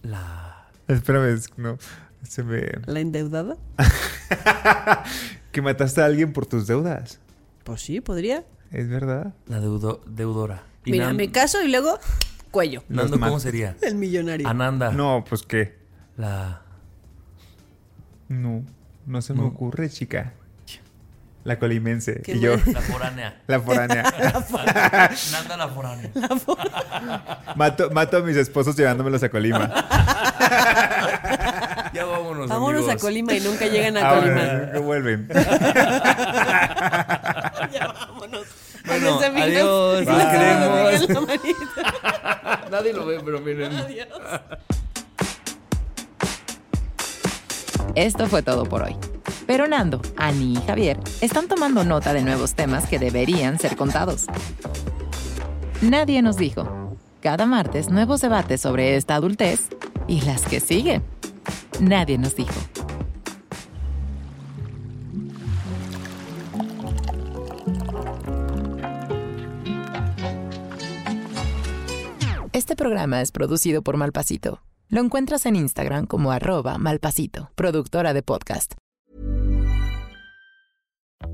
La. 0.04 0.70
Espérame, 0.88 1.34
es- 1.36 1.58
no. 1.58 1.78
Se 2.24 2.44
me. 2.44 2.62
¿La 2.86 3.00
endeudada? 3.00 3.58
que 5.52 5.62
mataste 5.62 6.02
a 6.02 6.06
alguien 6.06 6.34
por 6.34 6.46
tus 6.46 6.68
deudas. 6.68 7.20
Pues 7.64 7.82
sí, 7.82 8.02
podría. 8.02 8.44
Es 8.72 8.88
verdad. 8.90 9.34
La 9.48 9.60
deudo, 9.60 10.02
deudora. 10.06 10.64
Y 10.86 10.92
Mira, 10.92 11.08
Nan- 11.08 11.16
me 11.18 11.32
caso 11.32 11.62
y 11.64 11.68
luego 11.70 12.00
cuello. 12.52 12.84
Nando, 12.90 13.20
¿cómo 13.20 13.40
sería? 13.40 13.76
El 13.82 13.96
millonario. 13.96 14.48
Ananda. 14.48 14.92
No, 14.92 15.24
pues 15.28 15.44
qué. 15.44 15.78
La. 16.18 16.62
No, 18.28 18.64
no 19.06 19.22
se 19.22 19.34
me 19.34 19.42
No. 19.42 19.48
ocurre, 19.48 19.90
chica. 19.90 20.34
La 21.46 21.58
colimense. 21.58 22.22
¿Qué 22.22 22.34
Y 22.36 22.42
yo? 22.42 22.58
La 22.66 22.82
foránea. 22.82 23.42
la 23.48 23.60
foránea. 23.62 24.04
Nanda 25.32 25.58
la 25.58 25.68
foránea. 25.70 26.12
mato, 27.56 27.90
mato 27.92 28.18
a 28.18 28.22
mis 28.22 28.36
esposos 28.36 28.76
llevándomelos 28.76 29.24
a 29.24 29.30
Colima. 29.30 29.72
Ya 31.92 32.06
vámonos. 32.06 32.48
Vámonos 32.50 32.82
amigos. 32.84 32.96
a 32.96 32.98
Colima 33.04 33.34
y 33.34 33.40
nunca 33.40 33.66
llegan 33.66 33.98
a 33.98 34.08
Ahora, 34.10 34.22
Colima. 34.22 34.44
nunca 34.54 34.80
vuelven. 34.80 35.28
ya 37.74 37.88
vámonos. 37.88 38.19
Bueno, 39.18 39.44
amigos. 39.44 40.08
adiós, 40.08 40.26
queremos. 40.32 41.30
Nadie 42.72 42.94
lo 42.94 43.06
ve, 43.06 43.20
pero 43.24 43.40
miren. 43.40 43.72
Esto 47.96 48.28
fue 48.28 48.42
todo 48.44 48.66
por 48.66 48.84
hoy. 48.84 48.96
Pero 49.48 49.68
Nando, 49.68 50.02
Ani 50.16 50.54
y 50.54 50.62
Javier 50.68 51.00
están 51.22 51.48
tomando 51.48 51.84
nota 51.84 52.14
de 52.14 52.22
nuevos 52.22 52.54
temas 52.54 52.88
que 52.88 53.00
deberían 53.00 53.58
ser 53.60 53.76
contados. 53.76 54.26
Nadie 55.82 56.22
nos 56.22 56.38
dijo. 56.38 56.98
Cada 57.22 57.46
martes 57.46 57.90
nuevos 57.90 58.22
debates 58.22 58.62
sobre 58.62 58.96
esta 58.96 59.16
adultez 59.16 59.70
y 60.08 60.22
las 60.22 60.44
que 60.44 60.60
siguen. 60.60 61.04
Nadie 61.80 62.18
nos 62.18 62.36
dijo. 62.36 62.54
Este 72.60 72.76
programa 72.76 73.22
es 73.22 73.32
producido 73.32 73.82
por 73.82 73.96
Malpasito. 73.96 74.60
Lo 74.90 75.00
encuentras 75.00 75.46
en 75.46 75.56
Instagram 75.56 76.06
como 76.06 76.34
arroba 76.34 76.78
malpasito, 76.78 77.50
productora 77.56 78.14
de 78.14 78.22
podcast. 78.22 78.74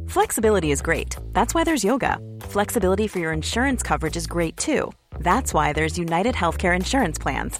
Flexibility 0.05 0.71
is 0.71 0.83
great. 0.83 1.15
That's 1.33 1.55
why 1.55 1.63
there's 1.63 1.83
yoga. 1.83 2.19
Flexibility 2.51 3.07
for 3.07 3.17
your 3.17 3.33
insurance 3.33 3.81
coverage 3.81 4.15
is 4.15 4.27
great 4.27 4.55
too. 4.55 4.91
That's 5.19 5.51
why 5.51 5.73
there's 5.73 5.97
United 5.97 6.35
Healthcare 6.35 6.75
Insurance 6.75 7.17
Plans. 7.17 7.59